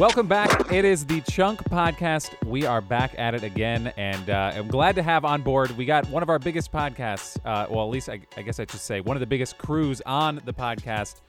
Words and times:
Welcome 0.00 0.28
back. 0.28 0.72
It 0.72 0.86
is 0.86 1.04
the 1.04 1.20
Chunk 1.20 1.62
Podcast. 1.64 2.30
We 2.46 2.64
are 2.64 2.80
back 2.80 3.14
at 3.18 3.34
it 3.34 3.42
again, 3.42 3.92
and 3.98 4.30
uh, 4.30 4.50
I'm 4.54 4.66
glad 4.66 4.94
to 4.94 5.02
have 5.02 5.26
on 5.26 5.42
board. 5.42 5.72
We 5.72 5.84
got 5.84 6.08
one 6.08 6.22
of 6.22 6.30
our 6.30 6.38
biggest 6.38 6.72
podcasts. 6.72 7.36
Uh, 7.44 7.66
well, 7.68 7.84
at 7.84 7.90
least 7.90 8.08
I, 8.08 8.22
I 8.34 8.40
guess 8.40 8.58
I 8.58 8.62
should 8.62 8.80
say 8.80 9.02
one 9.02 9.14
of 9.14 9.20
the 9.20 9.26
biggest 9.26 9.58
crews 9.58 10.00
on 10.06 10.40
the 10.46 10.54
podcast. 10.54 11.20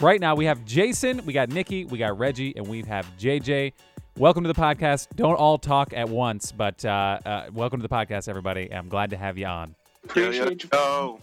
Right 0.00 0.20
now, 0.20 0.34
we 0.34 0.44
have 0.44 0.64
Jason, 0.64 1.24
we 1.24 1.34
got 1.34 1.50
Niki, 1.50 1.88
we 1.88 1.98
got 1.98 2.18
Regi, 2.18 2.52
and 2.56 2.66
we 2.66 2.82
have 2.82 3.08
JJ. 3.16 3.72
Welcome 4.18 4.42
to 4.42 4.52
the 4.52 4.60
podcast. 4.60 5.06
Don't 5.14 5.36
all 5.36 5.56
talk 5.56 5.92
at 5.92 6.08
once, 6.08 6.50
but 6.50 6.84
uh, 6.84 7.20
uh, 7.24 7.46
welcome 7.52 7.80
to 7.80 7.86
the 7.86 7.94
podcast, 7.94 8.28
everybody. 8.28 8.74
I'm 8.74 8.88
glad 8.88 9.10
to 9.10 9.16
have 9.16 9.38
you 9.38 9.46
on. 9.46 9.76
Appreciate 10.02 10.64
you. 10.64 10.68
Oh, 10.72 11.20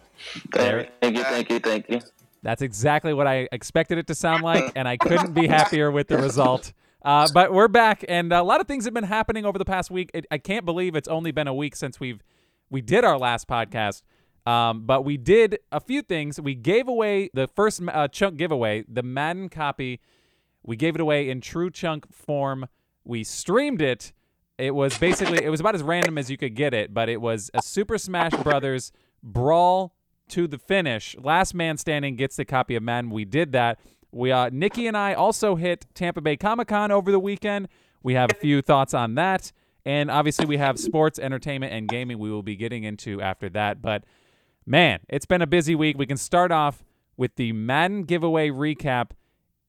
Thank 0.53 0.87
you, 1.17 1.23
thank 1.25 1.49
you, 1.49 1.59
thank 1.59 1.89
you. 1.89 1.99
That's 2.43 2.61
exactly 2.61 3.13
what 3.13 3.27
I 3.27 3.49
expected 3.51 3.97
it 3.97 4.07
to 4.07 4.15
sound 4.15 4.41
like, 4.41 4.71
and 4.77 4.87
I 4.87 4.95
couldn't 4.95 5.33
be 5.33 5.47
happier 5.47 5.91
with 5.91 6.07
the 6.07 6.17
result. 6.17 6.71
Uh, 7.03 7.27
but 7.33 7.51
we're 7.51 7.67
back, 7.67 8.05
and 8.07 8.31
a 8.31 8.43
lot 8.43 8.61
of 8.61 8.67
things 8.67 8.85
have 8.85 8.93
been 8.93 9.03
happening 9.03 9.45
over 9.45 9.57
the 9.57 9.65
past 9.65 9.91
week. 9.91 10.09
It, 10.13 10.25
I 10.31 10.37
can't 10.37 10.63
believe 10.63 10.95
it's 10.95 11.09
only 11.09 11.31
been 11.31 11.47
a 11.47 11.53
week 11.53 11.75
since 11.75 11.99
we've 11.99 12.23
we 12.69 12.81
did 12.81 13.03
our 13.03 13.17
last 13.17 13.47
podcast. 13.47 14.03
Um, 14.45 14.85
but 14.85 15.03
we 15.03 15.17
did 15.17 15.59
a 15.71 15.79
few 15.79 16.01
things. 16.01 16.39
We 16.39 16.55
gave 16.55 16.87
away 16.87 17.29
the 17.33 17.47
first 17.47 17.81
uh, 17.87 18.07
chunk 18.07 18.37
giveaway, 18.37 18.83
the 18.87 19.03
Madden 19.03 19.49
copy. 19.49 19.99
We 20.63 20.75
gave 20.75 20.95
it 20.95 21.01
away 21.01 21.29
in 21.29 21.41
true 21.41 21.69
chunk 21.69 22.13
form. 22.13 22.67
We 23.03 23.23
streamed 23.23 23.81
it. 23.81 24.13
It 24.57 24.75
was 24.75 24.97
basically 24.97 25.43
it 25.43 25.49
was 25.49 25.59
about 25.59 25.75
as 25.75 25.83
random 25.83 26.17
as 26.17 26.29
you 26.29 26.37
could 26.37 26.55
get 26.55 26.73
it, 26.73 26.93
but 26.93 27.09
it 27.09 27.19
was 27.19 27.51
a 27.53 27.61
Super 27.61 27.97
Smash 27.97 28.31
Brothers 28.43 28.91
brawl 29.21 29.95
to 30.29 30.47
the 30.47 30.57
finish. 30.57 31.15
Last 31.19 31.53
man 31.53 31.77
standing 31.77 32.15
gets 32.15 32.37
the 32.37 32.45
copy 32.45 32.75
of 32.75 32.83
Madden. 32.83 33.09
We 33.09 33.25
did 33.25 33.51
that. 33.53 33.79
We 34.13 34.31
uh, 34.31 34.51
Niki 34.51 34.87
and 34.87 34.95
I 34.95 35.15
also 35.15 35.55
hit 35.55 35.87
Tampa 35.95 36.21
Bay 36.21 36.37
Comic 36.37 36.67
Con 36.67 36.91
over 36.91 37.11
the 37.11 37.19
weekend. 37.19 37.67
We 38.03 38.13
have 38.13 38.31
a 38.31 38.35
few 38.35 38.61
thoughts 38.61 38.93
on 38.93 39.15
that, 39.15 39.51
and 39.85 40.11
obviously 40.11 40.45
we 40.45 40.57
have 40.57 40.77
sports, 40.77 41.17
entertainment, 41.17 41.73
and 41.73 41.89
gaming. 41.89 42.19
We 42.19 42.29
will 42.29 42.43
be 42.43 42.55
getting 42.55 42.83
into 42.83 43.21
after 43.21 43.49
that. 43.49 43.81
But 43.81 44.03
man, 44.67 44.99
it's 45.09 45.25
been 45.25 45.41
a 45.41 45.47
busy 45.47 45.73
week. 45.73 45.97
We 45.97 46.05
can 46.05 46.17
start 46.17 46.51
off 46.51 46.83
with 47.17 47.35
the 47.37 47.53
Madden 47.53 48.03
giveaway 48.03 48.49
recap. 48.49 49.11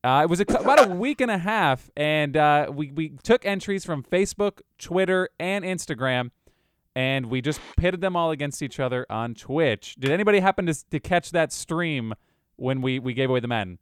Uh, 0.03 0.21
it 0.25 0.29
was 0.29 0.41
a, 0.41 0.43
about 0.43 0.91
a 0.91 0.95
week 0.95 1.23
and 1.23 1.31
a 1.31 1.39
half, 1.39 1.91
and 1.97 2.37
uh, 2.37 2.71
we, 2.71 2.91
we 2.91 3.11
took 3.23 3.47
entries 3.47 3.87
from 3.87 4.03
Facebook, 4.03 4.61
Twitter, 4.79 5.31
and 5.41 5.65
Instagram, 5.65 6.31
and 6.95 7.27
we 7.27 7.41
just 7.41 7.61
pitted 7.79 8.03
them 8.03 8.15
all 8.15 8.31
against 8.31 8.61
each 8.61 8.79
other 8.79 9.07
on 9.09 9.35
Twitch. 9.35 9.95
Did 9.99 10.11
anybody 10.11 10.41
happen 10.41 10.67
to, 10.67 10.91
to 10.91 11.01
catch 11.01 11.31
that 11.31 11.51
stream 11.51 12.13
when 12.57 12.83
we, 12.83 12.99
we 12.99 13.15
gave 13.15 13.31
away 13.31 13.41
the 13.41 13.49
Madden? 13.49 13.79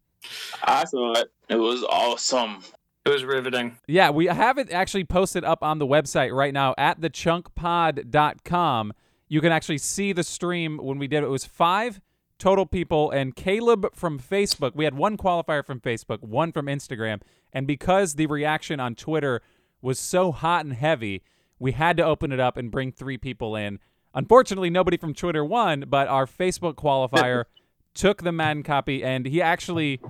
I 0.63 0.85
saw 0.85 1.13
it. 1.13 1.33
It 1.49 1.57
was 1.57 1.85
awesome. 1.85 2.63
It 3.05 3.11
was 3.11 3.25
riveting. 3.25 3.79
Yeah, 3.89 4.11
we 4.11 4.27
have 4.27 4.59
it 4.59 4.71
actually 4.73 5.05
posted 5.05 5.45
up 5.45 5.63
on 5.63 5.79
the 5.79 5.87
website 5.87 6.33
right 6.33 6.55
now 6.55 6.75
at 6.79 7.01
thechunkpod.com. 7.01 8.93
You 9.29 9.41
can 9.41 9.53
actually 9.53 9.79
see 9.79 10.13
the 10.13 10.23
stream 10.23 10.79
when 10.79 10.99
we 10.99 11.09
did 11.09 11.25
it. 11.25 11.27
It 11.27 11.31
was 11.31 11.45
five 11.45 12.01
total 12.43 12.67
people, 12.67 13.09
and 13.13 13.37
Caleb 13.37 13.95
from 13.95 14.19
Facebook. 14.19 14.75
We 14.75 14.85
had 14.85 14.95
one 14.95 15.17
qualifier 15.17 15.65
from 15.65 15.79
Facebook, 15.79 16.23
one 16.23 16.51
from 16.51 16.67
Instagram. 16.67 17.21
And 17.53 17.69
because 17.69 18.15
the 18.15 18.27
reaction 18.27 18.81
on 18.81 18.97
Twitter 18.97 19.41
was 19.81 20.01
so 20.01 20.33
hot 20.33 20.65
and 20.65 20.75
heavy, 20.75 21.23
we 21.61 21.71
had 21.71 21.97
to 21.99 22.05
open 22.05 22.33
it 22.33 22.41
up 22.41 22.57
and 22.57 22.69
bring 22.69 22.91
three 22.91 23.17
people 23.17 23.55
in. 23.55 23.79
Unfortunately, 24.13 24.71
nobody 24.71 24.97
from 24.97 25.15
Twitter 25.15 25.45
won, 25.45 25.85
but 25.87 26.09
our 26.09 26.27
Facebook 26.27 26.75
qualifier 26.75 27.45
took 27.95 28.23
the 28.23 28.33
Madden 28.33 28.63
copy, 28.63 29.05
and 29.05 29.27
he 29.27 29.43
actually 29.43 30.01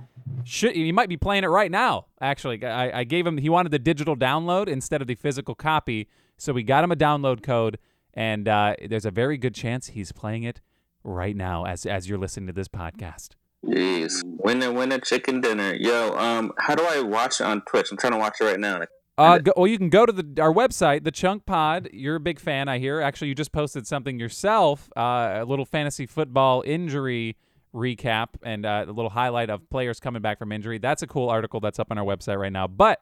should. 0.43 0.75
He 0.75 0.91
might 0.91 1.09
be 1.09 1.17
playing 1.17 1.43
it 1.43 1.47
right 1.47 1.71
now. 1.71 2.07
Actually, 2.21 2.63
I, 2.65 2.99
I 2.99 3.03
gave 3.03 3.25
him. 3.25 3.37
He 3.37 3.49
wanted 3.49 3.71
the 3.71 3.79
digital 3.79 4.15
download 4.15 4.67
instead 4.67 5.01
of 5.01 5.07
the 5.07 5.15
physical 5.15 5.55
copy, 5.55 6.07
so 6.37 6.53
we 6.53 6.63
got 6.63 6.83
him 6.83 6.91
a 6.91 6.95
download 6.95 7.43
code, 7.43 7.77
and 8.13 8.47
uh, 8.47 8.75
there's 8.87 9.05
a 9.05 9.11
very 9.11 9.37
good 9.37 9.55
chance 9.55 9.87
he's 9.87 10.11
playing 10.11 10.43
it 10.43 10.61
right 11.03 11.35
now 11.35 11.65
as 11.65 11.85
as 11.85 12.07
you're 12.07 12.17
listening 12.17 12.47
to 12.47 12.53
this 12.53 12.67
podcast. 12.67 13.31
Jeez. 13.65 14.21
Winner, 14.25 14.73
winner, 14.73 14.99
chicken 14.99 15.39
dinner. 15.39 15.73
Yo, 15.73 16.13
um, 16.17 16.51
how 16.59 16.75
do 16.75 16.83
I 16.83 17.01
watch 17.01 17.39
it 17.39 17.45
on 17.45 17.61
Twitch? 17.61 17.91
I'm 17.91 17.97
trying 17.97 18.11
to 18.11 18.19
watch 18.19 18.41
it 18.41 18.43
right 18.43 18.59
now. 18.59 18.81
Uh, 19.17 19.37
go, 19.37 19.53
well, 19.55 19.67
you 19.67 19.77
can 19.77 19.89
go 19.89 20.05
to 20.05 20.11
the 20.11 20.41
our 20.41 20.51
website, 20.51 21.03
the 21.03 21.11
Chunk 21.11 21.45
Pod. 21.45 21.89
You're 21.93 22.15
a 22.15 22.19
big 22.19 22.39
fan, 22.39 22.67
I 22.67 22.79
hear. 22.79 22.99
Actually, 22.99 23.29
you 23.29 23.35
just 23.35 23.51
posted 23.51 23.87
something 23.87 24.19
yourself, 24.19 24.89
uh, 24.97 25.39
a 25.41 25.45
little 25.45 25.65
fantasy 25.65 26.05
football 26.05 26.63
injury 26.65 27.37
recap 27.73 28.29
and 28.43 28.65
uh, 28.65 28.85
a 28.87 28.91
little 28.91 29.09
highlight 29.09 29.49
of 29.49 29.69
players 29.69 29.99
coming 29.99 30.21
back 30.21 30.39
from 30.39 30.51
injury. 30.51 30.77
That's 30.77 31.01
a 31.01 31.07
cool 31.07 31.29
article 31.29 31.59
that's 31.59 31.79
up 31.79 31.91
on 31.91 31.97
our 31.97 32.05
website 32.05 32.37
right 32.39 32.51
now. 32.51 32.67
But 32.67 33.01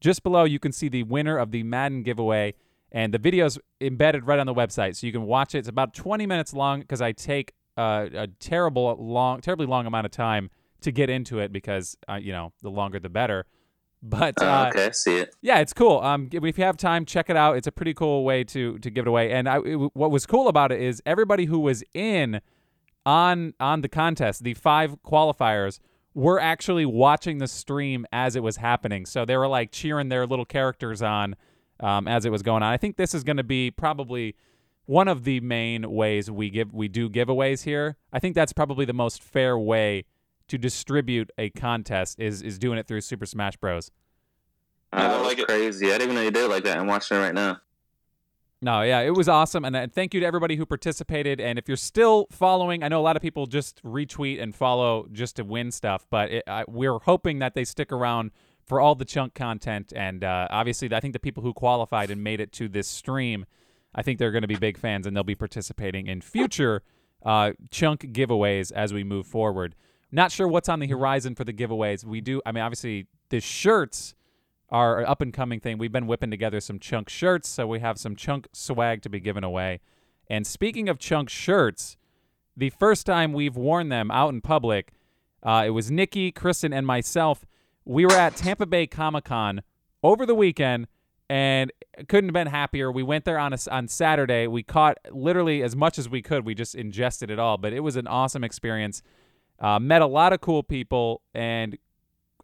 just 0.00 0.22
below, 0.22 0.44
you 0.44 0.58
can 0.58 0.72
see 0.72 0.88
the 0.88 1.02
winner 1.02 1.36
of 1.38 1.50
the 1.50 1.62
Madden 1.62 2.02
giveaway, 2.02 2.54
and 2.92 3.12
the 3.12 3.18
video's 3.18 3.58
embedded 3.80 4.26
right 4.26 4.38
on 4.38 4.46
the 4.46 4.54
website, 4.54 4.96
so 4.96 5.06
you 5.06 5.12
can 5.12 5.22
watch 5.22 5.54
it. 5.54 5.58
It's 5.58 5.68
about 5.68 5.94
20 5.94 6.26
minutes 6.26 6.52
long 6.54 6.80
because 6.80 7.00
I 7.02 7.12
take 7.12 7.52
uh, 7.76 8.06
a 8.14 8.28
terrible 8.38 8.96
long, 9.00 9.40
terribly 9.40 9.66
long 9.66 9.86
amount 9.86 10.04
of 10.06 10.12
time 10.12 10.50
to 10.82 10.92
get 10.92 11.10
into 11.10 11.38
it 11.38 11.50
because 11.52 11.96
uh, 12.08 12.14
you 12.14 12.30
know 12.32 12.52
the 12.62 12.70
longer 12.70 13.00
the 13.00 13.08
better. 13.08 13.46
But 14.06 14.34
Oh, 14.40 14.46
uh, 14.46 14.66
okay, 14.68 14.90
see 14.92 15.16
it. 15.16 15.34
yeah, 15.40 15.60
it's 15.60 15.72
cool. 15.72 15.98
Um, 16.00 16.28
if 16.30 16.58
you 16.58 16.64
have 16.64 16.76
time, 16.76 17.06
check 17.06 17.30
it 17.30 17.36
out. 17.36 17.56
It's 17.56 17.66
a 17.66 17.72
pretty 17.72 17.94
cool 17.94 18.22
way 18.22 18.44
to 18.44 18.78
to 18.78 18.90
give 18.90 19.06
it 19.06 19.08
away. 19.08 19.32
And 19.32 19.48
I, 19.48 19.58
it, 19.64 19.76
what 19.94 20.10
was 20.10 20.26
cool 20.26 20.46
about 20.48 20.70
it 20.70 20.80
is 20.82 21.02
everybody 21.06 21.46
who 21.46 21.58
was 21.58 21.82
in 21.94 22.40
on 23.06 23.54
on 23.60 23.82
the 23.82 23.88
contest, 23.88 24.44
the 24.44 24.54
five 24.54 24.96
qualifiers, 25.02 25.80
were 26.14 26.40
actually 26.40 26.86
watching 26.86 27.38
the 27.38 27.48
stream 27.48 28.06
as 28.12 28.36
it 28.36 28.42
was 28.42 28.56
happening. 28.56 29.06
So 29.06 29.24
they 29.24 29.36
were 29.36 29.48
like 29.48 29.72
cheering 29.72 30.08
their 30.08 30.26
little 30.26 30.44
characters 30.44 31.02
on 31.02 31.36
um, 31.80 32.06
as 32.06 32.24
it 32.24 32.30
was 32.30 32.42
going 32.42 32.62
on. 32.62 32.72
I 32.72 32.76
think 32.76 32.96
this 32.96 33.14
is 33.14 33.24
going 33.24 33.36
to 33.36 33.44
be 33.44 33.70
probably 33.70 34.36
one 34.86 35.08
of 35.08 35.24
the 35.24 35.40
main 35.40 35.90
ways 35.90 36.30
we 36.30 36.50
give 36.50 36.72
we 36.72 36.88
do 36.88 37.08
giveaways 37.08 37.64
here. 37.64 37.96
I 38.12 38.18
think 38.18 38.34
that's 38.34 38.52
probably 38.52 38.84
the 38.84 38.92
most 38.92 39.22
fair 39.22 39.58
way 39.58 40.04
to 40.48 40.58
distribute 40.58 41.30
a 41.38 41.50
contest 41.50 42.20
is 42.20 42.42
is 42.42 42.58
doing 42.58 42.78
it 42.78 42.86
through 42.86 43.00
Super 43.00 43.26
Smash 43.26 43.56
Bros. 43.56 43.90
Oh, 44.92 44.98
I 44.98 45.08
that 45.08 45.18
was 45.18 45.36
like 45.36 45.46
crazy. 45.46 45.86
I 45.86 45.98
didn't 45.98 46.02
even 46.02 46.14
know 46.16 46.22
you 46.22 46.30
did 46.30 46.44
it 46.44 46.50
like 46.50 46.64
that. 46.64 46.78
I'm 46.78 46.86
watching 46.86 47.16
it 47.16 47.20
right 47.20 47.34
now. 47.34 47.60
No, 48.64 48.80
yeah, 48.80 49.00
it 49.00 49.10
was 49.10 49.28
awesome, 49.28 49.66
and 49.66 49.76
uh, 49.76 49.86
thank 49.92 50.14
you 50.14 50.20
to 50.20 50.26
everybody 50.26 50.56
who 50.56 50.64
participated. 50.64 51.38
And 51.38 51.58
if 51.58 51.68
you're 51.68 51.76
still 51.76 52.26
following, 52.30 52.82
I 52.82 52.88
know 52.88 52.98
a 52.98 53.02
lot 53.04 53.14
of 53.14 53.20
people 53.20 53.44
just 53.44 53.82
retweet 53.84 54.42
and 54.42 54.56
follow 54.56 55.06
just 55.12 55.36
to 55.36 55.44
win 55.44 55.70
stuff, 55.70 56.06
but 56.08 56.30
it, 56.30 56.44
I, 56.46 56.64
we're 56.66 56.98
hoping 57.00 57.40
that 57.40 57.52
they 57.52 57.64
stick 57.64 57.92
around 57.92 58.30
for 58.64 58.80
all 58.80 58.94
the 58.94 59.04
chunk 59.04 59.34
content. 59.34 59.92
And 59.94 60.24
uh, 60.24 60.48
obviously, 60.48 60.90
I 60.94 61.00
think 61.00 61.12
the 61.12 61.18
people 61.18 61.42
who 61.42 61.52
qualified 61.52 62.10
and 62.10 62.24
made 62.24 62.40
it 62.40 62.52
to 62.52 62.70
this 62.70 62.88
stream, 62.88 63.44
I 63.94 64.00
think 64.00 64.18
they're 64.18 64.32
going 64.32 64.40
to 64.40 64.48
be 64.48 64.56
big 64.56 64.78
fans, 64.78 65.06
and 65.06 65.14
they'll 65.14 65.24
be 65.24 65.34
participating 65.34 66.06
in 66.06 66.22
future 66.22 66.82
uh, 67.22 67.52
chunk 67.70 68.14
giveaways 68.14 68.72
as 68.72 68.94
we 68.94 69.04
move 69.04 69.26
forward. 69.26 69.74
Not 70.10 70.32
sure 70.32 70.48
what's 70.48 70.70
on 70.70 70.78
the 70.78 70.86
horizon 70.86 71.34
for 71.34 71.44
the 71.44 71.52
giveaways. 71.52 72.02
We 72.02 72.22
do, 72.22 72.40
I 72.46 72.52
mean, 72.52 72.64
obviously, 72.64 73.08
the 73.28 73.40
shirts 73.40 74.14
an 74.70 75.04
up 75.06 75.20
and 75.20 75.32
coming 75.32 75.60
thing. 75.60 75.78
We've 75.78 75.92
been 75.92 76.06
whipping 76.06 76.30
together 76.30 76.60
some 76.60 76.78
chunk 76.78 77.08
shirts, 77.08 77.48
so 77.48 77.66
we 77.66 77.80
have 77.80 77.98
some 77.98 78.16
chunk 78.16 78.48
swag 78.52 79.02
to 79.02 79.08
be 79.08 79.20
given 79.20 79.44
away. 79.44 79.80
And 80.28 80.46
speaking 80.46 80.88
of 80.88 80.98
chunk 80.98 81.28
shirts, 81.28 81.96
the 82.56 82.70
first 82.70 83.06
time 83.06 83.32
we've 83.32 83.56
worn 83.56 83.88
them 83.88 84.10
out 84.10 84.32
in 84.32 84.40
public, 84.40 84.92
uh, 85.42 85.64
it 85.66 85.70
was 85.70 85.90
Niki, 85.90 86.34
Kristen, 86.34 86.72
and 86.72 86.86
myself. 86.86 87.44
We 87.84 88.06
were 88.06 88.12
at 88.12 88.36
Tampa 88.36 88.66
Bay 88.66 88.86
Comic 88.86 89.24
Con 89.24 89.62
over 90.02 90.24
the 90.24 90.34
weekend, 90.34 90.86
and 91.28 91.72
couldn't 92.08 92.28
have 92.28 92.34
been 92.34 92.46
happier. 92.46 92.90
We 92.92 93.02
went 93.02 93.24
there 93.24 93.38
on 93.38 93.52
a, 93.52 93.58
on 93.70 93.88
Saturday. 93.88 94.46
We 94.46 94.62
caught 94.62 94.98
literally 95.10 95.62
as 95.62 95.74
much 95.74 95.98
as 95.98 96.08
we 96.08 96.22
could. 96.22 96.44
We 96.44 96.54
just 96.54 96.74
ingested 96.74 97.30
it 97.30 97.38
all, 97.38 97.58
but 97.58 97.72
it 97.72 97.80
was 97.80 97.96
an 97.96 98.06
awesome 98.06 98.44
experience. 98.44 99.02
Uh, 99.58 99.78
met 99.78 100.02
a 100.02 100.06
lot 100.06 100.32
of 100.32 100.40
cool 100.40 100.62
people, 100.62 101.22
and 101.34 101.78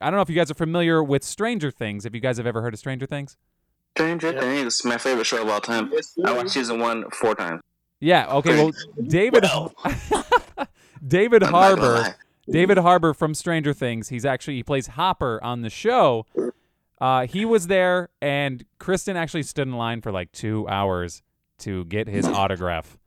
I 0.01 0.07
don't 0.11 0.17
know 0.17 0.23
if 0.23 0.31
you 0.31 0.37
guys 0.37 0.51
are 0.51 0.55
familiar 0.55 1.03
with 1.03 1.23
Stranger 1.23 1.71
Things. 1.71 2.07
If 2.07 2.15
you 2.15 2.21
guys 2.21 2.39
have 2.39 2.47
ever 2.47 2.63
heard 2.63 2.73
of 2.73 2.81
Stranger 2.81 3.07
Things? 3.07 3.37
Stranger 3.97 4.33
Yeah. 4.33 4.41
Things 4.41 4.75
is 4.77 4.85
my 4.85 4.97
favorite 4.97 5.27
show 5.27 5.43
of 5.43 5.49
all 5.49 5.61
time. 5.61 5.93
I 6.25 6.33
watched 6.33 6.51
season 6.51 6.81
one 6.81 7.11
four 7.11 7.35
times. 7.35 7.61
Yeah. 8.01 8.27
Okay. 8.37 8.57
Well, 8.57 8.73
David 9.07 9.43
Well. 9.43 9.75
David 11.07 11.43
I'm 11.43 11.53
Harbour. 11.53 12.17
David 12.49 12.79
Harbour 12.79 13.13
from 13.15 13.35
Stranger 13.35 13.75
Things. 13.75 14.09
He's 14.09 14.25
actually 14.25 14.57
he 14.57 14.63
plays 14.63 14.89
Hopper 14.89 15.43
on 15.43 15.63
the 15.63 15.71
show. 15.71 16.27
Uh, 17.01 17.27
he 17.27 17.45
was 17.45 17.67
there, 17.67 18.11
and 18.21 18.65
Kristen 18.79 19.17
actually 19.17 19.43
stood 19.43 19.67
in 19.67 19.75
line 19.75 20.01
for 20.03 20.13
like 20.13 20.33
two 20.33 20.69
hours 20.69 21.23
to 21.59 21.85
get 21.87 22.09
his 22.09 22.27
autograph. 22.27 22.99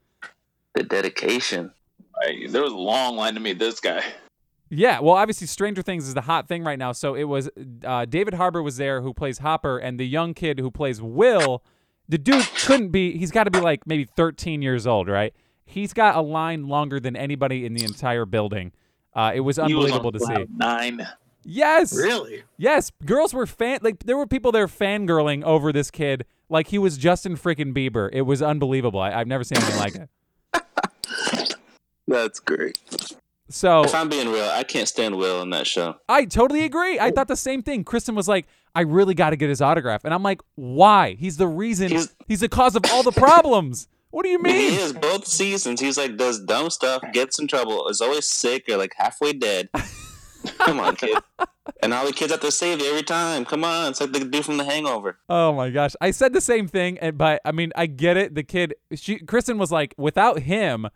The 0.76 0.84
dedication. 0.84 1.72
Like, 2.26 2.52
there 2.52 2.62
was 2.64 2.74
a 2.74 2.78
long 2.78 3.16
line 3.16 3.34
to 3.36 3.40
meet 3.40 3.60
this 3.60 3.80
guy. 3.80 4.04
Yeah, 4.76 5.00
well, 5.00 5.16
obviously, 5.16 5.48
Stranger 5.48 5.82
Things 5.82 6.08
is 6.08 6.14
the 6.14 6.22
hot 6.22 6.48
thing 6.48 6.64
right 6.64 6.80
now. 6.80 6.92
So 6.92 7.16
it 7.16 7.26
was 7.26 7.50
uh, 7.84 8.06
David 8.06 8.34
Harbour 8.34 8.64
was 8.64 8.78
there, 8.78 9.02
who 9.02 9.14
plays 9.14 9.40
Hopper, 9.40 9.78
and 9.78 10.00
the 10.00 10.08
young 10.08 10.34
kid 10.34 10.60
who 10.60 10.72
plays 10.72 11.02
Will. 11.02 11.64
The 12.10 12.18
dude 12.18 12.46
couldn't 12.66 12.90
be. 12.90 13.18
He's 13.18 13.32
got 13.32 13.46
to 13.46 13.52
be 13.52 13.60
like 13.60 13.88
maybe 13.88 14.04
13 14.04 14.62
years 14.62 14.86
old, 14.88 15.08
right? 15.08 15.34
He's 15.66 15.94
got 15.94 16.16
a 16.16 16.22
line 16.22 16.68
longer 16.68 17.00
than 17.00 17.16
anybody 17.16 17.66
in 17.66 17.74
the 17.74 17.84
entire 17.84 18.26
building. 18.26 18.74
Uh, 19.14 19.32
it 19.34 19.42
was 19.42 19.58
He 19.58 19.62
was 19.62 19.72
unbelievable 19.72 20.12
to 20.12 20.20
see. 20.20 20.46
Nine. 20.56 21.08
Yes. 21.44 21.96
Really? 21.96 22.44
Yes, 22.58 22.92
girls 23.06 23.34
were 23.34 23.46
fan 23.46 23.80
like 23.82 24.04
there 24.06 24.18
were 24.18 24.28
people 24.28 24.52
there 24.52 24.68
fangirling 24.68 25.44
over 25.44 25.72
this 25.72 25.92
kid 25.92 26.26
like 26.50 26.68
he 26.68 26.78
was 26.78 26.98
Justin 26.98 27.36
freaking 27.36 27.74
Bieber. 27.74 28.10
It 28.12 28.22
was 28.22 28.42
unbelievable. 28.42 29.00
I, 29.00 29.12
I've 29.12 29.28
never 29.28 29.44
seen 29.44 29.58
anything 29.58 29.80
like 29.80 29.96
it. 29.96 31.56
That's 32.08 32.40
great. 32.40 32.78
So 33.54 33.84
If 33.84 33.94
I'm 33.94 34.10
being 34.10 34.30
real, 34.30 34.50
I 34.50 34.64
can't 34.64 34.88
stand 34.88 35.16
Will 35.16 35.44
in 35.44 35.52
that 35.52 35.68
show. 35.68 35.96
I 36.10 36.26
totally 36.26 36.64
agree. 36.64 37.00
I 37.00 37.12
thought 37.12 37.28
the 37.28 37.36
same 37.36 37.62
thing. 37.62 37.84
Kristen 37.84 38.16
was 38.16 38.28
like, 38.28 38.48
I 38.74 38.82
really 38.82 39.14
got 39.14 39.30
to 39.30 39.36
get 39.36 39.48
his 39.50 39.62
autograph. 39.62 40.06
And 40.06 40.12
I'm 40.14 40.24
like, 40.24 40.42
why? 40.56 41.14
He's 41.14 41.38
the 41.38 41.48
reason. 41.48 41.92
He's, 41.92 42.16
He's- 42.28 42.40
the 42.40 42.50
cause 42.50 42.76
of 42.76 42.84
all 42.92 43.04
the 43.04 43.12
problems. 43.12 43.88
What 44.14 44.26
do 44.26 44.30
you 44.30 44.38
mean? 44.44 44.54
He 44.54 44.76
is 44.76 44.94
both 44.94 45.26
seasons. 45.26 45.82
He's 45.82 45.98
like 45.98 46.18
does 46.18 46.40
dumb 46.40 46.70
stuff, 46.70 47.02
gets 47.14 47.40
in 47.40 47.48
trouble, 47.48 47.88
is 47.88 48.00
always 48.00 48.30
sick 48.30 48.66
or 48.70 48.78
like 48.78 48.94
halfway 48.96 49.34
dead. 49.34 49.70
Come 50.60 50.80
on, 50.80 50.96
kid. 50.96 51.18
And 51.82 51.96
all 51.96 52.06
the 52.06 52.14
kids 52.14 52.32
have 52.32 52.42
to 52.42 52.52
save 52.52 52.80
you 52.80 52.90
every 52.90 53.02
time. 53.02 53.44
Come 53.44 53.64
on, 53.64 53.90
it's 53.90 54.00
like 54.02 54.12
the 54.12 54.20
dude 54.24 54.46
from 54.46 54.58
The 54.58 54.66
Hangover. 54.66 55.18
Oh 55.30 55.52
my 55.54 55.72
gosh. 55.72 55.96
I 56.00 56.12
said 56.12 56.32
the 56.34 56.42
same 56.42 56.68
thing. 56.68 57.00
And 57.00 57.18
but 57.18 57.42
I 57.44 57.52
mean, 57.54 57.72
I 57.76 57.88
get 57.88 58.16
it. 58.16 58.36
The 58.36 58.44
kid, 58.44 58.76
she, 58.94 59.18
Kristen 59.18 59.58
was 59.58 59.72
like, 59.72 59.96
without 59.98 60.42
him, 60.42 60.90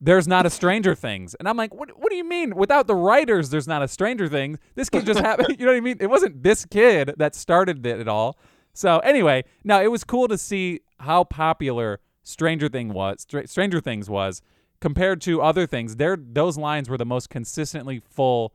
there's 0.00 0.26
not 0.26 0.46
a 0.46 0.50
Stranger 0.50 0.94
Things. 0.94 1.34
And 1.34 1.48
I'm 1.48 1.56
like, 1.56 1.74
what, 1.74 1.90
what 1.98 2.10
do 2.10 2.16
you 2.16 2.24
mean? 2.24 2.56
Without 2.56 2.86
the 2.86 2.94
writers, 2.94 3.50
there's 3.50 3.68
not 3.68 3.82
a 3.82 3.88
Stranger 3.88 4.28
Things. 4.28 4.58
This 4.74 4.88
kid 4.88 5.06
just 5.06 5.20
happened. 5.20 5.48
You 5.58 5.66
know 5.66 5.72
what 5.72 5.78
I 5.78 5.80
mean? 5.80 5.96
It 6.00 6.08
wasn't 6.08 6.42
this 6.42 6.64
kid 6.64 7.14
that 7.18 7.34
started 7.34 7.84
it 7.84 8.00
at 8.00 8.08
all. 8.08 8.38
So 8.72 9.00
anyway, 9.00 9.44
now 9.62 9.82
it 9.82 9.90
was 9.90 10.04
cool 10.04 10.28
to 10.28 10.38
see 10.38 10.80
how 11.00 11.24
popular 11.24 12.00
Stranger 12.22 12.68
Thing 12.68 12.92
was. 12.92 13.22
Str- 13.22 13.46
Stranger 13.46 13.80
Things 13.80 14.08
was 14.08 14.40
compared 14.80 15.20
to 15.22 15.42
other 15.42 15.66
things. 15.66 15.96
There, 15.96 16.16
those 16.16 16.56
lines 16.56 16.88
were 16.88 16.96
the 16.96 17.04
most 17.04 17.28
consistently 17.28 18.00
full, 18.08 18.54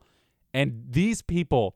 and 0.52 0.84
these 0.90 1.22
people 1.22 1.74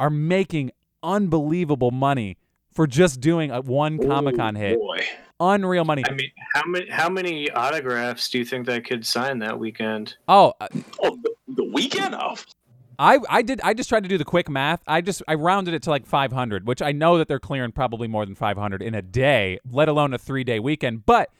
are 0.00 0.10
making 0.10 0.70
unbelievable 1.02 1.90
money 1.90 2.38
for 2.72 2.86
just 2.86 3.20
doing 3.20 3.50
a 3.50 3.60
one 3.60 3.98
oh, 4.02 4.06
Comic 4.06 4.36
Con 4.36 4.54
hit. 4.54 4.78
Boy. 4.78 5.04
Unreal 5.40 5.84
money. 5.84 6.02
I 6.08 6.12
mean, 6.14 6.30
how 6.54 6.62
many 6.66 6.88
how 6.90 7.08
many 7.08 7.50
autographs 7.50 8.28
do 8.30 8.38
you 8.38 8.44
think 8.44 8.66
that 8.66 8.84
kid 8.84 9.04
signed 9.04 9.42
that 9.42 9.58
weekend? 9.58 10.16
Oh, 10.28 10.54
uh, 10.60 10.68
Oh, 11.02 11.18
the, 11.22 11.34
the 11.48 11.64
weekend 11.64 12.14
of. 12.14 12.46
I 12.98 13.18
I 13.28 13.42
did 13.42 13.60
I 13.62 13.74
just 13.74 13.90
tried 13.90 14.04
to 14.04 14.08
do 14.08 14.16
the 14.16 14.24
quick 14.24 14.48
math. 14.48 14.80
I 14.86 15.02
just 15.02 15.22
I 15.28 15.34
rounded 15.34 15.74
it 15.74 15.82
to 15.82 15.90
like 15.90 16.06
500, 16.06 16.66
which 16.66 16.80
I 16.80 16.92
know 16.92 17.18
that 17.18 17.28
they're 17.28 17.38
clearing 17.38 17.72
probably 17.72 18.08
more 18.08 18.24
than 18.24 18.34
500 18.34 18.80
in 18.80 18.94
a 18.94 19.02
day, 19.02 19.58
let 19.70 19.88
alone 19.88 20.14
a 20.14 20.18
3-day 20.18 20.58
weekend. 20.60 21.04
But 21.04 21.30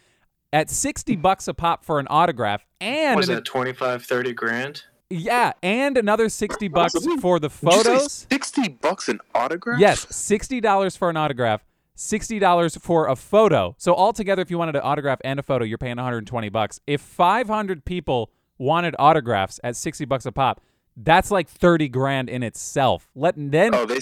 at 0.52 0.69
60 0.69 1.16
bucks 1.16 1.48
a 1.48 1.54
pop 1.54 1.82
for 1.84 1.98
an 1.98 2.06
autograph 2.10 2.66
and 2.82 3.16
Was 3.16 3.31
an- 3.31 3.37
that 3.37 3.44
25, 3.46 4.04
30 4.04 4.32
grand? 4.34 4.82
yeah, 5.08 5.52
and 5.62 5.96
another 5.96 6.28
60 6.28 6.69
bucks 6.69 6.93
for 7.20 7.38
the 7.40 7.48
Did 7.48 7.62
you 7.62 7.70
say 7.72 7.82
photos. 7.82 8.26
Sixty 8.31 8.69
bucks 8.69 9.08
an 9.08 9.20
autograph. 9.34 9.78
Yes, 9.81 10.04
$60 10.06 10.98
for 10.98 11.08
an 11.08 11.16
autograph, 11.16 11.62
$60 11.96 12.81
for 12.81 13.08
a 13.08 13.16
photo. 13.16 13.75
So 13.78 13.94
altogether 13.94 14.43
if 14.43 14.50
you 14.50 14.58
wanted 14.58 14.76
an 14.76 14.82
autograph 14.84 15.20
and 15.25 15.40
a 15.40 15.43
photo, 15.43 15.64
you're 15.64 15.78
paying 15.78 15.96
120 15.96 16.48
bucks. 16.50 16.81
If 16.87 17.00
500 17.00 17.84
people 17.84 18.31
wanted 18.58 18.94
autographs 18.98 19.58
at 19.64 19.76
60 19.76 20.04
bucks 20.04 20.26
a 20.26 20.32
pop, 20.32 20.60
that's 20.96 21.31
like 21.31 21.48
30 21.48 21.88
grand 21.88 22.28
in 22.28 22.43
itself. 22.43 23.08
Let 23.14 23.34
then 23.37 23.75
Oh, 23.75 23.87
they. 23.87 24.00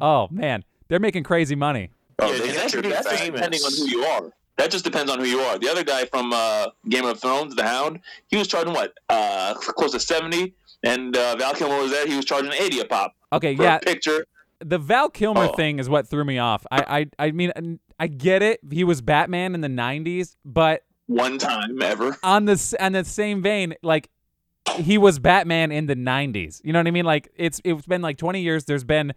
Oh 0.00 0.28
man, 0.30 0.64
they're 0.88 1.00
making 1.00 1.24
crazy 1.24 1.54
money. 1.54 1.90
Oh, 2.18 2.30
Yeah, 2.32 2.38
they 2.38 2.46
That's, 2.52 2.72
that's 2.72 2.72
just 2.72 3.24
depending 3.24 3.60
on 3.62 3.72
who 3.76 3.86
you 3.88 4.04
are. 4.04 4.32
That 4.58 4.70
just 4.70 4.84
depends 4.84 5.10
on 5.10 5.18
who 5.18 5.24
you 5.24 5.40
are. 5.40 5.58
The 5.58 5.68
other 5.68 5.82
guy 5.82 6.04
from 6.04 6.32
uh, 6.32 6.68
Game 6.88 7.04
of 7.04 7.20
Thrones, 7.20 7.54
The 7.56 7.64
Hound, 7.64 8.00
he 8.28 8.36
was 8.36 8.46
charging 8.48 8.74
what, 8.74 8.92
uh, 9.08 9.54
close 9.54 9.92
to 9.92 10.00
seventy, 10.00 10.54
and 10.84 11.16
uh, 11.16 11.36
Val 11.36 11.54
Kilmer 11.54 11.78
was 11.78 11.90
there. 11.90 12.06
He 12.06 12.14
was 12.14 12.24
charging 12.24 12.52
eighty 12.52 12.80
a 12.80 12.84
pop 12.84 13.14
Okay, 13.32 13.56
for 13.56 13.62
yeah, 13.62 13.76
a 13.76 13.80
picture. 13.80 14.26
The 14.64 14.78
Val 14.78 15.08
Kilmer 15.10 15.48
Oh. 15.50 15.52
thing 15.54 15.78
is 15.78 15.88
what 15.88 16.08
threw 16.08 16.24
me 16.24 16.38
off. 16.38 16.64
I, 16.70 17.06
I, 17.18 17.26
I 17.26 17.30
mean, 17.32 17.78
I 17.98 18.06
get 18.06 18.42
it. 18.42 18.60
He 18.70 18.84
was 18.84 19.00
Batman 19.00 19.54
in 19.54 19.60
the 19.60 19.68
'90s, 19.68 20.36
but 20.44 20.82
One 21.06 21.38
time 21.38 21.80
ever. 21.82 22.16
on 22.22 22.44
the 22.46 22.52
s- 22.52 22.74
on 22.80 22.92
the 22.92 23.04
same 23.04 23.42
vein, 23.42 23.74
like 23.82 24.10
he 24.76 24.98
was 24.98 25.18
Batman 25.18 25.72
in 25.72 25.86
the 25.86 25.96
'90s. 25.96 26.60
You 26.64 26.72
know 26.72 26.78
what 26.78 26.86
I 26.86 26.90
mean? 26.92 27.04
Like 27.04 27.28
it's 27.36 27.60
it's 27.64 27.86
been 27.86 28.02
like 28.02 28.16
20 28.18 28.40
years. 28.42 28.64
There's 28.64 28.84
been. 28.84 29.12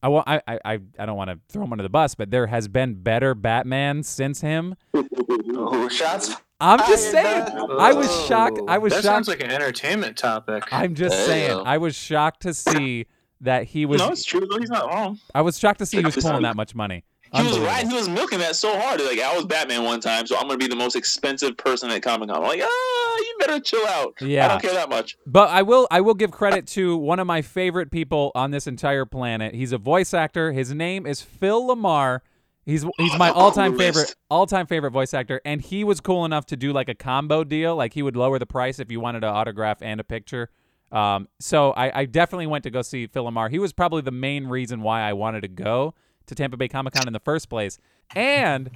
I, 0.00 0.06
wa- 0.08 0.22
I, 0.28 0.40
I, 0.46 0.58
I 0.64 0.78
I 1.00 1.06
don't 1.06 1.16
want 1.16 1.30
to 1.30 1.40
throw 1.48 1.64
him 1.64 1.72
under 1.72 1.82
the 1.82 1.88
bus, 1.88 2.14
but 2.14 2.30
there 2.30 2.46
has 2.46 2.68
been 2.68 2.94
better 3.02 3.34
Batman 3.34 4.04
since 4.04 4.40
him. 4.40 4.76
Who 4.92 5.90
shots? 5.90 6.36
I'm 6.60 6.78
just 6.88 7.12
Fired 7.12 7.48
saying. 7.48 7.66
I 7.78 7.92
was 7.92 8.26
shocked. 8.26 8.60
I 8.68 8.78
was 8.78 8.92
that 8.92 8.96
shocked. 9.02 9.04
sounds 9.04 9.28
like 9.28 9.42
an 9.42 9.50
entertainment 9.50 10.16
topic. 10.16 10.64
I'm 10.72 10.94
just 10.94 11.16
There 11.16 11.36
you 11.38 11.46
saying. 11.54 11.62
I 11.66 11.78
was 11.78 11.94
shocked 11.96 12.42
to 12.42 12.54
see 12.54 13.06
that 13.40 13.64
he 13.64 13.86
was. 13.86 14.00
no, 14.00 14.08
it's 14.10 14.24
true. 14.24 14.46
though. 14.50 14.58
He's 14.58 14.70
not 14.70 14.86
wrong. 14.88 15.18
I 15.34 15.42
was 15.42 15.58
shocked 15.58 15.78
to 15.80 15.86
see 15.86 15.98
he 15.98 16.04
was 16.04 16.16
pulling 16.16 16.42
that 16.42 16.56
much 16.56 16.74
money. 16.74 17.04
He 17.34 17.42
was 17.42 17.58
right. 17.58 17.86
He 17.86 17.94
was 17.94 18.08
milking 18.08 18.38
that 18.38 18.56
so 18.56 18.78
hard. 18.78 19.00
Like 19.02 19.20
I 19.20 19.34
was 19.36 19.44
Batman 19.44 19.84
one 19.84 20.00
time, 20.00 20.26
so 20.26 20.36
I'm 20.36 20.46
gonna 20.46 20.56
be 20.56 20.66
the 20.66 20.76
most 20.76 20.96
expensive 20.96 21.56
person 21.58 21.90
at 21.90 22.02
Comic 22.02 22.30
Con. 22.30 22.38
I'm 22.38 22.42
like, 22.42 22.62
ah, 22.62 23.16
you 23.18 23.36
better 23.38 23.60
chill 23.60 23.86
out. 23.86 24.14
Yeah. 24.20 24.46
I 24.46 24.48
don't 24.48 24.62
care 24.62 24.72
that 24.72 24.88
much. 24.88 25.16
But 25.26 25.50
I 25.50 25.62
will 25.62 25.86
I 25.90 26.00
will 26.00 26.14
give 26.14 26.30
credit 26.30 26.66
to 26.68 26.96
one 26.96 27.18
of 27.18 27.26
my 27.26 27.42
favorite 27.42 27.90
people 27.90 28.32
on 28.34 28.50
this 28.50 28.66
entire 28.66 29.04
planet. 29.04 29.54
He's 29.54 29.72
a 29.72 29.78
voice 29.78 30.14
actor. 30.14 30.52
His 30.52 30.72
name 30.72 31.06
is 31.06 31.20
Phil 31.20 31.68
LaMarr. 31.68 32.20
He's 32.64 32.86
he's 32.96 33.18
my 33.18 33.28
Oh, 33.34 33.34
all-time 33.34 33.76
favorite 33.76 34.14
all-time 34.30 34.66
favorite 34.66 34.90
voice 34.92 35.12
actor 35.12 35.40
and 35.44 35.60
he 35.60 35.84
was 35.84 36.00
cool 36.00 36.24
enough 36.24 36.46
to 36.46 36.56
do 36.56 36.72
like 36.72 36.88
a 36.88 36.94
combo 36.94 37.44
deal 37.44 37.76
like 37.76 37.92
he 37.94 38.02
would 38.02 38.16
lower 38.16 38.38
the 38.38 38.46
price 38.46 38.78
if 38.78 38.90
you 38.90 39.00
wanted 39.00 39.22
an 39.24 39.30
autograph 39.30 39.82
and 39.82 40.00
a 40.00 40.04
picture. 40.04 40.48
Um, 40.90 41.28
so 41.38 41.72
I, 41.72 42.00
I 42.00 42.04
definitely 42.06 42.46
went 42.46 42.64
to 42.64 42.70
go 42.70 42.82
see 42.82 43.06
Phil 43.06 43.24
LaMarr. 43.24 43.50
He 43.50 43.58
was 43.58 43.72
probably 43.72 44.02
the 44.02 44.10
main 44.10 44.46
reason 44.46 44.80
why 44.80 45.02
I 45.02 45.12
wanted 45.12 45.42
to 45.42 45.48
go 45.48 45.94
to 46.26 46.34
Tampa 46.34 46.56
Bay 46.56 46.68
Comic 46.68 46.94
Con 46.94 47.06
in 47.06 47.12
the 47.12 47.20
first 47.20 47.48
place. 47.48 47.78
And 48.14 48.70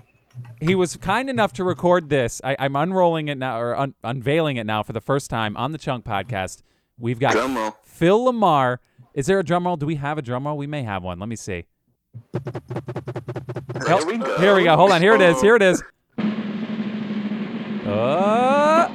he 0.61 0.75
was 0.75 0.97
kind 0.97 1.29
enough 1.31 1.53
to 1.55 1.65
record 1.65 2.09
this. 2.09 2.41
I, 2.45 2.57
I'm 2.59 2.77
unrolling 2.77 3.29
it 3.29 3.39
now 3.39 3.59
or 3.59 3.79
un- 3.79 3.95
unveiling 4.05 4.57
it 4.57 4.65
now 4.65 4.83
for 4.83 4.93
the 4.93 5.01
first 5.01 5.31
time 5.31 5.57
on 5.57 5.73
the 5.73 5.79
Chunk 5.79 6.05
podcast. 6.05 6.63
We've 6.99 7.19
got. 7.19 7.35
Phil 7.85 8.33
LaMarr. 8.33 8.79
Is 9.15 9.27
there 9.27 9.39
a 9.39 9.45
drum 9.45 9.67
roll? 9.67 9.77
Do 9.77 9.85
we 9.87 9.97
have 9.97 10.17
a 10.19 10.23
drum 10.23 10.47
roll? 10.47 10.57
We 10.57 10.67
may 10.67 10.83
have 10.83 11.03
one. 11.03 11.19
Let 11.19 11.29
me 11.29 11.37
see. 11.37 11.65
There 12.33 14.07
we 14.07 14.19
go. 14.19 14.39
Here 14.39 14.55
we 14.55 14.65
go. 14.65 14.77
Hold 14.77 14.93
on. 14.93 15.03
Here 15.03 15.15
it 15.15 15.21
is. 15.21 15.41
Here 15.41 15.57
it 15.57 15.63
is. 15.63 15.83
Uh, 17.87 18.89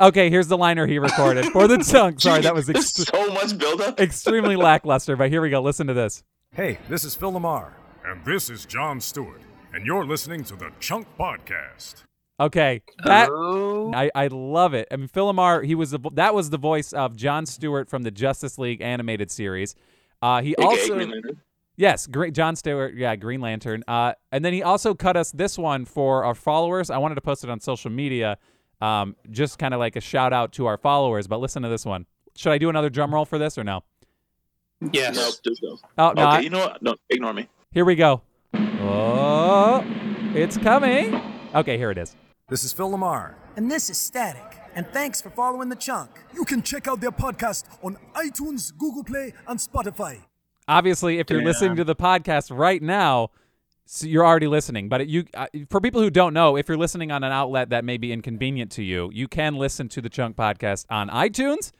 okay, 0.00 0.30
here's 0.30 0.48
the 0.48 0.56
liner 0.56 0.86
he 0.86 0.98
recorded 0.98 1.46
for 1.46 1.68
the 1.68 1.78
chunk. 1.90 2.20
Sorry, 2.20 2.42
that 2.42 2.54
was 2.54 2.66
There's 2.66 2.92
ext- 2.92 3.10
so 3.10 3.32
much 3.32 3.56
buildup. 3.58 4.00
extremely 4.00 4.56
lackluster, 4.70 5.16
but 5.16 5.30
here 5.30 5.40
we 5.40 5.50
go. 5.50 5.60
Listen 5.60 5.86
to 5.86 5.94
this. 5.94 6.22
Hey, 6.52 6.78
this 6.88 7.04
is 7.04 7.14
Phil 7.14 7.32
LaMarr. 7.32 7.72
And 8.04 8.24
this 8.24 8.50
is 8.50 8.64
John 8.64 9.00
Stewart, 9.00 9.40
and 9.74 9.84
you're 9.84 10.04
listening 10.04 10.44
to 10.44 10.56
the 10.56 10.70
Chunk 10.78 11.08
Podcast. 11.18 12.04
Okay, 12.38 12.82
that 13.04 13.30
oh, 13.32 13.92
I, 13.94 14.10
I 14.14 14.26
love 14.28 14.74
it. 14.74 14.86
I 14.90 14.96
mean, 14.96 15.08
Phil 15.08 15.32
LaMarr, 15.32 15.64
he 15.64 15.74
was 15.74 15.90
the, 15.90 15.98
that 16.12 16.34
was 16.34 16.50
the 16.50 16.58
voice 16.58 16.92
of 16.92 17.16
John 17.16 17.46
Stewart 17.46 17.88
from 17.88 18.02
the 18.02 18.10
Justice 18.10 18.58
League 18.58 18.80
animated 18.80 19.30
series. 19.30 19.74
Uh, 20.22 20.42
he 20.42 20.52
AKA 20.52 20.64
also 20.64 20.94
Green 20.94 21.40
yes, 21.76 22.06
great 22.06 22.34
John 22.34 22.56
Stewart, 22.56 22.94
yeah, 22.94 23.16
Green 23.16 23.40
Lantern. 23.40 23.84
Uh, 23.86 24.12
and 24.32 24.44
then 24.44 24.52
he 24.52 24.62
also 24.62 24.94
cut 24.94 25.16
us 25.16 25.30
this 25.32 25.58
one 25.58 25.84
for 25.84 26.24
our 26.24 26.34
followers. 26.34 26.90
I 26.90 26.98
wanted 26.98 27.16
to 27.16 27.20
post 27.20 27.44
it 27.44 27.50
on 27.50 27.60
social 27.60 27.90
media, 27.90 28.38
um, 28.80 29.16
just 29.30 29.58
kind 29.58 29.72
of 29.74 29.80
like 29.80 29.96
a 29.96 30.00
shout 30.00 30.32
out 30.32 30.52
to 30.54 30.66
our 30.66 30.76
followers. 30.76 31.26
But 31.26 31.40
listen 31.40 31.62
to 31.62 31.68
this 31.68 31.84
one. 31.84 32.06
Should 32.36 32.52
I 32.52 32.58
do 32.58 32.68
another 32.68 32.90
drum 32.90 33.14
roll 33.14 33.24
for 33.24 33.38
this 33.38 33.56
or 33.58 33.64
no? 33.64 33.82
yes. 34.92 35.16
Nope, 35.16 35.34
just 35.44 35.62
go. 35.62 35.78
Oh 35.98 36.12
no, 36.14 36.22
okay, 36.22 36.22
I- 36.22 36.40
you 36.40 36.50
know 36.50 36.58
what? 36.66 36.82
No, 36.82 36.94
ignore 37.10 37.32
me. 37.32 37.48
here 37.72 37.84
we 37.84 37.94
go. 37.94 38.22
Oh, 38.80 39.82
it's 40.34 40.56
coming. 40.58 41.20
Okay, 41.54 41.78
here 41.78 41.90
it 41.90 41.98
is. 41.98 42.14
This 42.48 42.62
is 42.64 42.72
Phil 42.72 42.90
LaMarr. 42.90 43.34
And 43.56 43.70
this 43.70 43.88
is 43.90 43.96
Static. 43.98 44.58
And 44.74 44.86
thanks 44.92 45.22
for 45.22 45.30
following 45.30 45.70
the 45.70 45.76
chunk. 45.76 46.10
You 46.34 46.44
can 46.44 46.62
check 46.62 46.86
out 46.86 47.00
their 47.00 47.10
podcast 47.10 47.64
on 47.82 47.96
iTunes, 48.14 48.76
Google 48.76 49.02
Play, 49.02 49.32
and 49.48 49.58
Spotify. 49.58 50.18
obviously 50.68 51.18
if 51.18 51.30
you're 51.30 51.42
listening 51.42 51.76
to 51.76 51.84
the 51.84 51.96
podcast 51.96 52.54
right 52.56 52.82
now 52.82 53.30
so 53.88 54.06
you're 54.06 54.26
already 54.26 54.46
listening 54.48 54.88
but 54.88 55.06
you 55.06 55.24
uh, 55.34 55.46
for 55.70 55.80
people 55.80 56.00
who 56.02 56.10
don't 56.10 56.34
know 56.34 56.56
if 56.56 56.68
you're 56.68 56.76
listening 56.76 57.10
on 57.12 57.22
an 57.24 57.30
outlet 57.32 57.70
that 57.70 57.84
may 57.84 57.96
be 57.96 58.12
inconvenient 58.12 58.70
to 58.70 58.82
you 58.82 59.10
you 59.12 59.28
can 59.28 59.54
listen 59.54 59.88
to 59.88 60.00
the 60.02 60.08
chunk 60.08 60.36
podcast 60.36 60.84
on 60.90 61.08
itunes 61.08 61.70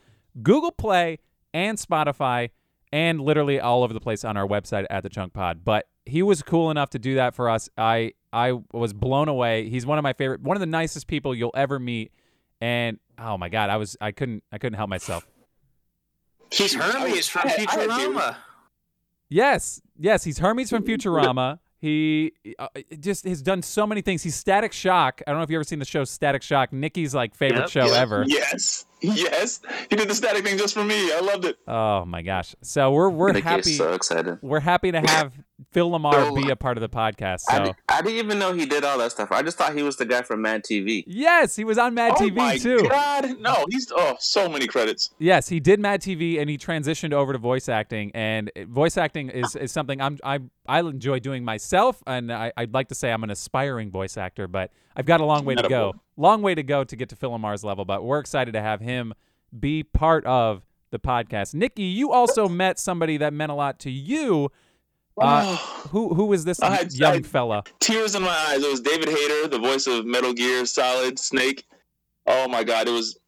google 0.42 0.70
play 0.70 1.18
and 1.52 1.78
spotify 1.78 2.50
and 2.92 3.20
literally 3.20 3.58
all 3.58 3.82
over 3.82 3.92
the 3.92 4.00
place 4.00 4.24
on 4.24 4.36
our 4.36 4.46
website 4.46 4.86
at 4.88 5.02
the 5.02 5.08
chunk 5.08 5.32
pod 5.32 5.64
but 5.64 5.88
he 6.04 6.22
was 6.22 6.42
cool 6.42 6.70
enough 6.70 6.90
to 6.90 6.98
do 6.98 7.16
that 7.16 7.34
for 7.34 7.50
us 7.50 7.68
i 7.76 8.12
i 8.32 8.52
was 8.72 8.92
blown 8.92 9.28
away 9.28 9.68
he's 9.68 9.84
one 9.84 9.98
of 9.98 10.02
my 10.04 10.12
favorite 10.12 10.40
one 10.40 10.56
of 10.56 10.60
the 10.60 10.66
nicest 10.66 11.08
people 11.08 11.34
you'll 11.34 11.50
ever 11.56 11.78
meet 11.80 12.12
and 12.60 12.98
oh 13.18 13.36
my 13.36 13.48
god 13.48 13.68
i 13.70 13.76
was 13.76 13.96
i 14.00 14.12
couldn't 14.12 14.44
i 14.52 14.58
couldn't 14.58 14.76
help 14.76 14.88
myself 14.90 15.26
He's 16.52 16.74
Hermes 16.74 17.26
from 17.28 17.42
I 17.44 17.48
had- 17.48 17.58
I 17.58 17.72
had 17.72 17.78
tears. 17.90 17.90
Futurama. 17.90 18.36
Yes, 19.28 19.82
yes, 19.98 20.22
he's 20.22 20.38
Hermes 20.38 20.70
from 20.70 20.84
Futurama. 20.84 21.58
He 21.78 22.32
uh, 22.58 22.68
just 22.98 23.24
has 23.26 23.42
done 23.42 23.62
so 23.62 23.86
many 23.86 24.00
things. 24.00 24.22
He's 24.22 24.34
Static 24.34 24.72
Shock. 24.72 25.20
I 25.26 25.30
don't 25.30 25.38
know 25.38 25.44
if 25.44 25.50
you 25.50 25.56
ever 25.56 25.64
seen 25.64 25.78
the 25.78 25.84
show 25.84 26.04
Static 26.04 26.42
Shock. 26.42 26.70
Niki's 26.72 27.14
like 27.14 27.34
favorite 27.34 27.60
Yep. 27.60 27.68
show 27.70 27.86
Yeah. 27.86 28.00
ever. 28.00 28.24
Yes. 28.26 28.86
Yes, 29.16 29.60
he 29.90 29.96
did 29.96 30.08
the 30.08 30.14
static 30.14 30.44
thing 30.44 30.56
just 30.58 30.72
for 30.74 30.82
me. 30.84 31.12
I 31.12 31.20
loved 31.20 31.44
it. 31.44 31.56
Oh 31.68 32.04
my 32.06 32.22
gosh! 32.22 32.54
So 32.62 32.90
we're 32.92 33.08
we're 33.10 33.32
Niki 33.32 33.42
happy. 33.42 33.74
so 33.74 33.92
excited. 33.92 34.38
We're 34.42 34.60
happy 34.60 34.90
to 34.90 35.00
have 35.00 35.32
Phil 35.70 35.90
LaMarr 35.90 36.28
So- 36.28 36.34
be 36.34 36.50
a 36.50 36.56
part 36.56 36.76
of 36.78 36.80
the 36.80 36.88
podcast. 36.88 37.42
I, 37.48 37.56
So 37.58 37.64
di- 37.64 37.74
I 37.90 38.02
didn't 38.02 38.18
even 38.24 38.38
know 38.38 38.52
he 38.54 38.64
did 38.66 38.84
all 38.84 38.96
that 38.98 39.12
stuff. 39.12 39.30
I 39.32 39.42
just 39.42 39.58
thought 39.58 39.74
he 39.74 39.82
was 39.82 39.96
the 39.96 40.06
guy 40.06 40.22
from 40.22 40.40
Mad 40.42 40.62
TV. 40.64 41.04
yes, 41.06 41.54
he 41.56 41.64
was 41.64 41.76
on 41.78 41.92
Mad 41.94 42.14
oh 42.16 42.20
TV 42.22 42.36
my 42.36 42.56
too. 42.56 42.88
God, 42.88 43.38
no, 43.38 43.66
he's 43.70 43.92
oh 43.94 44.16
so 44.18 44.48
many 44.48 44.66
credits. 44.66 45.10
Yes, 45.18 45.48
he 45.50 45.60
did 45.60 45.78
Mad 45.78 46.00
TV 46.00 46.40
and 46.40 46.48
he 46.48 46.56
transitioned 46.56 47.12
over 47.12 47.32
to 47.34 47.38
voice 47.38 47.68
acting. 47.68 48.10
And 48.14 48.50
voice 48.68 48.96
acting 48.96 49.28
is, 49.28 49.54
is 49.56 49.72
something 49.72 50.00
I'm 50.00 50.18
I 50.24 50.38
I 50.66 50.80
enjoy 50.80 51.18
doing 51.20 51.44
myself. 51.44 52.02
And 52.06 52.32
I, 52.32 52.50
I'd 52.56 52.72
like 52.72 52.88
to 52.88 52.94
say 52.94 53.12
I'm 53.12 53.22
an 53.24 53.30
aspiring 53.30 53.90
voice 53.90 54.16
actor, 54.16 54.48
but 54.48 54.70
I've 54.96 55.06
got 55.06 55.20
a 55.20 55.24
long 55.26 55.44
way 55.44 55.54
to 55.54 55.68
go. 55.68 55.94
Long 56.16 56.42
way 56.42 56.54
to 56.54 56.62
go 56.62 56.84
to 56.84 56.96
get 56.96 57.08
to 57.10 57.16
Phil 57.16 57.30
LaMarr's 57.30 57.64
level. 57.64 57.84
But 57.84 58.04
we're 58.04 58.18
excited 58.20 58.52
to 58.52 58.62
have 58.62 58.80
him 58.80 59.12
be 59.58 59.82
part 59.82 60.24
of 60.26 60.62
the 60.90 60.98
podcast. 60.98 61.54
Niki, 61.54 61.94
you 61.94 62.12
also 62.12 62.48
met 62.48 62.78
somebody 62.78 63.16
that 63.18 63.32
meant 63.32 63.52
a 63.52 63.54
lot 63.54 63.78
to 63.80 63.90
you. 63.90 64.50
Uh, 65.18 65.56
who 65.90 66.12
who 66.14 66.30
is 66.34 66.44
this 66.44 66.60
I- 66.62 66.86
young 66.90 67.14
I- 67.16 67.22
fella? 67.22 67.64
Tears 67.80 68.14
in 68.14 68.22
my 68.22 68.28
eyes. 68.48 68.62
It 68.62 68.70
was 68.70 68.80
David 68.80 69.08
Hayter, 69.08 69.48
the 69.48 69.58
voice 69.58 69.86
of 69.86 70.04
Metal 70.04 70.32
Gear 70.34 70.66
Solid 70.66 71.18
Snake. 71.18 71.64
Oh 72.26 72.46
my 72.48 72.62
God, 72.64 72.86
it 72.86 72.90
was 72.90 73.18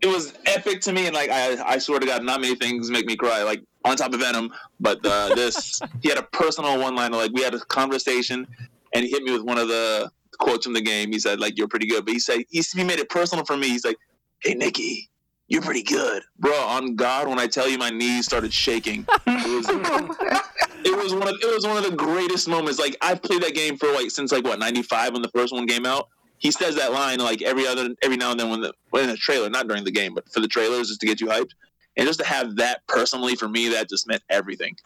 it 0.00 0.06
was 0.06 0.32
epic 0.46 0.80
to 0.82 0.92
me. 0.92 1.06
And 1.06 1.14
like 1.14 1.28
I 1.30 1.56
I 1.74 1.78
swear 1.78 1.98
to 2.00 2.06
God, 2.06 2.22
not 2.22 2.40
many 2.40 2.54
things 2.54 2.90
make 2.90 3.04
me 3.06 3.16
cry. 3.16 3.42
Like 3.42 3.62
on 3.84 3.96
top 3.96 4.14
of 4.14 4.20
Venom, 4.20 4.50
but 4.80 5.04
uh, 5.04 5.34
this 5.34 5.80
he 6.02 6.08
had 6.08 6.16
a 6.18 6.22
personal 6.22 6.80
one 6.80 6.94
liner. 6.94 7.16
Like 7.16 7.32
we 7.34 7.42
had 7.42 7.52
a 7.54 7.60
conversation, 7.60 8.46
and 8.94 9.04
he 9.04 9.10
hit 9.10 9.22
me 9.22 9.32
with 9.32 9.42
one 9.42 9.58
of 9.58 9.68
the 9.68 10.10
quotes 10.36 10.64
from 10.64 10.74
the 10.74 10.80
game. 10.80 11.12
He 11.12 11.18
said 11.18 11.40
like 11.40 11.56
you're 11.58 11.68
pretty 11.68 11.86
good, 11.86 12.04
but 12.04 12.12
he 12.12 12.20
said 12.20 12.40
he, 12.50 12.62
he 12.74 12.84
made 12.84 12.98
it 12.98 13.08
personal 13.08 13.44
for 13.44 13.56
me. 13.56 13.68
He's 13.68 13.84
like, 13.84 13.98
hey 14.40 14.54
Niki. 14.54 15.08
You're 15.48 15.62
pretty 15.62 15.84
good, 15.84 16.24
bro. 16.40 16.52
On 16.52 16.96
God, 16.96 17.28
when 17.28 17.38
I 17.38 17.46
tell 17.46 17.68
you, 17.68 17.78
my 17.78 17.90
knees 17.90 18.24
started 18.24 18.52
shaking. 18.52 19.06
It 19.28 19.56
was, 19.56 19.66
oh 19.70 20.66
it 20.84 20.96
was 20.96 21.14
one 21.14 21.28
of 21.28 21.34
it 21.40 21.54
was 21.54 21.66
one 21.66 21.76
of 21.76 21.84
the 21.84 21.96
greatest 21.96 22.48
moments. 22.48 22.78
Like 22.78 22.96
I've 23.00 23.22
played 23.22 23.42
that 23.42 23.54
game 23.54 23.76
for 23.76 23.90
like 23.92 24.10
since 24.10 24.32
like 24.32 24.44
what 24.44 24.58
'95 24.58 25.12
when 25.12 25.22
the 25.22 25.28
first 25.28 25.52
one 25.52 25.66
came 25.66 25.86
out. 25.86 26.08
He 26.38 26.50
says 26.50 26.76
that 26.76 26.92
line 26.92 27.18
like 27.18 27.42
every 27.42 27.66
other 27.66 27.94
every 28.02 28.16
now 28.16 28.32
and 28.32 28.40
then 28.40 28.50
when 28.50 28.60
the 28.60 28.72
when 28.90 29.04
in 29.04 29.10
the 29.10 29.16
trailer, 29.16 29.48
not 29.48 29.68
during 29.68 29.84
the 29.84 29.90
game, 29.90 30.14
but 30.14 30.28
for 30.32 30.40
the 30.40 30.48
trailers 30.48 30.88
just 30.88 31.00
to 31.00 31.06
get 31.06 31.20
you 31.20 31.28
hyped. 31.28 31.50
And 31.96 32.06
just 32.06 32.20
to 32.20 32.26
have 32.26 32.56
that 32.56 32.86
personally 32.88 33.36
for 33.36 33.48
me, 33.48 33.68
that 33.70 33.88
just 33.88 34.06
meant 34.06 34.22
everything. 34.28 34.76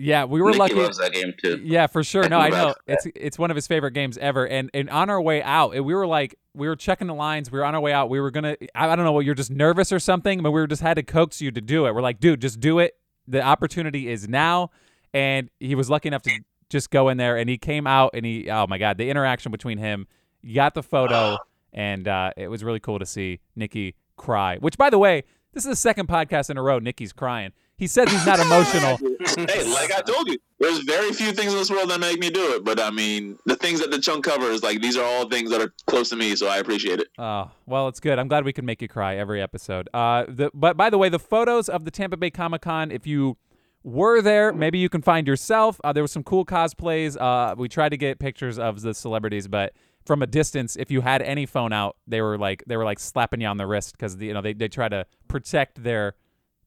Yeah, 0.00 0.24
we 0.24 0.40
were 0.40 0.52
Niki 0.52 0.58
lucky. 0.58 0.74
loves 0.74 0.98
that 0.98 1.12
game 1.12 1.34
too. 1.36 1.60
Yeah, 1.62 1.86
for 1.86 2.02
sure. 2.02 2.26
No, 2.26 2.38
I 2.38 2.48
know 2.48 2.74
it's 2.86 3.06
it's 3.14 3.38
one 3.38 3.50
of 3.50 3.54
his 3.54 3.66
favorite 3.66 3.92
games 3.92 4.16
ever. 4.16 4.46
And 4.48 4.70
and 4.72 4.88
on 4.88 5.10
our 5.10 5.20
way 5.20 5.42
out, 5.42 5.72
we 5.72 5.94
were 5.94 6.06
like 6.06 6.36
we 6.54 6.68
were 6.68 6.76
checking 6.76 7.06
the 7.06 7.14
lines. 7.14 7.50
We 7.50 7.58
were 7.58 7.64
on 7.66 7.74
our 7.74 7.80
way 7.80 7.92
out. 7.92 8.08
We 8.08 8.18
were 8.18 8.30
gonna. 8.30 8.56
I, 8.74 8.88
I 8.88 8.96
don't 8.96 9.04
know. 9.04 9.12
What 9.12 9.26
you're 9.26 9.34
just 9.34 9.50
nervous 9.50 9.92
or 9.92 9.98
something, 9.98 10.42
but 10.42 10.52
we 10.52 10.60
were 10.60 10.66
just 10.66 10.80
had 10.80 10.94
to 10.94 11.02
coax 11.02 11.42
you 11.42 11.50
to 11.50 11.60
do 11.60 11.86
it. 11.86 11.94
We're 11.94 12.00
like, 12.00 12.18
dude, 12.18 12.40
just 12.40 12.60
do 12.60 12.78
it. 12.78 12.94
The 13.28 13.42
opportunity 13.42 14.08
is 14.08 14.28
now. 14.28 14.70
And 15.12 15.50
he 15.58 15.74
was 15.74 15.90
lucky 15.90 16.08
enough 16.08 16.22
to 16.22 16.40
just 16.70 16.90
go 16.90 17.08
in 17.08 17.16
there, 17.18 17.36
and 17.36 17.50
he 17.50 17.58
came 17.58 17.86
out, 17.86 18.12
and 18.14 18.24
he. 18.24 18.48
Oh 18.50 18.66
my 18.66 18.78
God, 18.78 18.96
the 18.96 19.10
interaction 19.10 19.52
between 19.52 19.78
him. 19.78 20.06
You 20.40 20.54
got 20.54 20.72
the 20.72 20.82
photo, 20.82 21.36
and 21.74 22.08
uh, 22.08 22.32
it 22.38 22.48
was 22.48 22.64
really 22.64 22.80
cool 22.80 22.98
to 22.98 23.06
see 23.06 23.40
Niki 23.58 23.94
cry. 24.16 24.56
Which, 24.56 24.78
by 24.78 24.88
the 24.88 24.98
way, 24.98 25.24
this 25.52 25.64
is 25.64 25.70
the 25.70 25.76
second 25.76 26.08
podcast 26.08 26.48
in 26.48 26.56
a 26.56 26.62
row 26.62 26.80
Niki's 26.80 27.12
crying. 27.12 27.52
He 27.80 27.86
says 27.86 28.12
he's 28.12 28.26
not 28.26 28.38
emotional. 28.38 28.98
hey, 29.48 29.64
like 29.72 29.90
I 29.90 30.02
told 30.02 30.28
you, 30.28 30.36
there's 30.58 30.80
very 30.80 31.14
few 31.14 31.32
things 31.32 31.50
in 31.50 31.58
this 31.58 31.70
world 31.70 31.88
that 31.88 31.98
make 31.98 32.20
me 32.20 32.28
do 32.28 32.52
it. 32.54 32.62
But 32.62 32.78
I 32.78 32.90
mean, 32.90 33.38
the 33.46 33.56
things 33.56 33.80
that 33.80 33.90
the 33.90 33.98
chunk 33.98 34.22
covers, 34.22 34.62
like 34.62 34.82
these 34.82 34.98
are 34.98 35.04
all 35.04 35.26
things 35.30 35.48
that 35.48 35.62
are 35.62 35.72
close 35.86 36.10
to 36.10 36.16
me, 36.16 36.36
so 36.36 36.46
I 36.46 36.58
appreciate 36.58 37.00
it. 37.00 37.08
Oh, 37.18 37.50
well, 37.64 37.88
it's 37.88 37.98
good. 37.98 38.18
I'm 38.18 38.28
glad 38.28 38.44
we 38.44 38.52
can 38.52 38.66
make 38.66 38.82
you 38.82 38.88
cry 38.88 39.16
every 39.16 39.40
episode. 39.40 39.88
Uh, 39.94 40.26
the, 40.28 40.50
but 40.52 40.76
by 40.76 40.90
the 40.90 40.98
way, 40.98 41.08
the 41.08 41.18
photos 41.18 41.70
of 41.70 41.86
the 41.86 41.90
Tampa 41.90 42.18
Bay 42.18 42.28
Comic 42.28 42.60
Con, 42.60 42.90
if 42.90 43.06
you 43.06 43.38
were 43.82 44.20
there, 44.20 44.52
maybe 44.52 44.76
you 44.76 44.90
can 44.90 45.00
find 45.00 45.26
yourself. 45.26 45.80
Uh, 45.82 45.90
there 45.94 46.02
was 46.02 46.12
some 46.12 46.22
cool 46.22 46.44
cosplays. 46.44 47.18
Uh, 47.18 47.54
we 47.56 47.66
tried 47.66 47.88
to 47.88 47.96
get 47.96 48.18
pictures 48.18 48.58
of 48.58 48.82
the 48.82 48.92
celebrities, 48.92 49.48
but 49.48 49.72
from 50.04 50.20
a 50.20 50.26
distance, 50.26 50.76
if 50.76 50.90
you 50.90 51.00
had 51.00 51.22
any 51.22 51.46
phone 51.46 51.72
out, 51.72 51.96
they 52.06 52.20
were 52.20 52.36
like 52.36 52.62
they 52.66 52.76
were 52.76 52.84
like 52.84 52.98
slapping 52.98 53.40
you 53.40 53.46
on 53.46 53.56
the 53.56 53.66
wrist 53.66 53.92
because 53.92 54.16
you 54.16 54.34
know 54.34 54.42
they 54.42 54.52
they 54.52 54.68
try 54.68 54.90
to 54.90 55.06
protect 55.28 55.82
their 55.82 56.14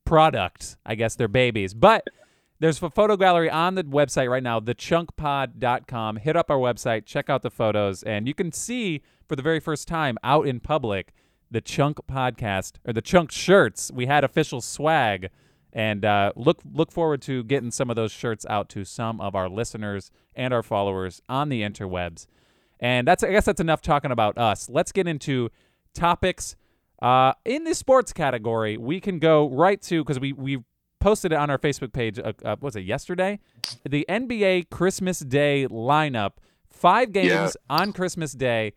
product, 0.05 0.77
I 0.85 0.95
guess 0.95 1.15
they're 1.15 1.27
babies. 1.27 1.73
But 1.73 2.07
there's 2.59 2.81
a 2.81 2.89
photo 2.89 3.17
gallery 3.17 3.49
on 3.49 3.75
the 3.75 3.83
website 3.83 4.29
right 4.29 4.43
now, 4.43 4.59
thechunkpod.com. 4.59 6.17
Hit 6.17 6.35
up 6.35 6.49
our 6.49 6.57
website, 6.57 7.05
check 7.05 7.29
out 7.29 7.41
the 7.41 7.51
photos, 7.51 8.03
and 8.03 8.27
you 8.27 8.33
can 8.33 8.51
see 8.51 9.01
for 9.27 9.35
the 9.35 9.41
very 9.41 9.59
first 9.59 9.87
time 9.87 10.17
out 10.23 10.47
in 10.47 10.59
public 10.59 11.13
the 11.51 11.61
Chunk 11.61 11.97
podcast 12.07 12.73
or 12.85 12.93
the 12.93 13.01
Chunk 13.01 13.31
shirts. 13.31 13.91
We 13.93 14.07
had 14.07 14.23
official 14.23 14.61
swag, 14.61 15.29
and 15.71 16.03
uh, 16.03 16.31
look 16.35 16.61
look 16.71 16.91
forward 16.91 17.21
to 17.23 17.43
getting 17.43 17.71
some 17.71 17.89
of 17.89 17.95
those 17.95 18.11
shirts 18.11 18.45
out 18.49 18.69
to 18.69 18.83
some 18.83 19.21
of 19.21 19.35
our 19.35 19.49
listeners 19.49 20.11
and 20.35 20.53
our 20.53 20.63
followers 20.63 21.21
on 21.29 21.49
the 21.49 21.61
interwebs. 21.61 22.27
And 22.79 23.07
that's 23.07 23.23
I 23.23 23.31
guess 23.31 23.45
that's 23.45 23.61
enough 23.61 23.81
talking 23.81 24.11
about 24.11 24.37
us. 24.37 24.69
Let's 24.69 24.91
get 24.91 25.07
into 25.07 25.49
topics. 25.93 26.55
Uh, 27.01 27.33
in 27.45 27.63
the 27.65 27.75
sports 27.75 28.13
category, 28.13 28.77
we 28.77 28.99
can 29.01 29.19
go 29.19 29.49
right 29.49 29.81
to 29.83 30.03
because 30.03 30.19
we 30.19 30.31
we 30.33 30.59
posted 30.99 31.33
it 31.33 31.35
on 31.35 31.49
our 31.49 31.57
Facebook 31.57 31.91
page. 31.91 32.17
Uh, 32.17 32.31
uh, 32.45 32.55
was 32.61 32.75
it 32.77 32.81
yesterday? 32.85 33.39
The 33.87 34.05
NBA 34.07 34.69
Christmas 34.69 35.19
Day 35.19 35.67
lineup. 35.69 36.33
Five 36.69 37.11
games 37.11 37.29
Yeah. 37.29 37.49
on 37.69 37.93
Christmas 37.93 38.31
Day. 38.33 38.73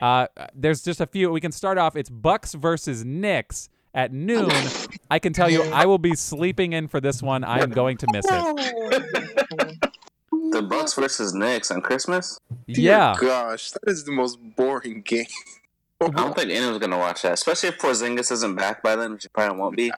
Uh, 0.00 0.26
there's 0.54 0.82
just 0.82 1.00
a 1.00 1.06
few. 1.06 1.30
We 1.30 1.40
can 1.40 1.52
start 1.52 1.78
off. 1.78 1.96
It's 1.96 2.08
Bucks 2.10 2.54
versus 2.54 3.04
Knicks 3.04 3.68
at 3.92 4.12
noon. 4.12 4.50
I 5.10 5.18
can 5.18 5.32
tell 5.32 5.50
you, 5.50 5.62
I 5.64 5.84
will 5.86 5.98
be 5.98 6.14
sleeping 6.14 6.72
in 6.74 6.86
for 6.86 7.00
this 7.00 7.22
one. 7.22 7.42
I 7.44 7.60
am 7.60 7.70
going 7.70 7.96
to 7.98 8.06
miss 8.12 8.24
it. 8.28 9.90
The 10.52 10.62
Bucks 10.62 10.94
versus 10.94 11.34
Knicks 11.34 11.70
on 11.70 11.80
Christmas. 11.80 12.38
Yeah. 12.66 13.14
Gosh, 13.20 13.70
that 13.72 13.82
is 13.86 14.04
the 14.04 14.12
most 14.12 14.38
boring 14.56 15.02
game. 15.06 15.26
I 16.00 16.08
don't 16.08 16.34
think 16.34 16.50
anyone's 16.50 16.78
gonna 16.78 16.98
watch 16.98 17.22
that, 17.22 17.34
especially 17.34 17.70
if 17.70 17.78
Porzingis 17.78 18.32
isn't 18.32 18.54
back 18.54 18.82
by 18.82 18.96
then, 18.96 19.12
which 19.12 19.24
he 19.24 19.28
probably 19.28 19.58
won't 19.58 19.76
be. 19.76 19.92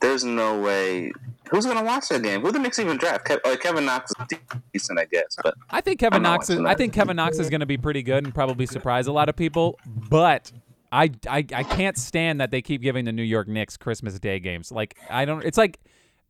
There's 0.00 0.24
no 0.24 0.60
way. 0.60 1.12
Who's 1.50 1.66
gonna 1.66 1.82
watch 1.82 2.08
that 2.08 2.22
game? 2.22 2.40
Who 2.42 2.52
the 2.52 2.58
Knicks 2.58 2.78
even 2.78 2.96
draft? 2.96 3.26
Kev- 3.26 3.60
Kevin 3.60 3.84
Knox 3.84 4.12
is 4.12 4.38
decent, 4.72 4.98
I 4.98 5.06
guess, 5.06 5.36
but 5.42 5.54
I 5.70 5.80
think 5.80 5.98
Kevin 5.98 6.22
Knox 6.22 6.50
is. 6.50 6.60
I 6.60 6.74
think 6.74 6.92
Kevin 6.92 7.16
Knox 7.16 7.38
is 7.38 7.50
going 7.50 7.60
to 7.60 7.66
be 7.66 7.76
pretty 7.76 8.02
good 8.02 8.24
and 8.24 8.34
probably 8.34 8.66
surprise 8.66 9.06
a 9.08 9.12
lot 9.12 9.28
of 9.28 9.36
people. 9.36 9.78
But 9.86 10.52
I, 10.92 11.10
I, 11.28 11.38
I 11.38 11.62
can't 11.64 11.98
stand 11.98 12.40
that 12.40 12.52
they 12.52 12.62
keep 12.62 12.80
giving 12.80 13.04
the 13.04 13.12
New 13.12 13.24
York 13.24 13.48
Knicks 13.48 13.76
Christmas 13.76 14.18
Day 14.20 14.38
games. 14.38 14.70
Like 14.70 14.96
I 15.10 15.24
don't. 15.24 15.44
It's 15.44 15.58
like 15.58 15.80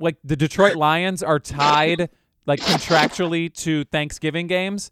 like 0.01 0.17
the 0.25 0.37
Detroit 0.37 0.77
Lions 0.77 1.23
are 1.23 1.39
tied 1.39 2.09
like 2.47 2.61
contractually 2.61 3.53
to 3.63 3.85
Thanksgiving 3.85 4.47
games. 4.47 4.91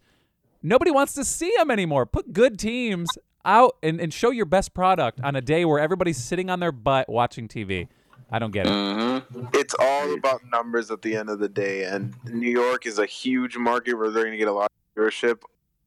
Nobody 0.63 0.91
wants 0.91 1.15
to 1.15 1.25
see 1.25 1.53
them 1.57 1.71
anymore. 1.71 2.07
Put 2.07 2.33
good 2.33 2.59
teams 2.59 3.09
out 3.45 3.77
and, 3.83 4.01
and 4.01 4.13
show 4.13 4.31
your 4.31 4.47
best 4.47 4.75
product 4.75 5.21
on 5.23 5.37
a 5.37 5.41
day 5.41 5.65
where 5.65 5.79
everybody's 5.79 6.17
sitting 6.23 6.51
on 6.51 6.61
their 6.61 6.73
butt 6.73 7.09
watching 7.09 7.49
TV. 7.49 7.89
I 8.31 8.39
don't 8.39 8.51
get 8.51 8.67
it. 8.67 8.71
hmm 8.71 9.45
It's 9.53 9.75
all 9.79 10.15
about 10.15 10.41
numbers 10.53 10.91
at 10.91 11.03
the 11.03 11.17
end 11.17 11.29
of 11.29 11.39
the 11.39 11.49
day, 11.49 11.85
and 11.85 12.15
New 12.31 12.51
York 12.51 12.87
is 12.87 12.99
a 12.99 13.07
huge 13.07 13.57
market 13.59 13.95
where 13.95 14.11
they're 14.11 14.23
going 14.25 14.33
to 14.33 14.39
get 14.39 14.49
a 14.49 14.53
lot 14.53 14.71
of 14.97 15.03
viewership. 15.03 15.41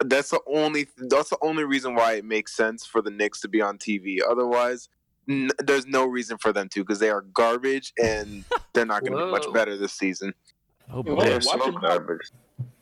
That's 0.04 0.30
the 0.30 0.40
only. 0.46 0.88
That's 0.98 1.30
the 1.30 1.38
only 1.42 1.64
reason 1.64 1.96
why 1.96 2.14
it 2.14 2.26
makes 2.26 2.54
sense 2.56 2.86
for 2.86 3.02
the 3.02 3.10
Knicks 3.10 3.42
to 3.42 3.48
be 3.48 3.62
on 3.62 3.78
TV. 3.78 4.18
Otherwise, 4.30 4.90
n- 5.30 5.50
there's 5.58 5.88
no 5.88 6.06
reason 6.06 6.38
for 6.38 6.52
them 6.54 6.68
to 6.70 6.82
because 6.82 7.00
they 7.00 7.10
are 7.10 7.22
garbage 7.22 7.94
and 8.02 8.44
they're 8.74 8.86
not 8.86 9.02
going 9.02 9.14
to 9.18 9.26
be 9.26 9.32
much 9.32 9.52
better 9.54 9.76
this 9.78 9.94
season. 9.94 10.34
Oh 10.94 11.02
boy. 11.02 11.16
they're 11.24 11.36
watch 11.36 11.60
so 11.62 11.72
garbage. 11.72 12.30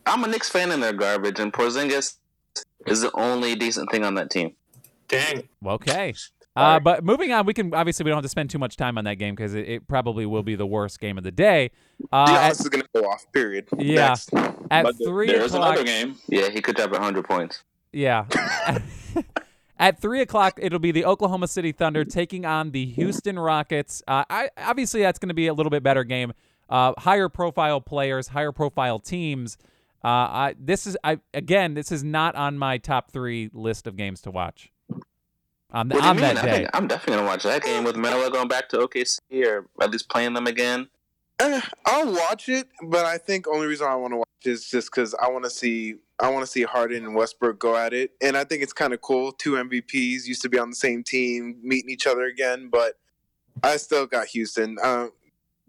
I'm 0.06 0.24
a 0.24 0.28
Knicks 0.28 0.50
fan 0.50 0.72
and 0.72 0.84
they're 0.84 0.92
garbage, 0.92 1.40
and 1.40 1.54
Porzingis 1.54 2.18
is 2.88 3.02
the 3.02 3.12
only 3.14 3.56
decent 3.56 3.90
thing 3.92 4.04
on 4.04 4.16
that 4.16 4.30
team. 4.30 4.56
Dang. 5.14 5.50
Okay. 5.66 6.14
Uh, 6.56 6.80
but 6.80 7.04
moving 7.04 7.32
on, 7.32 7.48
we 7.48 7.54
can 7.56 7.74
obviously 7.74 8.04
we 8.04 8.10
don't 8.12 8.18
have 8.18 8.24
to 8.26 8.30
spend 8.30 8.48
too 8.48 8.60
much 8.60 8.78
time 8.78 8.96
on 9.00 9.06
that 9.06 9.16
game 9.16 9.34
because 9.34 9.56
it, 9.56 9.68
it 9.68 9.88
probably 9.88 10.24
will 10.24 10.44
be 10.44 10.54
the 10.54 10.68
worst 10.68 11.00
game 11.00 11.18
of 11.18 11.24
the 11.24 11.32
day. 11.32 11.72
Uh, 12.12 12.28
Giannis 12.28 12.38
at, 12.44 12.52
is 12.60 12.70
going 12.70 12.84
to 12.84 12.90
go 13.02 13.08
off. 13.10 13.26
Period. 13.34 13.68
Yeah. 13.76 14.10
Next. 14.10 14.30
at 14.70 14.84
But 14.84 14.96
three 15.04 15.26
there's 15.26 15.56
o'clock, 15.56 15.80
another 15.80 15.84
game. 15.84 16.16
Yeah, 16.28 16.50
he 16.52 16.62
could 16.62 16.76
drop 16.76 16.92
100 16.92 17.26
points. 17.26 17.64
yeah. 17.92 18.26
at 19.80 20.00
three 20.00 20.22
o'clock, 20.22 20.60
it'll 20.62 20.78
be 20.78 20.92
the 20.92 21.06
Oklahoma 21.06 21.48
City 21.48 21.72
Thunder 21.72 22.06
taking 22.06 22.46
on 22.46 22.70
the 22.70 22.86
Houston 22.86 23.40
Rockets. 23.40 24.04
Uh, 24.08 24.24
I 24.30 24.52
obviously 24.58 25.02
that's 25.02 25.18
going 25.18 25.30
to 25.30 25.34
be 25.34 25.48
a 25.48 25.56
little 25.56 25.72
bit 25.72 25.82
better 25.82 26.04
game. 26.04 26.34
Uh, 26.70 26.94
higher 27.00 27.30
profile 27.30 27.82
players, 27.82 28.28
higher 28.28 28.52
profile 28.52 29.00
teams. 29.00 29.58
Uh, 30.04 30.08
I, 30.08 30.56
this 30.60 30.86
is 30.86 30.98
I 31.04 31.18
again, 31.34 31.74
this 31.74 31.92
is 31.92 32.04
not 32.04 32.36
on 32.36 32.60
my 32.60 32.78
top 32.78 33.10
three 33.12 33.50
list 33.54 33.88
of 33.88 33.96
games 33.98 34.22
to 34.22 34.30
watch. 34.32 34.70
On, 35.74 35.88
the, 35.88 35.96
What 35.96 36.02
do 36.02 36.06
you 36.06 36.10
on 36.12 36.16
mean? 36.18 36.36
that 36.36 36.38
I 36.38 36.42
day, 36.46 36.52
think 36.58 36.70
I'm 36.74 36.88
definitely 36.88 37.16
gonna 37.18 37.28
watch 37.28 37.44
that 37.44 37.64
game 37.64 37.84
with 37.84 37.96
Melo 37.96 38.30
going 38.30 38.48
back 38.48 38.70
to 38.70 38.78
OKC 38.78 39.20
or 39.46 39.68
at 39.82 39.92
least 39.92 40.10
playing 40.10 40.34
them 40.34 40.48
again. 40.48 40.88
Eh, 41.40 41.62
I'll 41.86 42.12
watch 42.14 42.48
it, 42.48 42.68
but 42.84 43.06
I 43.06 43.18
think 43.18 43.48
only 43.48 43.66
reason 43.68 43.88
I 43.88 43.96
want 43.96 44.14
to 44.14 44.18
watch 44.18 44.28
is 44.44 44.70
just 44.70 44.92
because 44.92 45.16
I 45.16 45.30
want 45.30 45.46
to 45.46 45.50
see 45.50 45.96
I 46.20 46.30
want 46.30 46.46
to 46.46 46.52
see 46.52 46.62
Harden 46.64 47.04
and 47.06 47.16
Westbrook 47.16 47.60
go 47.60 47.76
at 47.76 47.94
it, 47.94 48.12
and 48.22 48.38
I 48.38 48.44
think 48.44 48.62
it's 48.62 48.74
kind 48.74 48.94
of 48.94 49.02
cool. 49.02 49.32
Two 49.32 49.54
MVPs 49.54 50.26
used 50.28 50.44
to 50.44 50.50
be 50.50 50.60
on 50.60 50.70
the 50.70 50.76
same 50.76 51.04
team, 51.04 51.58
meeting 51.64 51.90
each 51.90 52.06
other 52.06 52.24
again, 52.26 52.70
but 52.72 53.00
I 53.64 53.78
still 53.78 54.06
got 54.06 54.28
Houston. 54.28 54.78
Uh, 54.82 55.08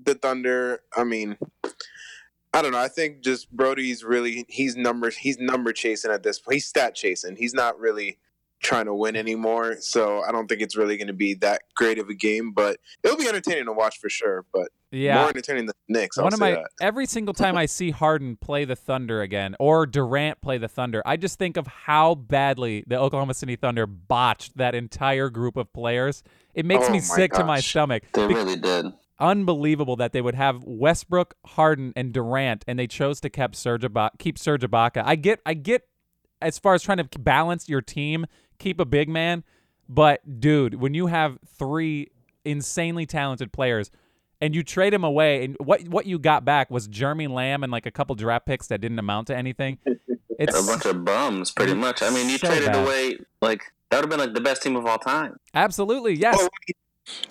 the 0.05 0.15
Thunder. 0.15 0.81
I 0.95 1.05
mean, 1.05 1.39
I 2.53 2.61
don't 2.63 2.73
know. 2.73 2.79
I 2.79 2.89
think 2.89 3.23
just 3.23 3.51
Brodie's 3.51 4.05
really 4.05 4.45
he's 4.49 4.77
number 4.77 5.11
he's 5.11 5.39
number 5.39 5.73
chasing 5.73 6.11
at 6.11 6.23
this 6.23 6.39
point. 6.39 6.55
He's 6.57 6.67
stat 6.67 6.95
chasing. 6.95 7.37
He's 7.37 7.55
not 7.55 7.79
really 7.81 8.19
trying 8.65 8.87
to 8.87 8.95
win 8.95 9.15
anymore. 9.15 9.77
So 9.81 10.23
I 10.23 10.33
don't 10.33 10.49
think 10.49 10.61
it's 10.61 10.77
really 10.77 10.97
going 10.97 11.07
to 11.09 11.13
be 11.13 11.35
that 11.35 11.63
great 11.77 11.99
of 11.99 12.09
a 12.09 12.15
game. 12.15 12.53
But 12.53 12.79
it'll 13.03 13.17
be 13.17 13.29
entertaining 13.29 13.67
to 13.67 13.73
watch 13.73 13.99
for 14.01 14.09
sure. 14.09 14.45
But 14.53 14.69
Yeah. 14.91 15.19
more 15.21 15.29
entertaining 15.29 15.67
than 15.67 15.75
the 15.89 15.93
Knicks. 16.01 16.19
I'll 16.19 16.25
One 16.25 16.33
of 16.33 16.39
say 16.39 16.51
my 16.55 16.57
that. 16.57 16.67
every 16.81 17.07
single 17.07 17.35
time 17.35 17.57
I 17.57 17.67
see 17.67 17.91
Harden 17.91 18.37
play 18.37 18.65
the 18.65 18.77
Thunder 18.77 19.21
again 19.23 19.55
or 19.61 19.87
Durant 19.87 20.41
play 20.41 20.59
the 20.59 20.69
Thunder, 20.69 21.03
I 21.07 21.17
just 21.17 21.39
think 21.39 21.57
of 21.57 21.67
how 21.67 22.15
badly 22.17 22.85
the 22.87 22.99
Oklahoma 22.99 23.35
City 23.35 23.57
Thunder 23.57 23.87
botched 23.87 24.57
that 24.57 24.75
entire 24.75 25.31
group 25.31 25.57
of 25.57 25.73
players. 25.73 26.23
It 26.55 26.65
makes 26.65 26.85
Oh 26.87 26.91
me 26.93 26.99
my 26.99 27.01
sick 27.05 27.33
to 27.35 27.45
my 27.45 27.61
stomach. 27.61 28.05
They 28.13 28.27
Be- 28.27 28.35
really 28.35 28.57
did. 28.57 28.87
unbelievable 29.19 29.97
that 29.97 30.13
they 30.13 30.21
would 30.21 30.35
have 30.35 30.63
Westbrook, 30.65 31.35
Harden, 31.47 31.93
and 31.97 32.13
Durant, 32.13 32.65
and 32.69 32.79
they 32.79 32.87
chose 32.87 33.21
to 33.23 33.31
keep 33.31 33.55
Serge 33.55 33.83
Ibaka, 33.83 34.11
keep 34.19 34.39
Serge 34.39 34.63
Ibaka. 34.63 35.03
I 35.05 35.17
get, 35.17 35.41
I 35.47 35.55
get, 35.55 35.83
as 36.43 36.59
far 36.59 36.75
as 36.75 36.83
trying 36.83 36.99
to 36.99 37.19
balance 37.19 37.69
your 37.69 37.81
team, 37.81 38.27
keep 38.59 38.81
a 38.81 38.85
big 38.85 39.09
man, 39.09 39.45
but 39.89 40.41
dude, 40.41 40.75
when 40.77 40.95
you 40.95 41.07
have 41.07 41.39
three 41.47 42.11
insanely 42.45 43.07
talented 43.07 43.53
players. 43.53 43.91
And 44.41 44.55
you 44.55 44.63
trade 44.63 44.93
him 44.93 45.05
away, 45.05 45.43
and 45.45 45.57
what 45.59 45.89
what 45.89 46.05
you 46.05 46.19
got 46.19 46.45
back 46.45 46.71
was 46.71 46.87
Jeremy 46.87 47.29
Lamb 47.29 47.63
and 47.63 47.73
like 47.73 47.87
a 47.87 47.91
couple 47.91 48.15
draft 48.15 48.45
picks 48.45 48.67
that 48.67 48.81
didn't 48.81 48.99
amount 48.99 49.29
to 49.29 49.37
anything. 49.37 49.79
It's 50.39 50.59
a 50.59 50.67
bunch 50.67 50.85
of 50.85 51.05
bums, 51.05 51.53
pretty 51.53 51.75
much. 51.75 52.03
I 52.03 52.11
mean, 52.11 52.29
you 52.29 52.37
So 52.39 52.49
traded 52.49 52.67
bad. 52.73 52.85
away 52.85 53.19
like 53.41 53.63
that 53.89 53.99
would 53.99 54.03
have 54.03 54.11
been 54.11 54.19
like 54.19 54.35
the 54.35 54.41
best 54.43 54.63
team 54.63 54.75
of 54.77 54.85
all 54.85 54.99
time. 54.99 55.39
absolutely 55.55 56.15
yes. 56.15 56.37
Well, 56.37 56.49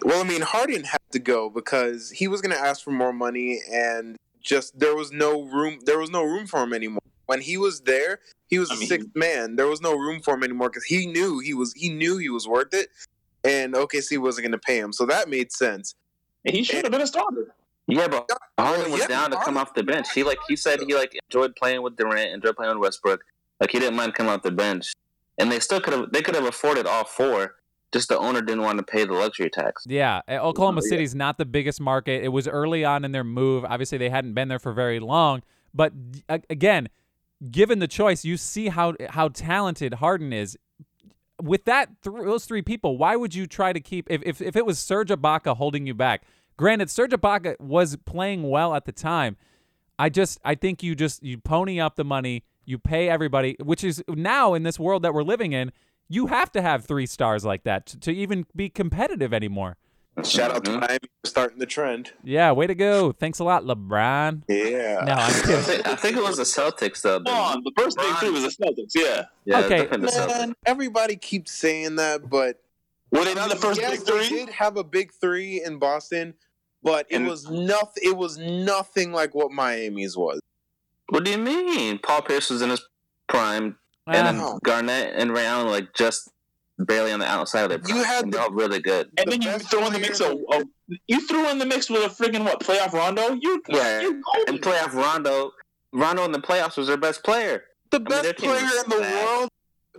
well, 0.06 0.24
I 0.24 0.28
mean, 0.28 0.42
Harden 0.42 0.86
had 0.86 1.02
to 1.12 1.20
go 1.20 1.50
because 1.50 2.10
he 2.12 2.28
was 2.30 2.42
going 2.42 2.56
to 2.56 2.60
ask 2.60 2.82
for 2.84 2.92
more 2.92 3.12
money, 3.14 3.60
and 3.72 4.18
just 4.42 4.80
there 4.80 4.96
was 4.96 5.12
no 5.12 5.44
room. 5.44 5.80
There 5.86 6.00
was 6.00 6.10
no 6.10 6.24
room 6.24 6.48
for 6.48 6.64
him 6.64 6.74
anymore. 6.74 7.02
When 7.34 7.42
he 7.42 7.58
was 7.58 7.82
there, 7.82 8.20
he 8.48 8.60
was 8.60 8.70
I 8.70 8.76
a 8.76 8.78
mean- 8.78 8.88
sixth 8.88 9.10
man. 9.16 9.56
There 9.56 9.66
was 9.66 9.82
no 9.82 9.94
room 9.98 10.22
for 10.22 10.36
him 10.36 10.44
anymore 10.44 10.70
because 10.70 10.84
he 10.84 11.08
knew 11.08 11.40
he 11.40 11.56
was 11.56 11.74
he 11.74 11.90
knew 11.90 12.20
he 12.20 12.30
was 12.30 12.48
worth 12.48 12.76
it, 12.76 12.90
and 13.44 13.74
OKC 13.74 14.20
wasn't 14.20 14.44
going 14.44 14.52
to 14.52 14.60
pay 14.60 14.78
him. 14.78 14.94
So 14.94 15.08
that 15.08 15.30
made 15.30 15.52
sense. 15.52 15.96
He 16.44 16.64
should 16.64 16.84
have 16.84 16.92
been 16.92 17.02
a 17.02 17.08
starter. 17.08 17.56
Yeah, 17.88 18.08
but 18.08 18.30
Harden 18.60 18.92
was 18.92 19.02
yeah, 19.02 19.08
down 19.08 19.32
to 19.32 19.38
come 19.38 19.58
off 19.58 19.74
the 19.74 19.82
bench. 19.82 20.12
He 20.14 20.22
like 20.22 20.38
he 20.48 20.56
said 20.56 20.80
he 20.82 20.94
like 20.94 21.18
enjoyed 21.28 21.56
playing 21.56 21.82
with 21.82 21.96
Durant, 21.96 22.30
enjoyed 22.30 22.56
playing 22.56 22.76
with 22.76 22.84
Westbrook. 22.84 23.24
Like 23.60 23.72
he 23.72 23.80
didn't 23.80 23.96
mind 23.96 24.14
coming 24.14 24.32
off 24.32 24.44
the 24.44 24.52
bench, 24.52 24.94
and 25.40 25.52
they 25.52 25.60
still 25.60 25.82
could 25.82 25.94
have 25.94 26.12
they 26.12 26.22
could 26.22 26.36
have 26.36 26.46
afforded 26.46 26.86
all 26.86 27.04
four. 27.04 27.56
Just 27.92 28.10
the 28.10 28.18
owner 28.20 28.42
didn't 28.42 28.62
want 28.62 28.78
to 28.78 28.84
pay 28.84 29.06
the 29.06 29.14
luxury 29.14 29.50
tax. 29.50 29.86
Yeah, 29.88 30.22
uh, 30.28 30.34
Oklahoma 30.34 30.82
yeah. 30.84 30.90
City's 30.90 31.16
not 31.16 31.40
the 31.40 31.46
biggest 31.46 31.82
market. 31.82 32.24
It 32.24 32.30
was 32.30 32.48
early 32.48 32.86
on 32.86 33.04
in 33.04 33.12
their 33.12 33.24
move. 33.24 33.66
Obviously, 33.66 33.98
they 33.98 34.10
hadn't 34.10 34.34
been 34.34 34.48
there 34.50 34.60
for 34.60 34.74
very 34.74 35.00
long. 35.00 35.42
But 35.74 35.94
again, 36.30 36.90
given 37.52 37.80
the 37.80 37.88
choice, 37.88 38.26
you 38.26 38.38
see 38.38 38.70
how 38.70 38.94
how 39.10 39.30
talented 39.30 39.96
Harden 39.96 40.34
is. 40.34 40.58
With 41.42 41.66
that, 41.66 42.02
th- 42.04 42.16
those 42.24 42.46
three 42.46 42.62
people, 42.62 42.98
why 42.98 43.16
would 43.16 43.36
you 43.36 43.48
try 43.48 43.74
to 43.74 43.80
keep? 43.80 44.10
If, 44.10 44.22
if 44.24 44.42
if 44.42 44.56
it 44.56 44.66
was 44.66 44.80
Serge 44.80 45.10
Ibaka 45.10 45.58
holding 45.58 45.86
you 45.86 45.94
back, 45.94 46.24
granted, 46.58 46.90
Serge 46.90 47.12
Ibaka 47.12 47.60
was 47.60 47.98
playing 47.98 48.50
well 48.50 48.76
at 48.76 48.86
the 48.86 48.92
time. 48.92 49.38
I 50.00 50.10
just 50.10 50.40
I 50.44 50.56
think 50.56 50.84
you 50.84 50.96
just 50.96 51.24
you 51.24 51.38
pony 51.38 51.80
up 51.80 51.96
the 51.96 52.04
money, 52.04 52.44
you 52.66 52.78
pay 52.78 53.10
everybody, 53.10 53.56
which 53.62 53.84
is 53.84 54.04
now 54.08 54.54
in 54.54 54.64
this 54.64 54.80
world 54.80 55.04
that 55.04 55.14
we're 55.14 55.24
living 55.24 55.54
in, 55.54 55.72
you 56.08 56.28
have 56.28 56.52
to 56.54 56.62
have 56.62 56.86
three 56.86 57.06
stars 57.06 57.44
like 57.44 57.64
that 57.64 57.86
to, 57.88 58.00
to 58.00 58.12
even 58.12 58.46
be 58.56 58.70
competitive 58.70 59.34
anymore. 59.34 59.78
Shout 60.24 60.52
out 60.52 60.64
to 60.66 60.72
Mhm. 60.72 60.80
Miami 60.82 61.00
for 61.24 61.28
starting 61.30 61.58
the 61.60 61.66
trend. 61.66 62.12
Yeah, 62.24 62.52
way 62.52 62.68
to 62.68 62.76
go. 62.76 63.12
Thanks 63.14 63.40
a 63.40 63.44
lot, 63.44 63.64
LeBron. 63.64 64.44
Yeah. 64.48 65.02
No, 65.06 65.14
I'm 65.14 65.20
I 65.20 65.32
think, 65.32 65.88
I 65.88 65.96
think 65.96 66.18
it 66.18 66.24
was 66.24 66.38
the 66.38 66.44
Celtics 66.44 67.02
though. 67.02 67.20
Come 67.22 67.34
on, 67.34 67.64
the 67.64 67.72
first 67.78 67.98
big 67.98 68.16
three 68.18 68.30
was 68.30 68.44
the 68.44 68.64
Celtics. 68.64 68.92
Yeah. 68.94 69.26
Yeah, 69.46 69.60
Okay. 69.66 69.78
definitely 69.84 70.10
Celtics. 70.10 70.28
Man, 70.28 70.54
everybody 70.68 71.16
keeps 71.16 71.52
saying 71.52 71.96
that, 71.96 72.30
but 72.30 72.60
Were 73.12 73.26
they 73.26 73.34
not 73.34 73.50
the 73.50 73.56
first 73.56 73.80
yes, 73.82 73.92
big 73.98 74.06
they 74.06 74.28
three? 74.28 74.38
did 74.40 74.50
have 74.50 74.78
a 74.78 74.84
big 74.84 75.12
three 75.14 75.64
in 75.64 75.78
Boston, 75.80 76.36
but 76.84 77.08
it 77.10 77.16
And- 77.18 77.28
was 77.28 77.50
nothing. 77.50 78.04
It 78.04 78.16
was 78.16 78.38
nothing 78.38 79.14
like 79.14 79.34
what 79.34 79.52
Miami's 79.52 80.16
was. 80.16 80.40
What 81.10 81.24
do 81.24 81.32
you 81.32 81.38
mean? 81.38 81.98
Paul 82.00 82.22
Pierce 82.22 82.50
was 82.52 82.62
in 82.62 82.70
his 82.70 82.82
prime, 83.28 83.78
and 84.08 84.38
then 84.40 84.60
Garnett 84.64 85.14
and 85.16 85.32
Ray 85.34 85.46
Allen 85.46 85.70
like 85.70 85.94
just 85.94 86.30
barely 86.80 87.12
on 87.12 87.20
the 87.20 87.26
outside 87.28 87.64
of 87.64 87.70
their 87.70 87.80
prime. 87.80 87.98
You 87.98 88.04
had 88.04 88.26
the- 88.26 88.32
they're 88.32 88.42
all 88.42 88.52
really 88.52 88.80
good. 88.80 89.10
And 89.18 89.28
The 89.28 89.32
then 89.32 89.42
you 89.42 89.48
best 89.50 89.70
throw 89.70 89.86
in 89.88 89.94
the 89.94 90.00
mix 90.00 90.20
of, 90.20 90.38
of 90.52 90.64
you 91.08 91.26
threw 91.28 91.50
in 91.50 91.58
the 91.60 91.66
mix 91.66 91.90
with 91.90 92.04
a 92.04 92.10
friggin' 92.24 92.44
what 92.44 92.60
playoff 92.62 92.94
Rondo. 92.94 93.34
You 93.40 93.62
Yeah, 93.70 94.02
you 94.02 94.24
and 94.48 94.62
playoff 94.62 94.94
Rondo. 94.94 95.52
Rondo 95.94 96.24
in 96.26 96.32
the 96.32 96.40
playoffs 96.40 96.78
was 96.78 96.88
their 96.88 96.98
best 96.98 97.24
player. 97.24 97.66
the 97.92 98.00
mean, 98.00 98.10
their 98.10 98.24
best 98.24 98.38
team 98.38 98.50
player 98.50 98.62
in 98.64 98.90
the 98.90 98.98
bad. 99.00 99.26
world, 99.26 99.50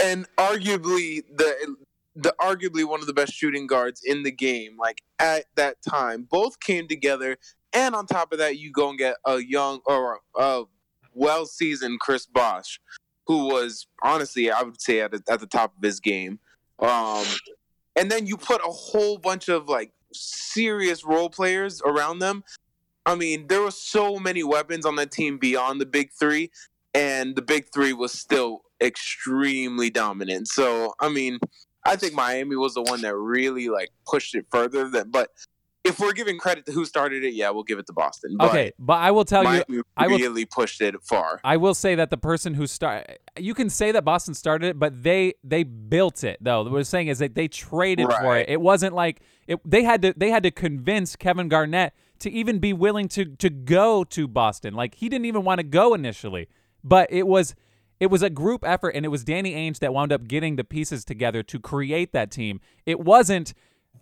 and 0.02 0.26
arguably 0.36 1.22
the 1.36 1.76
the 2.16 2.34
arguably 2.40 2.84
one 2.84 3.00
of 3.00 3.06
the 3.06 3.12
best 3.12 3.32
shooting 3.32 3.66
guards 3.66 4.02
in 4.04 4.22
the 4.24 4.30
game. 4.32 4.76
Like 4.78 5.02
at 5.18 5.44
that 5.54 5.76
time, 5.88 6.26
both 6.28 6.58
came 6.60 6.88
together, 6.88 7.36
and 7.72 7.94
on 7.94 8.06
top 8.06 8.32
of 8.32 8.38
that, 8.38 8.58
you 8.58 8.72
go 8.72 8.88
and 8.88 8.98
get 8.98 9.16
a 9.24 9.38
young 9.40 9.80
or 9.86 10.20
a 10.36 10.64
well 11.12 11.46
seasoned 11.46 12.00
Chris 12.00 12.26
Bosh, 12.26 12.80
who 13.28 13.46
was 13.46 13.86
honestly, 14.02 14.50
I 14.50 14.62
would 14.62 14.80
say 14.80 15.00
at 15.00 15.12
the, 15.12 15.22
at 15.28 15.38
the 15.40 15.46
top 15.46 15.76
of 15.76 15.82
his 15.82 16.00
game. 16.00 16.40
Um, 16.78 17.24
and 17.96 18.10
then 18.10 18.26
you 18.26 18.36
put 18.36 18.60
a 18.60 18.70
whole 18.70 19.18
bunch 19.18 19.48
of 19.48 19.68
like 19.68 19.92
serious 20.12 21.04
role 21.04 21.30
players 21.30 21.80
around 21.84 22.18
them. 22.18 22.44
I 23.06 23.14
mean, 23.14 23.46
there 23.48 23.60
were 23.60 23.70
so 23.70 24.18
many 24.18 24.42
weapons 24.42 24.86
on 24.86 24.96
that 24.96 25.10
team 25.12 25.38
beyond 25.38 25.80
the 25.80 25.86
big 25.86 26.10
three, 26.12 26.50
and 26.94 27.36
the 27.36 27.42
big 27.42 27.66
three 27.72 27.92
was 27.92 28.12
still 28.12 28.62
extremely 28.80 29.90
dominant. 29.90 30.48
So, 30.48 30.94
I 31.00 31.10
mean, 31.10 31.38
I 31.86 31.96
think 31.96 32.14
Miami 32.14 32.56
was 32.56 32.74
the 32.74 32.82
one 32.82 33.02
that 33.02 33.14
really 33.14 33.68
like 33.68 33.90
pushed 34.06 34.34
it 34.34 34.46
further. 34.50 34.88
Than, 34.88 35.10
but 35.10 35.30
if 35.84 36.00
we're 36.00 36.12
giving 36.12 36.38
credit 36.38 36.64
to 36.66 36.72
who 36.72 36.84
started 36.84 37.24
it, 37.24 37.34
yeah, 37.34 37.50
we'll 37.50 37.62
give 37.62 37.78
it 37.78 37.86
to 37.86 37.92
Boston. 37.92 38.36
But 38.38 38.50
Okay, 38.50 38.72
but 38.78 38.94
I 38.94 39.10
will 39.10 39.24
tell 39.24 39.42
you, 39.42 39.62
Miami 39.68 39.82
I 39.96 40.06
will- 40.08 40.18
really 40.18 40.44
pushed 40.46 40.80
it 40.80 40.94
far. 41.02 41.40
I 41.44 41.56
will 41.58 41.74
say 41.74 41.94
that 41.94 42.10
the 42.10 42.16
person 42.16 42.54
who 42.54 42.66
started, 42.66 43.18
you 43.38 43.54
can 43.54 43.68
say 43.68 43.92
that 43.92 44.04
Boston 44.04 44.34
started 44.34 44.68
it, 44.68 44.78
but 44.78 45.02
they 45.02 45.34
they 45.44 45.62
built 45.62 46.24
it 46.24 46.38
though. 46.40 46.64
What 46.64 46.76
I'm 46.78 46.84
saying 46.84 47.08
is 47.08 47.18
that 47.18 47.34
they 47.34 47.48
traded 47.48 48.10
for 48.12 48.36
it. 48.38 48.48
It 48.48 48.60
wasn't 48.60 48.94
like 48.94 49.20
it, 49.46 49.60
they 49.64 49.82
had 49.84 50.02
to 50.02 50.14
they 50.16 50.30
had 50.30 50.42
to 50.44 50.50
convince 50.50 51.16
Kevin 51.16 51.48
Garnett 51.48 51.92
to 52.20 52.30
even 52.30 52.58
be 52.58 52.72
willing 52.72 53.08
to 53.08 53.24
to 53.36 53.50
go 53.50 54.04
to 54.04 54.26
Boston. 54.26 54.74
Like 54.74 54.94
he 54.96 55.08
didn't 55.08 55.26
even 55.26 55.44
want 55.44 55.58
to 55.58 55.64
go 55.64 55.92
initially, 55.94 56.48
but 56.82 57.12
it 57.12 57.26
was 57.26 57.54
it 58.00 58.06
was 58.08 58.22
a 58.22 58.30
group 58.30 58.64
effort, 58.66 58.90
and 58.90 59.04
it 59.04 59.08
was 59.08 59.22
Danny 59.24 59.54
Ainge 59.54 59.78
that 59.78 59.94
wound 59.94 60.12
up 60.12 60.26
getting 60.26 60.56
the 60.56 60.64
pieces 60.64 61.04
together 61.04 61.42
to 61.44 61.60
create 61.60 62.12
that 62.12 62.30
team. 62.30 62.60
It 62.84 62.98
wasn't, 63.00 63.54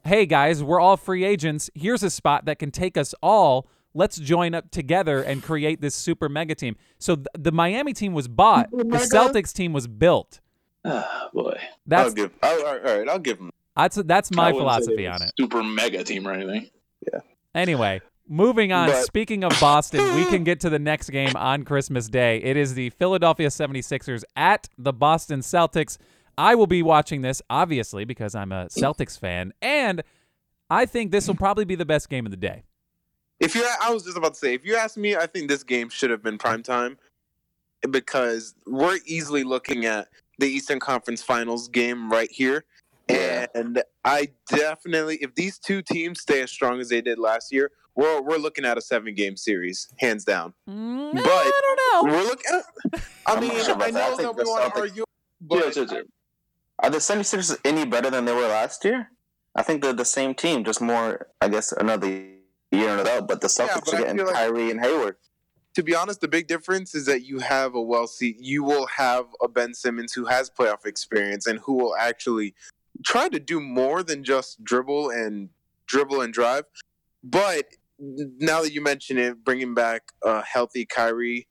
hey 0.04 0.26
guys, 0.26 0.62
we're 0.62 0.80
all 0.80 0.96
free 0.96 1.24
agents. 1.24 1.70
Here's 1.74 2.02
a 2.02 2.10
spot 2.10 2.44
that 2.46 2.58
can 2.58 2.70
take 2.70 2.96
us 2.96 3.14
all. 3.22 3.68
Let's 3.94 4.16
join 4.16 4.54
up 4.54 4.70
together 4.70 5.22
and 5.22 5.42
create 5.42 5.80
this 5.80 5.94
super 5.94 6.28
mega 6.28 6.54
team. 6.54 6.76
So 6.98 7.16
th- 7.16 7.26
the 7.38 7.52
Miami 7.52 7.92
team 7.92 8.14
was 8.14 8.26
bought. 8.26 8.70
The? 8.70 8.84
Celtics 8.84 9.52
team 9.52 9.72
was 9.72 9.86
built. 9.86 10.40
Oh, 10.84 11.28
boy. 11.34 11.58
I'll 11.60 11.68
That's 11.86 12.14
give. 12.14 12.32
I'll, 12.42 12.66
all 12.66 12.78
right, 12.80 13.08
I'll 13.08 13.18
give 13.18 13.38
them. 13.38 13.50
that's 13.76 13.96
that's 13.96 14.30
my 14.32 14.48
I 14.48 14.52
wouldn't 14.52 14.70
say 14.84 14.96
philosophy 14.96 15.06
on 15.06 15.22
it. 15.22 15.32
Super 15.38 15.62
mega 15.62 16.02
team 16.04 16.26
or 16.26 16.32
anything. 16.32 16.70
Yeah. 17.12 17.20
Anyway, 17.54 18.00
moving 18.26 18.72
on. 18.72 18.88
But- 18.88 19.04
Speaking 19.04 19.44
of 19.44 19.52
Boston, 19.60 20.02
we 20.16 20.24
can 20.24 20.42
get 20.44 20.60
to 20.60 20.70
the 20.70 20.78
next 20.78 21.10
game 21.10 21.36
on 21.36 21.64
Christmas 21.64 22.08
Day. 22.08 22.38
It 22.38 22.56
is 22.56 22.74
the 22.74 22.90
Philadelphia 22.90 23.48
76ers 23.48 24.22
at 24.36 24.68
the 24.78 24.92
Boston 24.92 25.40
Celtics. 25.40 25.98
I 26.38 26.54
will 26.54 26.66
be 26.66 26.82
watching 26.82 27.22
this, 27.22 27.42
obviously, 27.50 28.04
because 28.04 28.34
I'm 28.34 28.52
a 28.52 28.66
Celtics 28.70 29.18
fan, 29.18 29.52
and 29.62 30.02
I 30.70 30.86
think 30.86 31.10
this 31.10 31.28
will 31.28 31.34
probably 31.34 31.64
be 31.64 31.74
the 31.74 31.84
best 31.84 32.08
game 32.08 32.26
of 32.26 32.30
the 32.30 32.36
day. 32.36 32.64
If 33.40 33.54
you, 33.54 33.66
I 33.82 33.90
was 33.92 34.04
just 34.04 34.16
about 34.16 34.34
to 34.34 34.38
say, 34.38 34.54
if 34.54 34.64
you 34.64 34.76
ask 34.76 34.96
me, 34.96 35.16
I 35.16 35.26
think 35.26 35.48
this 35.48 35.64
game 35.64 35.88
should 35.88 36.10
have 36.10 36.22
been 36.22 36.38
prime 36.38 36.62
time 36.62 36.96
because 37.90 38.54
we're 38.66 38.98
easily 39.04 39.42
looking 39.44 39.84
at 39.84 40.08
the 40.38 40.46
Eastern 40.46 40.78
Conference 40.80 41.22
Finals 41.22 41.68
game 41.68 42.10
right 42.10 42.30
here, 42.30 42.64
and 43.08 43.82
I 44.04 44.28
definitely, 44.48 45.16
if 45.16 45.34
these 45.34 45.58
two 45.58 45.82
teams 45.82 46.20
stay 46.20 46.42
as 46.42 46.50
strong 46.50 46.80
as 46.80 46.88
they 46.88 47.00
did 47.00 47.18
last 47.18 47.52
year, 47.52 47.70
we're 47.94 48.22
we're 48.22 48.38
looking 48.38 48.64
at 48.64 48.78
a 48.78 48.80
seven 48.80 49.14
game 49.14 49.36
series, 49.36 49.88
hands 49.98 50.24
down. 50.24 50.54
Mm, 50.70 51.12
But- 51.12 51.26
I 51.26 51.60
don't 51.62 52.06
know. 52.08 52.16
We're 52.16 52.24
looking. 52.24 52.44
At, 52.54 53.00
I 53.26 53.40
mean, 53.40 53.50
sure 53.62 53.76
I. 53.82 53.86
I 53.86 53.90
know 53.90 54.16
think 54.16 54.36
that 54.36 54.36
we 54.36 54.44
want 54.50 54.74
to 54.74 54.80
argue, 54.80 55.04
but 55.40 55.76
yeah, 55.76 55.82
yeah, 55.82 55.92
yeah. 55.92 56.02
Are 56.82 56.90
the 56.90 56.98
76ers 56.98 57.56
any 57.64 57.86
better 57.86 58.10
than 58.10 58.24
they 58.24 58.34
were 58.34 58.48
last 58.48 58.84
year? 58.84 59.10
I 59.54 59.62
think 59.62 59.82
they're 59.82 59.92
the 59.92 60.04
same 60.04 60.34
team, 60.34 60.64
just 60.64 60.80
more, 60.80 61.28
I 61.40 61.48
guess, 61.48 61.70
another 61.72 62.08
year 62.08 62.88
under 62.88 63.02
a 63.02 63.04
belt. 63.04 63.28
But 63.28 63.40
the 63.40 63.46
Celtics 63.46 63.84
but 63.84 63.94
are 63.94 63.98
getting 63.98 64.16
like- 64.26 64.34
Kyrie 64.34 64.70
and 64.70 64.80
Hayward. 64.80 65.16
to 65.74 65.82
be 65.82 65.94
honest, 65.94 66.20
the 66.20 66.28
big 66.28 66.48
difference 66.48 66.94
is 66.94 67.06
that 67.06 67.22
you 67.22 67.38
have 67.38 67.74
a 67.74 67.80
well 67.80 68.06
seat. 68.06 68.36
you 68.40 68.62
will 68.64 68.86
have 68.86 69.26
a 69.40 69.48
Ben 69.48 69.72
Simmons 69.74 70.12
who 70.12 70.26
has 70.26 70.50
playoff 70.50 70.84
experience 70.84 71.46
and 71.46 71.60
who 71.60 71.74
will 71.74 71.96
actually 71.96 72.54
try 73.06 73.28
to 73.28 73.38
do 73.38 73.60
more 73.60 74.02
than 74.02 74.24
just 74.24 74.62
dribble 74.64 75.10
and 75.10 75.48
dribble 75.86 76.20
and 76.20 76.34
drive. 76.34 76.64
But 77.22 77.66
now 77.98 78.62
that 78.62 78.72
you 78.72 78.82
mention 78.82 79.16
it, 79.18 79.44
bringing 79.44 79.74
back 79.74 80.12
a 80.24 80.42
healthy 80.42 80.84
Kyrie 80.84 81.46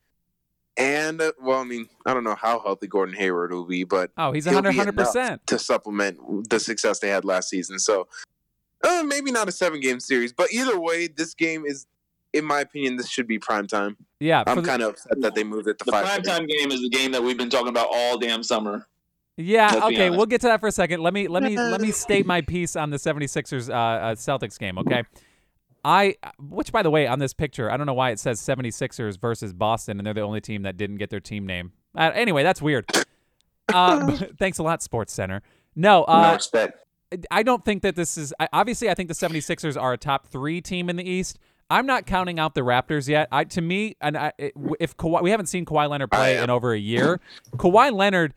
and 0.78 1.22
uh, 1.22 1.32
well, 1.42 1.60
I 1.60 1.64
mean, 1.64 1.88
I 2.06 2.14
don't 2.14 2.24
know 2.24 2.36
how 2.36 2.60
healthy 2.60 2.88
Gordon 2.88 3.16
Hayward 3.16 3.52
will 3.52 3.66
be, 3.66 3.84
but 3.84 4.12
Oh, 4.18 4.32
he's 4.32 4.46
100 4.46 4.72
be 4.72 4.80
enough 4.80 4.96
100%. 4.96 5.40
to 5.48 5.60
supplement 5.60 6.50
the 6.50 6.60
success 6.60 7.00
they 7.00 7.10
had 7.10 7.26
last 7.26 7.50
season. 7.50 7.78
So 7.80 8.08
uh, 8.84 9.04
maybe 9.06 9.32
not 9.32 9.48
a 9.48 9.52
seven 9.52 9.80
game 9.80 10.00
series, 10.00 10.34
but 10.34 10.52
either 10.52 10.80
way, 10.80 11.08
this 11.08 11.34
game 11.34 11.66
is, 11.66 11.86
in 12.34 12.46
my 12.46 12.62
opinion, 12.62 12.98
this 12.98 13.10
should 13.10 13.28
be 13.28 13.38
prime 13.38 13.68
time. 13.68 13.98
Yeah, 14.20 14.44
I'm 14.48 14.64
kind 14.64 14.82
of 14.82 14.92
upset 14.92 15.22
that 15.22 15.36
they 15.36 15.44
moved 15.44 15.68
it 15.68 15.78
to 15.80 15.86
The 15.86 15.92
five. 15.92 16.06
Prime 16.06 16.22
time 16.24 16.48
game 16.48 16.72
is 16.72 16.82
the 16.82 16.90
game 16.90 17.12
that 17.12 17.22
we've 17.24 17.38
been 17.38 17.50
talking 17.50 17.70
about 17.70 17.90
all 17.92 18.18
damn 18.18 18.44
summer. 18.44 18.88
Yeah, 19.38 19.72
Let's 19.74 19.86
okay, 19.86 20.10
we'll 20.10 20.26
get 20.26 20.42
to 20.42 20.48
that 20.48 20.60
for 20.60 20.68
a 20.68 20.72
second. 20.72 21.02
Let 21.02 21.14
me 21.14 21.28
let 21.28 21.42
me 21.42 21.58
let 21.58 21.82
me 21.82 21.92
state 21.92 22.26
my 22.26 22.42
piece 22.42 22.76
on 22.76 22.90
the 22.92 22.98
76ers 22.98 23.70
uh, 23.70 23.74
uh 23.74 24.16
Celtics 24.16 24.60
game, 24.60 24.78
okay? 24.78 25.04
I 25.84 26.16
which 26.40 26.72
by 26.72 26.84
the 26.84 26.92
way, 26.92 27.08
on 27.08 27.20
this 27.20 27.34
picture, 27.34 27.72
I 27.72 27.78
don't 27.78 27.88
know 27.88 27.94
why 27.94 28.12
it 28.12 28.20
says 28.20 28.40
76ers 28.40 29.20
versus 29.20 29.54
Boston 29.54 30.00
and 30.00 30.06
they're 30.06 30.14
the 30.14 30.22
only 30.22 30.42
team 30.42 30.64
that 30.64 30.78
didn't 30.78 30.98
get 30.98 31.10
their 31.10 31.20
team 31.20 31.46
name. 31.46 31.72
Uh, 31.96 32.12
anyway, 32.14 32.44
that's 32.44 32.62
weird. 32.62 32.90
Uh, 33.74 34.18
thanks 34.38 34.58
a 34.58 34.64
lot 34.64 34.84
Sports 34.84 35.14
Center. 35.14 35.42
No, 35.78 36.00
no 36.00 36.14
uh 36.14 36.34
respect. 36.34 36.84
I 37.30 37.42
don't 37.42 37.64
think 37.64 37.84
that 37.84 37.96
this 37.96 38.18
is 38.18 38.34
I, 38.38 38.50
obviously 38.52 38.90
I 38.90 38.96
think 38.96 39.08
the 39.08 39.16
76ers 39.16 39.82
are 39.82 39.94
a 39.94 39.98
top 39.98 40.28
3 40.28 40.60
team 40.60 40.90
in 40.90 40.98
the 40.98 41.10
East. 41.10 41.40
I'm 41.70 41.86
not 41.86 42.06
counting 42.06 42.38
out 42.38 42.54
the 42.54 42.62
Raptors 42.62 43.08
yet. 43.08 43.30
I 43.32 43.46
to 43.46 43.62
me 43.62 43.96
and 44.02 44.18
I, 44.18 44.34
if 44.38 44.98
Kawhi, 44.98 45.22
we 45.22 45.32
haven't 45.32 45.46
seen 45.46 45.64
Kawhi 45.64 45.90
Leonard 45.90 46.12
play 46.12 46.38
in 46.38 46.50
over 46.50 46.74
a 46.74 46.80
year. 46.80 47.22
Kawhi 47.56 47.94
Leonard 47.94 48.34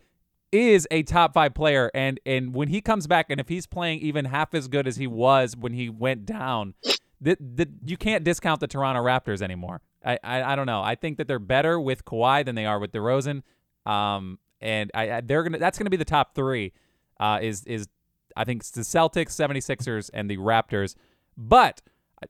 is 0.52 0.86
a 0.92 1.02
top 1.02 1.34
5 1.34 1.52
player 1.52 1.90
and 1.94 2.20
and 2.24 2.54
when 2.54 2.68
he 2.68 2.80
comes 2.80 3.08
back 3.08 3.26
and 3.28 3.40
if 3.40 3.48
he's 3.48 3.66
playing 3.66 3.98
even 4.00 4.26
half 4.26 4.54
as 4.54 4.68
good 4.68 4.86
as 4.86 4.98
he 4.98 5.08
was 5.08 5.56
when 5.56 5.72
he 5.72 5.88
went 5.88 6.26
down, 6.26 6.74
the, 7.20 7.36
the, 7.40 7.68
you 7.84 7.96
can't 7.96 8.24
discount 8.24 8.60
the 8.60 8.66
Toronto 8.66 9.02
Raptors 9.02 9.42
anymore. 9.42 9.80
I, 10.04 10.18
I 10.22 10.42
I 10.52 10.56
don't 10.56 10.66
know. 10.66 10.82
I 10.82 10.94
think 10.94 11.18
that 11.18 11.28
they're 11.28 11.38
better 11.38 11.80
with 11.80 12.04
Kawhi 12.04 12.44
than 12.44 12.54
they 12.54 12.66
are 12.66 12.78
with 12.78 12.92
DeRozan. 12.92 13.42
Um 13.86 14.38
and 14.60 14.90
I, 14.94 15.12
I 15.12 15.20
they're 15.20 15.42
to 15.48 15.58
that's 15.58 15.78
to 15.78 15.90
be 15.90 15.96
the 15.96 16.04
top 16.04 16.34
3 16.34 16.72
uh, 17.20 17.38
is 17.42 17.64
is 17.64 17.88
I 18.36 18.44
think 18.44 18.62
it's 18.62 18.70
the 18.70 18.80
Celtics, 18.80 19.28
76ers, 19.28 20.10
and 20.12 20.28
the 20.28 20.38
Raptors. 20.38 20.96
But 21.36 21.82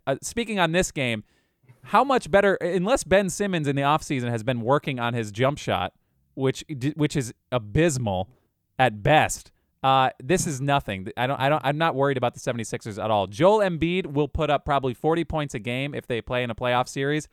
uh, 0.06 0.16
speaking 0.22 0.58
on 0.58 0.72
this 0.72 0.90
game, 0.90 1.24
how 1.84 2.04
much 2.04 2.30
better, 2.30 2.54
unless 2.56 3.04
Ben 3.04 3.30
Simmons 3.30 3.68
in 3.68 3.76
the 3.76 3.82
offseason 3.82 4.30
has 4.30 4.42
been 4.42 4.60
working 4.60 4.98
on 4.98 5.14
his 5.14 5.30
jump 5.30 5.58
shot, 5.58 5.92
which 6.34 6.64
which 6.96 7.16
is 7.16 7.32
abysmal 7.52 8.28
at 8.78 9.02
best. 9.02 9.50
Uh, 9.84 10.10
this 10.18 10.46
is 10.46 10.60
nothing. 10.60 11.08
I 11.16 11.26
don't. 11.26 11.38
I 11.38 11.48
don't. 11.50 11.60
I'm 11.62 11.78
not 11.78 11.94
worried 11.94 12.16
about 12.16 12.32
the 12.34 12.40
76ers 12.40 13.02
at 13.02 13.10
all. 13.10 13.26
Joel 13.26 13.58
Embiid 13.58 14.06
will 14.06 14.28
put 14.28 14.48
up 14.48 14.64
probably 14.64 14.94
40 14.94 15.24
points 15.24 15.54
a 15.54 15.58
game 15.58 15.94
if 15.94 16.06
they 16.06 16.22
play 16.22 16.42
in 16.42 16.50
a 16.50 16.54
playoff 16.54 16.88
series, 16.88 17.28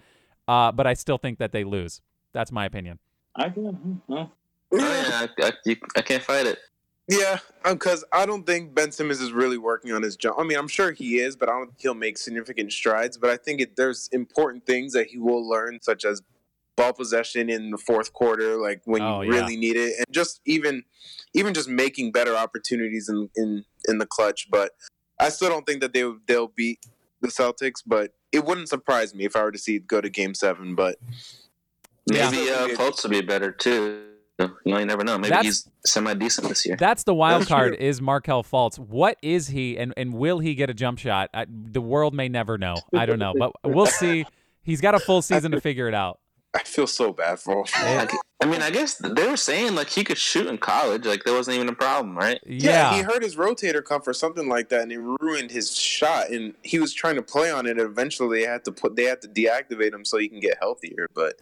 uh, 0.50 0.72
but 0.72 0.86
I 0.86 0.94
still 0.94 1.18
think 1.18 1.40
that 1.40 1.54
they 1.54 1.64
lose. 1.64 2.02
That's 2.34 2.52
my 2.52 2.66
opinion. 2.66 3.00
I 3.36 3.50
can. 3.50 4.02
Well, 4.08 4.34
Oh, 4.74 4.78
yeah, 4.78 5.28
I, 5.40 5.48
I, 5.48 5.52
you, 5.66 5.76
I 5.98 6.02
can't 6.02 6.24
fight 6.24 6.46
it. 6.46 6.58
Yeah, 7.08 7.40
because 7.66 8.06
I 8.14 8.26
don't 8.26 8.46
think 8.46 8.74
Ben 8.74 8.92
Simmons 8.92 9.20
is 9.20 9.34
really 9.34 9.58
working 9.58 9.92
on 9.92 10.02
his 10.02 10.16
jump. 10.16 10.38
I 10.40 10.44
mean, 10.44 10.58
I'm 10.58 10.68
sure 10.68 10.92
he 10.92 11.20
is, 11.20 11.36
but 11.36 11.50
I 11.50 11.54
don't 11.54 11.66
think 11.66 11.82
he'll 11.82 11.94
make 11.94 12.18
significant 12.18 12.72
strides. 12.72 13.18
But 13.18 13.32
I 13.32 13.38
think 13.38 13.60
it, 13.60 13.76
there's 13.76 14.08
important 14.14 14.66
things 14.66 14.94
that 14.94 15.08
he 15.08 15.18
will 15.18 15.48
learn, 15.48 15.80
such 15.82 16.06
as 16.06 16.22
ball 16.82 16.94
possession 16.94 17.50
in 17.50 17.72
the 17.72 17.78
fourth 17.78 18.14
quarter, 18.14 18.58
like 18.58 18.82
when 18.86 19.02
Oh, 19.02 19.22
you 19.22 19.34
yeah. 19.34 19.40
really 19.42 19.58
need 19.58 19.76
it, 19.76 19.94
and 19.98 20.06
just 20.12 20.42
even 20.46 20.84
even 21.34 21.54
just 21.54 21.70
making 21.70 22.12
better 22.12 22.36
opportunities 22.36 23.08
in 23.10 23.30
in 23.36 23.66
in 23.88 23.98
the 24.00 24.06
clutch. 24.06 24.50
But 24.50 24.72
I 25.20 25.30
still 25.30 25.50
don't 25.50 25.66
think 25.66 25.82
that 25.82 25.94
they 25.94 26.04
they'll 26.28 26.48
beat 26.56 26.80
the 27.22 27.28
Celtics. 27.30 27.82
But 27.86 28.14
it 28.32 28.46
wouldn't 28.46 28.70
surprise 28.70 29.14
me 29.14 29.26
if 29.26 29.36
I 29.36 29.44
were 29.44 29.52
to 29.52 29.58
see 29.60 29.76
it 29.76 29.88
go 29.88 30.02
to 30.02 30.10
Game 30.10 30.34
Seven. 30.34 30.76
But 30.76 30.98
Yeah. 32.12 32.32
Maybe 32.32 32.50
uh, 32.50 32.68
Fultz 32.70 33.04
will 33.04 33.12
be 33.12 33.22
better 33.22 33.52
too. 33.52 34.06
You 34.40 34.50
know, 34.66 34.80
you 34.80 34.86
never 34.86 35.04
know. 35.04 35.20
Maybe 35.20 35.30
That's- 35.30 35.46
he's 35.46 35.70
semi 35.86 36.16
decent 36.16 36.48
this 36.50 36.66
year. 36.66 36.76
That's 36.76 37.04
the 37.04 37.14
wild 37.14 37.42
That's 37.42 37.50
card 37.50 37.78
true. 37.78 37.86
is 37.88 38.02
Markelle 38.02 38.44
Fultz. 38.44 38.80
What 38.80 39.18
is 39.22 39.48
he, 39.48 39.78
and, 39.78 39.94
and 39.96 40.14
will 40.16 40.40
he 40.40 40.56
get 40.56 40.68
a 40.68 40.74
jump 40.74 40.98
shot? 40.98 41.30
I, 41.32 41.46
the 41.48 41.82
world 41.82 42.16
may 42.16 42.28
never 42.28 42.58
know. 42.58 42.76
I 42.96 43.06
don't 43.06 43.20
know, 43.20 43.36
but 43.38 43.52
we'll 43.64 43.86
see. 43.86 44.26
He's 44.64 44.82
got 44.82 44.96
a 44.96 45.00
full 45.00 45.22
season 45.30 45.52
to 45.52 45.62
figure 45.62 45.88
it 45.88 45.94
out. 45.94 46.20
I 46.54 46.64
feel 46.64 46.88
so 46.88 47.14
bad 47.14 47.40
for 47.40 47.60
him. 47.60 47.66
I, 47.76 48.08
I 48.42 48.46
mean, 48.46 48.62
I 48.62 48.72
guess 48.72 48.96
they 48.96 49.28
were 49.28 49.38
saying 49.38 49.76
like 49.76 49.88
he 49.90 50.04
could 50.04 50.18
shoot 50.18 50.48
in 50.48 50.58
college. 50.58 51.06
Like 51.06 51.24
there 51.24 51.34
wasn't 51.34 51.56
even 51.56 51.70
a 51.70 51.76
problem, 51.76 52.18
right? 52.18 52.42
Yeah, 52.46 52.94
he 52.96 53.02
hurt 53.04 53.24
his 53.24 53.36
rotator 53.38 53.84
cuff 53.84 54.06
or 54.08 54.14
something 54.14 54.50
like 54.50 54.68
that, 54.70 54.82
and 54.82 54.92
it 54.92 55.00
ruined 55.00 55.52
his 55.52 55.74
shot. 55.76 56.30
And 56.30 56.54
he 56.64 56.80
was 56.80 56.94
trying 56.94 57.16
to 57.16 57.22
play 57.22 57.52
on 57.52 57.66
it. 57.68 57.78
Eventually, 57.78 58.40
they 58.42 58.46
had 58.48 58.66
to 58.66 58.72
put 58.72 58.96
they 58.98 59.04
had 59.06 59.22
to 59.22 59.30
deactivate 59.30 59.94
him 59.94 60.04
so 60.04 60.18
he 60.18 60.28
can 60.28 60.40
get 60.42 60.58
healthier. 60.60 61.08
But 61.14 61.36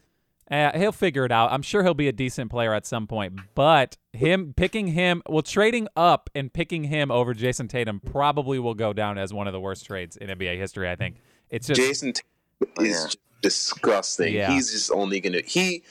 Uh, 0.52 0.78
he'll 0.78 0.92
figure 0.92 1.26
it 1.26 1.32
out. 1.32 1.52
I'm 1.52 1.62
sure 1.64 1.84
he'll 1.84 1.94
be 1.96 2.08
a 2.08 2.12
decent 2.14 2.52
player 2.52 2.74
at 2.76 2.86
some 2.86 3.08
point. 3.08 3.40
But 3.56 3.98
him 4.14 4.54
picking 4.56 4.88
him, 4.90 5.24
well, 5.28 5.42
trading 5.42 5.88
up 5.96 6.30
and 6.36 6.52
picking 6.54 6.84
him 6.84 7.10
over 7.10 7.34
Jayson 7.34 7.68
Tatum 7.68 8.00
probably 8.00 8.60
will 8.60 8.76
go 8.76 8.94
down 8.94 9.18
as 9.18 9.34
one 9.34 9.48
of 9.48 9.54
the 9.54 9.60
worst 9.60 9.86
trades 9.88 10.18
in 10.18 10.28
NBA 10.30 10.58
history. 10.58 10.88
I 10.90 10.96
think 10.96 11.16
it's 11.50 11.66
just 11.66 11.80
Jayson 11.82 12.14
Tatum 12.14 12.86
is 12.86 12.90
Yeah. 12.92 13.06
just 13.06 13.18
disgusting. 13.42 14.34
Yeah. 14.34 14.52
He's 14.52 14.72
just 14.72 14.92
only 14.92 15.20
gonna 15.20 15.42
he. 15.46 15.84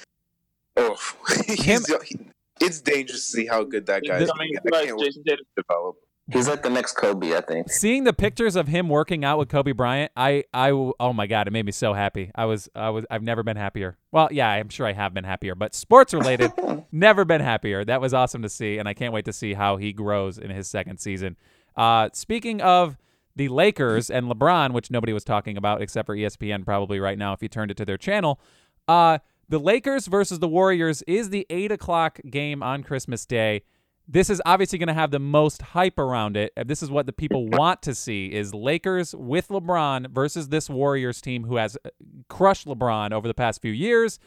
Oh, 0.76 0.96
he's, 1.46 1.86
he- 2.04 2.18
it's 2.60 2.80
dangerous 2.80 3.30
to 3.30 3.36
see 3.36 3.46
how 3.46 3.62
good 3.64 3.86
that 3.86 4.02
guy 4.06 4.18
is. 4.18 4.30
I 4.30 4.38
mean, 4.38 4.56
I 4.56 4.76
like 4.76 4.86
can't 4.88 5.00
Jayson 5.00 5.22
Tatum. 5.24 5.44
develop. 5.56 5.96
He's 6.30 6.46
like 6.46 6.62
the 6.62 6.68
next 6.68 6.92
Kobe, 6.92 7.34
I 7.34 7.40
think. 7.40 7.70
seeing 7.70 8.04
the 8.04 8.12
pictures 8.12 8.54
of 8.54 8.68
him 8.68 8.90
working 8.90 9.24
out 9.24 9.38
with 9.38 9.48
Kobe 9.48 9.72
Bryant. 9.72 10.12
I, 10.14 10.44
I, 10.52 10.72
oh 10.72 11.12
my 11.14 11.26
god, 11.26 11.46
it 11.46 11.52
made 11.52 11.64
me 11.64 11.72
so 11.72 11.94
happy. 11.94 12.30
I 12.34 12.44
was, 12.44 12.68
I 12.74 12.90
was, 12.90 13.06
I've 13.10 13.22
never 13.22 13.42
been 13.42 13.56
happier. 13.56 13.96
Well, 14.12 14.28
yeah, 14.30 14.50
I'm 14.50 14.68
sure 14.68 14.86
I 14.86 14.92
have 14.92 15.14
been 15.14 15.24
happier, 15.24 15.54
but 15.54 15.74
sports 15.74 16.12
related, 16.12 16.52
never 16.92 17.24
been 17.24 17.40
happier. 17.40 17.82
That 17.82 18.02
was 18.02 18.12
awesome 18.12 18.42
to 18.42 18.50
see, 18.50 18.76
and 18.76 18.86
I 18.86 18.92
can't 18.92 19.14
wait 19.14 19.24
to 19.24 19.32
see 19.32 19.54
how 19.54 19.78
he 19.78 19.94
grows 19.94 20.36
in 20.36 20.50
his 20.50 20.68
second 20.68 20.98
season. 20.98 21.36
Uh, 21.74 22.10
speaking 22.12 22.60
of 22.60 22.98
the 23.38 23.48
Lakers 23.48 24.10
and 24.10 24.26
LeBron, 24.26 24.72
which 24.72 24.90
nobody 24.90 25.12
was 25.12 25.24
talking 25.24 25.56
about 25.56 25.80
except 25.80 26.06
for 26.06 26.16
ESPN 26.16 26.64
probably 26.64 26.98
right 26.98 27.16
now 27.16 27.32
if 27.32 27.40
you 27.40 27.48
turned 27.48 27.70
it 27.70 27.76
to 27.78 27.84
their 27.84 27.96
channel. 27.96 28.40
Uh, 28.88 29.18
the 29.48 29.60
Lakers 29.60 30.08
versus 30.08 30.40
the 30.40 30.48
Warriors 30.48 31.02
is 31.06 31.30
the 31.30 31.46
eight 31.48 31.70
o'clock 31.72 32.20
game 32.28 32.62
on 32.62 32.82
Christmas 32.82 33.24
Day. 33.24 33.62
This 34.08 34.28
is 34.28 34.42
obviously 34.44 34.78
going 34.78 34.88
to 34.88 34.94
have 34.94 35.10
the 35.10 35.20
most 35.20 35.62
hype 35.62 35.98
around 35.98 36.36
it. 36.36 36.52
This 36.66 36.82
is 36.82 36.90
what 36.90 37.06
the 37.06 37.12
people 37.12 37.46
want 37.46 37.80
to 37.82 37.94
see: 37.94 38.26
is 38.26 38.52
Lakers 38.52 39.14
with 39.14 39.48
LeBron 39.48 40.10
versus 40.10 40.48
this 40.48 40.68
Warriors 40.68 41.20
team 41.20 41.44
who 41.44 41.56
has 41.56 41.78
uh, 41.84 41.90
crushed 42.28 42.66
LeBron 42.66 43.12
over 43.12 43.28
the 43.28 43.34
past 43.34 43.62
few 43.62 43.72
years. 43.72 44.18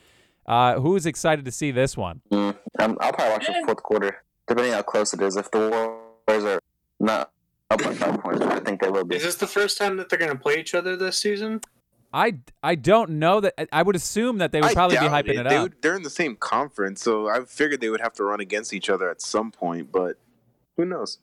Uh, 0.46 0.80
who's 0.80 1.06
excited 1.06 1.46
to 1.46 1.52
see 1.52 1.72
this 1.72 1.98
one? 1.98 2.22
Mm, 2.32 2.58
I'm, 2.80 2.98
I'll 3.02 3.12
probably 3.12 3.34
watch 3.34 3.48
the 3.48 3.64
fourth 3.66 3.84
quarter, 3.84 4.24
depending 4.48 4.74
how 4.74 4.84
close 4.84 5.14
it 5.14 5.22
is. 5.22 5.36
If 5.36 5.52
the 5.52 6.00
Warriors 6.28 6.46
are 6.46 6.60
not 7.00 7.32
up 7.72 7.84
by 7.84 7.94
five 7.94 8.22
points, 8.22 8.42
I 8.42 8.60
think 8.60 8.82
they 8.82 8.90
will 8.90 9.04
be. 9.06 9.16
Is 9.16 9.24
this 9.24 9.36
the 9.36 9.48
first 9.48 9.78
time 9.78 9.98
that 9.98 10.10
they're 10.10 10.20
going 10.20 10.32
to 10.32 10.38
play 10.38 10.60
each 10.60 10.76
other 10.76 10.96
this 10.96 11.18
season? 11.18 11.62
I, 12.14 12.36
I 12.62 12.76
don't 12.76 13.12
know 13.12 13.40
that. 13.40 13.54
I 13.72 13.82
would 13.84 13.96
assume 13.96 14.40
that 14.40 14.52
they 14.52 14.60
would 14.60 14.72
I 14.72 14.74
probably 14.74 14.98
be 14.98 15.04
hyping 15.06 15.40
it, 15.40 15.48
They 15.48 15.56
up. 15.56 15.64
would- 15.64 15.82
they're 15.82 15.96
in 15.96 16.04
the 16.04 16.10
same 16.10 16.36
conference, 16.36 17.02
so 17.02 17.30
I 17.30 17.46
figured 17.46 17.80
they 17.82 17.90
would 17.90 18.02
have 18.02 18.14
to 18.16 18.24
run 18.24 18.42
against 18.42 18.74
each 18.74 18.90
other 18.90 19.10
at 19.10 19.22
some 19.22 19.52
point. 19.52 19.92
But 19.92 20.18
who 20.76 20.86
knows? 20.86 21.20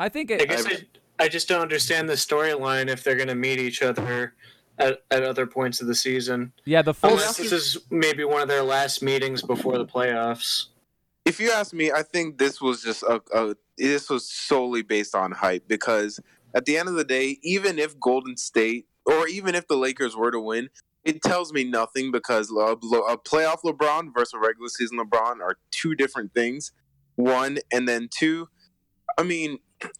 I 0.00 0.08
think 0.08 0.32
I 0.32 0.44
guess 0.44 0.66
I, 0.66 0.84
I 1.20 1.28
just 1.28 1.48
don't 1.48 1.62
understand 1.62 2.08
the 2.08 2.14
storyline 2.14 2.88
if 2.88 3.04
they're 3.04 3.14
going 3.16 3.28
to 3.28 3.34
meet 3.36 3.58
each 3.60 3.82
other 3.82 4.34
at, 4.78 5.04
at 5.10 5.22
other 5.22 5.46
points 5.46 5.80
of 5.80 5.86
the 5.86 5.94
season. 5.94 6.52
yeah, 6.64 6.82
the 6.82 6.92
full. 6.92 7.10
Unless 7.10 7.36
this 7.38 7.52
is 7.52 7.78
maybe 7.90 8.24
one 8.24 8.42
of 8.42 8.48
their 8.48 8.62
last 8.64 9.02
meetings 9.02 9.42
before 9.42 9.78
the 9.78 9.86
playoffs. 9.86 10.66
If 11.24 11.40
you 11.40 11.50
ask 11.52 11.72
me, 11.72 11.92
I 11.92 12.02
think 12.02 12.36
this 12.38 12.60
was 12.60 12.82
just 12.82 13.02
a, 13.04 13.22
a 13.32 13.56
this 13.78 14.08
was 14.08 14.30
solely 14.30 14.82
based 14.82 15.14
on 15.14 15.32
hype 15.32 15.68
because 15.68 16.20
at 16.54 16.64
the 16.64 16.76
end 16.76 16.88
of 16.88 16.94
the 16.94 17.04
day, 17.04 17.38
even 17.42 17.78
if 17.78 17.98
Golden 18.00 18.36
State 18.36 18.86
or 19.04 19.28
even 19.28 19.54
if 19.54 19.68
the 19.68 19.76
Lakers 19.76 20.16
were 20.16 20.30
to 20.30 20.40
win, 20.40 20.68
it 21.04 21.22
tells 21.22 21.52
me 21.52 21.62
nothing 21.62 22.10
because 22.10 22.50
a, 22.50 22.54
a 22.54 23.16
playoff 23.18 23.62
LeBron 23.64 24.12
versus 24.14 24.34
a 24.34 24.38
regular 24.38 24.68
season 24.68 24.98
LeBron 24.98 25.40
are 25.40 25.56
two 25.70 25.94
different 25.94 26.34
things. 26.34 26.72
One 27.14 27.58
and 27.72 27.88
then 27.88 28.08
two. 28.10 28.48
I 29.16 29.22
mean, 29.22 29.58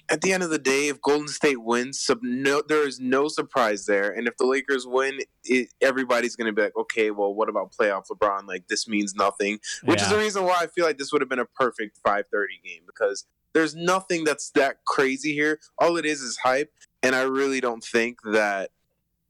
at 0.09 0.21
the 0.21 0.33
end 0.33 0.43
of 0.43 0.51
the 0.51 0.59
day, 0.59 0.89
if 0.89 1.01
Golden 1.01 1.29
State 1.29 1.63
wins, 1.63 2.01
sub, 2.01 2.19
no, 2.23 2.63
there 2.67 2.87
is 2.87 2.99
no 2.99 3.29
surprise 3.29 3.87
there. 3.87 4.11
And 4.11 4.27
if 4.27 4.37
the 4.37 4.47
Lakers 4.47 4.87
win, 4.87 5.21
it, 5.45 5.69
everybody's 5.81 6.35
going 6.35 6.47
to 6.47 6.53
be 6.53 6.63
like, 6.63 6.77
okay, 6.77 7.11
well, 7.11 7.33
what 7.35 7.49
about 7.49 7.73
playoff 7.73 8.05
LeBron? 8.11 8.47
Like 8.47 8.69
this 8.69 8.89
means 8.89 9.15
nothing 9.15 9.59
which 9.85 10.03
is 10.03 10.09
the 10.09 10.19
reason 10.19 10.45
why 10.45 10.57
I 10.61 10.67
feel 10.67 10.85
like 10.85 10.99
this 10.99 11.13
would 11.13 11.23
have 11.23 11.29
been 11.29 11.39
a 11.39 11.47
perfect 11.47 11.99
5:30 12.07 12.25
game 12.65 12.83
because 12.87 13.25
there's 13.57 13.75
nothing 13.75 14.23
that's 14.23 14.51
that 14.51 14.85
crazy 14.85 15.33
here. 15.33 15.59
All 15.79 15.97
it 15.97 16.05
is 16.05 16.21
is 16.21 16.37
hype, 16.37 16.71
and 17.03 17.15
I 17.15 17.23
really 17.23 17.59
don't 17.59 17.83
think 17.83 18.19
that. 18.33 18.71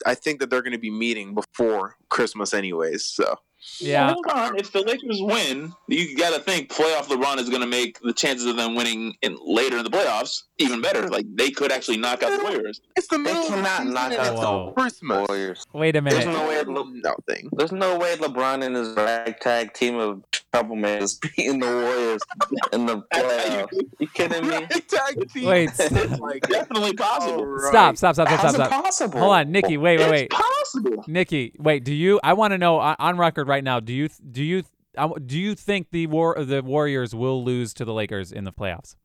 I 0.05 0.15
think 0.15 0.41
that 0.41 0.51
they're 0.51 0.63
going 0.63 0.73
to 0.73 0.79
be 0.79 0.91
meeting 0.91 1.35
before 1.35 1.97
Christmas, 2.11 2.53
anyways. 2.53 3.07
So 3.07 3.39
Yeah. 3.81 4.13
Hold 4.13 4.27
on. 4.33 4.59
If 4.59 4.73
the 4.73 4.83
Lakers 4.83 5.21
win, 5.23 5.73
you 5.89 6.17
got 6.17 6.35
to 6.35 6.41
think 6.41 6.69
playoff 6.71 7.05
LeBron 7.05 7.39
is 7.39 7.49
going 7.49 7.63
to 7.63 7.69
make 7.69 8.01
the 8.01 8.13
chances 8.13 8.47
of 8.47 8.57
them 8.57 8.75
winning 8.75 9.15
in 9.23 9.39
later 9.41 9.79
in 9.79 9.85
the 9.85 9.91
playoffs 9.91 10.43
even 10.59 10.81
better. 10.81 11.09
Like 11.09 11.27
they 11.35 11.51
could 11.51 11.71
actually 11.73 11.99
knock 11.99 12.23
out 12.23 12.39
the 12.39 12.45
Warriors. 12.45 12.81
It's 12.97 13.07
the 13.09 13.17
They 13.19 13.23
middle 13.25 13.43
of 13.43 13.49
the 13.51 13.57
cannot 13.57 13.87
knock 13.87 14.13
out 14.19 14.37
the 14.37 14.73
Christmas. 14.81 15.29
Warriors. 15.29 15.65
Wait 15.73 15.97
a 15.97 16.01
minute. 16.03 16.15
There's 16.15 16.27
minute. 16.27 16.39
no 16.39 16.49
way. 16.49 16.63
Le- 16.63 16.93
Nothing. 17.03 17.49
There's 17.53 17.73
no 17.73 17.99
way 17.99 18.17
LeBron 18.17 18.65
and 18.65 18.75
his 18.77 18.95
ragtag 18.97 19.73
team 19.75 19.97
of 19.99 20.23
troublemakers 20.55 21.21
beating 21.37 21.61
the 21.61 21.67
Warriors 21.67 22.21
in 22.73 22.87
the 22.87 23.03
playoffs. 23.13 23.69
You 23.99 24.09
kidding 24.09 24.47
me? 24.49 24.67
Tag 24.89 25.29
team. 25.31 25.45
Wait, 25.47 25.71
It's 25.79 26.19
like 26.21 26.43
Definitely 26.49 26.95
possible. 26.95 27.41
Alright. 27.41 27.69
Stop, 27.69 27.97
stop, 27.97 28.15
stop, 28.15 28.29
stop, 28.29 28.41
How's 28.41 28.55
stop, 28.55 28.67
it 28.67 28.71
stop. 28.71 28.85
possible? 28.85 29.19
Hold 29.21 29.33
on, 29.35 29.47
Niki. 29.53 29.79
Wait, 29.79 29.99
wait, 30.01 30.11
wait. 30.11 30.29
It's 30.33 30.37
possible. 30.37 31.05
Niki, 31.05 31.59
wait. 31.61 31.85
Do 31.85 31.93
you? 31.95 32.19
I 32.25 32.33
want 32.33 32.53
to 32.53 32.59
know 32.59 32.79
on, 32.79 32.97
on 32.99 33.19
record 33.19 33.49
right 33.49 33.63
now. 33.65 33.81
Do 33.81 33.93
you? 33.93 34.09
Do 34.31 34.43
you? 34.43 34.63
I- 34.99 35.11
Do 35.25 35.39
you 35.39 35.55
think 35.55 35.91
the 35.91 36.07
war 36.07 36.35
the 36.43 36.63
Warriors 36.63 37.15
will 37.15 37.45
lose 37.45 37.75
to 37.75 37.85
the 37.85 37.93
Lakers 37.93 38.33
in 38.33 38.45
the 38.45 38.53
playoffs? 38.53 38.97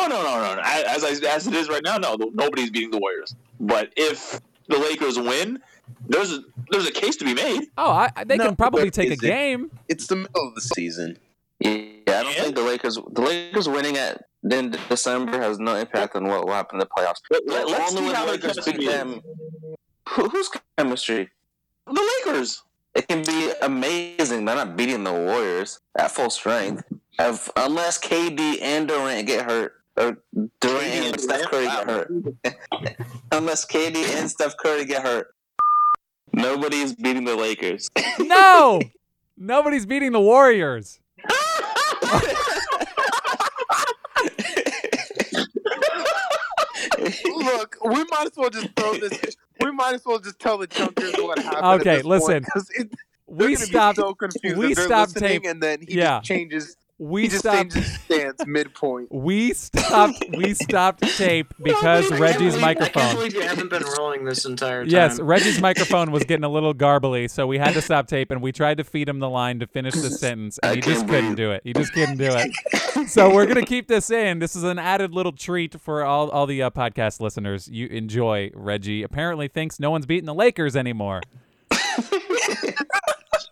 Oh 0.00 0.06
no, 0.06 0.22
no, 0.22 0.40
no, 0.40 0.54
no. 0.56 0.62
As 0.64 1.04
I, 1.04 1.10
as 1.34 1.46
it 1.46 1.54
is 1.54 1.68
right 1.68 1.82
now, 1.82 1.96
no, 1.98 2.16
nobody's 2.32 2.70
beating 2.70 2.90
the 2.90 2.98
Warriors. 2.98 3.34
But 3.60 3.92
if 3.96 4.40
the 4.68 4.78
Lakers 4.78 5.18
win, 5.18 5.60
there's 6.08 6.32
a 6.32 6.40
there's 6.70 6.86
a 6.86 6.92
case 6.92 7.16
to 7.16 7.24
be 7.24 7.34
made. 7.34 7.62
Oh, 7.76 7.90
I, 7.90 8.10
I- 8.16 8.24
they 8.24 8.36
No, 8.36 8.46
can 8.46 8.56
probably 8.56 8.90
take 8.90 9.10
a 9.10 9.12
it- 9.14 9.20
game. 9.20 9.70
it's 9.88 10.06
the 10.06 10.16
middle 10.16 10.48
of 10.48 10.54
the 10.54 10.60
season. 10.60 11.18
Yeah, 11.60 11.70
I 11.70 12.02
don't 12.22 12.34
Yeah. 12.34 12.42
think 12.44 12.54
the 12.54 12.62
Lakers 12.62 12.96
the 13.12 13.20
Lakers 13.22 13.68
winning 13.68 13.96
at 13.96 14.24
in 14.48 14.70
December 14.88 15.40
has 15.40 15.58
no 15.58 15.74
impact 15.74 16.14
on 16.14 16.28
what 16.28 16.46
will 16.46 16.54
happen 16.54 16.76
in 16.76 16.80
the 16.80 16.86
playoffs. 16.86 17.16
Let, 17.30 17.44
let, 17.46 17.64
us 17.80 17.90
Only 17.90 18.02
see 18.02 18.06
when 18.06 18.14
how 18.14 18.24
the 18.26 18.32
their 18.38 18.50
Lakers 18.50 18.64
chemistry 18.64 18.72
beat 18.78 18.90
them. 18.90 19.20
Who, 20.10 20.28
whose 20.28 20.50
chemistry? 20.78 21.28
The 21.86 22.20
Lakers. 22.26 22.62
It 22.94 23.08
can 23.08 23.22
be 23.22 23.52
amazing. 23.62 24.44
They're 24.44 24.54
not 24.56 24.76
beating 24.76 25.04
the 25.04 25.12
Warriors 25.12 25.80
at 25.98 26.10
full 26.10 26.30
strength. 26.30 26.84
If, 27.18 27.50
unless 27.56 27.98
KD 27.98 28.62
and 28.62 28.86
Durant 28.88 29.26
get 29.26 29.44
hurt, 29.44 29.74
or 29.98 30.18
Durant 30.60 30.84
KD 30.84 30.96
and 30.96 31.06
and 31.06 31.20
Steph 31.20 31.50
Curry 31.50 31.64
get 31.66 31.86
hurt. 31.86 32.12
unless 33.32 33.66
KD 33.66 33.96
and 34.18 34.30
Steph 34.30 34.56
Curry 34.56 34.84
get 34.84 35.02
hurt, 35.02 35.28
nobody's 36.32 36.94
beating 36.94 37.24
the 37.24 37.36
Lakers. 37.36 37.88
No, 38.20 38.80
nobody's 39.36 39.86
beating 39.86 40.12
the 40.12 40.20
Warriors. 40.20 41.00
Look, 47.24 47.76
we 47.84 48.04
might 48.10 48.26
as 48.26 48.32
well 48.36 48.50
just 48.50 48.68
throw 48.76 48.94
this. 48.94 49.36
We 49.60 49.70
might 49.72 49.94
as 49.94 50.04
well 50.04 50.18
just 50.18 50.38
tell 50.38 50.58
the 50.58 50.66
chunkers 50.66 51.12
what 51.22 51.38
happened. 51.38 51.64
at 51.64 51.80
Okay, 51.80 51.96
this 51.96 52.04
listen. 52.04 52.26
point, 52.32 52.46
'cause 52.52 52.70
it, 52.70 52.90
We 53.26 53.54
gonna 53.54 53.66
stopped. 53.66 53.96
Be 53.96 54.02
so 54.02 54.14
confused 54.14 54.56
we 54.58 54.74
stopped 54.74 55.14
listening, 55.14 55.42
tape. 55.42 55.50
and 55.50 55.62
then 55.62 55.80
he 55.86 55.94
Yeah. 55.98 56.18
just 56.18 56.26
changes. 56.28 56.76
We 57.00 57.22
he 57.22 57.28
just 57.28 57.40
stopped. 57.40 57.72
changes 57.74 57.94
stance 58.00 58.44
midpoint. 58.46 59.08
We 59.12 59.52
stopped. 59.54 60.24
We 60.36 60.54
stopped 60.54 61.02
tape 61.16 61.54
because 61.62 62.10
Regi's 62.10 62.54
believe- 62.54 62.64
I 62.64 62.74
can't 62.74 62.80
microphone. 62.94 63.14
believe 63.14 63.34
you 63.34 63.42
haven't 63.42 63.70
been 63.70 63.84
rolling 63.96 64.24
this 64.24 64.44
entire 64.44 64.82
time. 64.84 64.90
Yes, 64.90 65.20
Regi's 65.20 65.60
microphone 65.60 66.10
was 66.10 66.24
getting 66.24 66.42
a 66.44 66.48
little 66.48 66.74
garbly, 66.74 67.30
so 67.30 67.46
we 67.46 67.56
had 67.58 67.74
to 67.74 67.80
stop 67.82 68.08
tape, 68.08 68.30
and 68.32 68.42
we 68.42 68.50
tried 68.50 68.78
to 68.78 68.84
feed 68.84 69.08
him 69.08 69.20
the 69.20 69.28
line 69.30 69.60
to 69.60 69.66
finish 69.68 69.94
the 69.94 70.10
sentence, 70.10 70.58
and 70.62 70.72
I 70.72 70.74
he 70.74 70.80
just 70.80 71.00
can't 71.00 71.10
couldn't 71.10 71.34
do 71.36 71.52
it. 71.52 71.62
He 71.64 71.72
just 71.72 71.92
couldn't 71.92 72.16
do 72.18 72.30
it. 72.34 73.08
so 73.08 73.32
we're 73.32 73.46
gonna 73.46 73.64
keep 73.64 73.86
this 73.86 74.10
in. 74.10 74.40
This 74.40 74.56
is 74.56 74.64
an 74.64 74.78
added 74.80 75.12
little 75.14 75.32
treat 75.32 75.80
for 75.80 76.04
all 76.04 76.28
all 76.30 76.46
the 76.46 76.62
uh, 76.64 76.70
podcast 76.70 77.20
listeners. 77.20 77.68
You 77.68 77.86
enjoy 77.86 78.50
Regi. 78.54 79.02
Apparently 79.04 79.46
thinks 79.46 79.78
no 79.78 79.90
one's 79.92 80.06
beating 80.06 80.26
the 80.26 80.34
Lakers 80.34 80.74
anymore. 80.74 81.20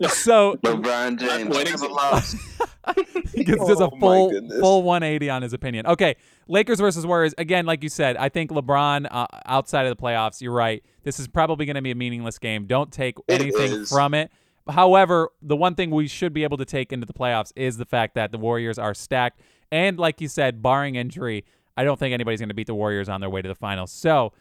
so 0.09 0.56
LeBron 0.64 1.18
James. 1.18 2.56
Winning 2.87 3.07
the 3.12 3.20
loss. 3.20 3.33
he 3.33 3.44
gives 3.44 3.66
just 3.66 3.81
a 3.81 3.87
Oh, 3.92 3.99
full 3.99 4.31
full 4.61 4.83
180 4.83 5.31
on 5.31 5.42
his 5.42 5.53
opinion. 5.53 5.87
Okay, 5.87 6.16
Lakers 6.49 6.79
versus 6.81 7.07
Warriors. 7.07 7.35
Again, 7.38 7.66
like 7.66 7.83
you 7.83 7.88
said, 7.88 8.16
I 8.16 8.29
think 8.29 8.51
LeBron 8.51 9.07
uh, 9.11 9.27
outside 9.46 9.87
of 9.87 9.96
the 9.96 10.03
playoffs. 10.03 10.40
You're 10.40 10.53
right. 10.53 10.83
This 11.03 11.18
is 11.18 11.29
probably 11.29 11.66
going 11.66 11.77
to 11.77 11.83
be 11.83 11.90
a 11.90 11.94
meaningless 11.94 12.38
game. 12.38 12.66
Don't 12.66 12.92
take 12.92 13.16
anything 13.29 13.72
is. 13.72 13.88
from 13.88 14.14
it. 14.14 14.31
However, 14.68 15.31
the 15.42 15.57
one 15.57 15.75
thing 15.75 15.90
we 15.90 16.09
should 16.09 16.33
be 16.33 16.42
able 16.42 16.57
to 16.57 16.64
take 16.64 16.92
into 16.92 17.07
the 17.07 17.12
playoffs 17.12 17.53
is 17.57 17.77
the 17.77 17.85
fact 17.85 18.14
that 18.16 18.33
the 18.33 18.38
Warriors 18.38 18.79
are 18.79 18.94
stacked, 18.94 19.40
and 19.70 19.99
like 19.99 20.20
you 20.20 20.29
said, 20.29 20.61
barring 20.62 20.96
injury, 20.96 21.44
I 21.77 21.85
don't 21.85 21.99
think 21.99 22.12
anybody's 22.12 22.40
going 22.40 22.49
to 22.49 22.55
beat 22.55 22.66
the 22.66 22.75
Warriors 22.75 23.09
on 23.09 23.20
their 23.20 23.31
way 23.31 23.42
to 23.42 23.49
the 23.49 23.55
finals. 23.55 23.92
So. 23.92 24.33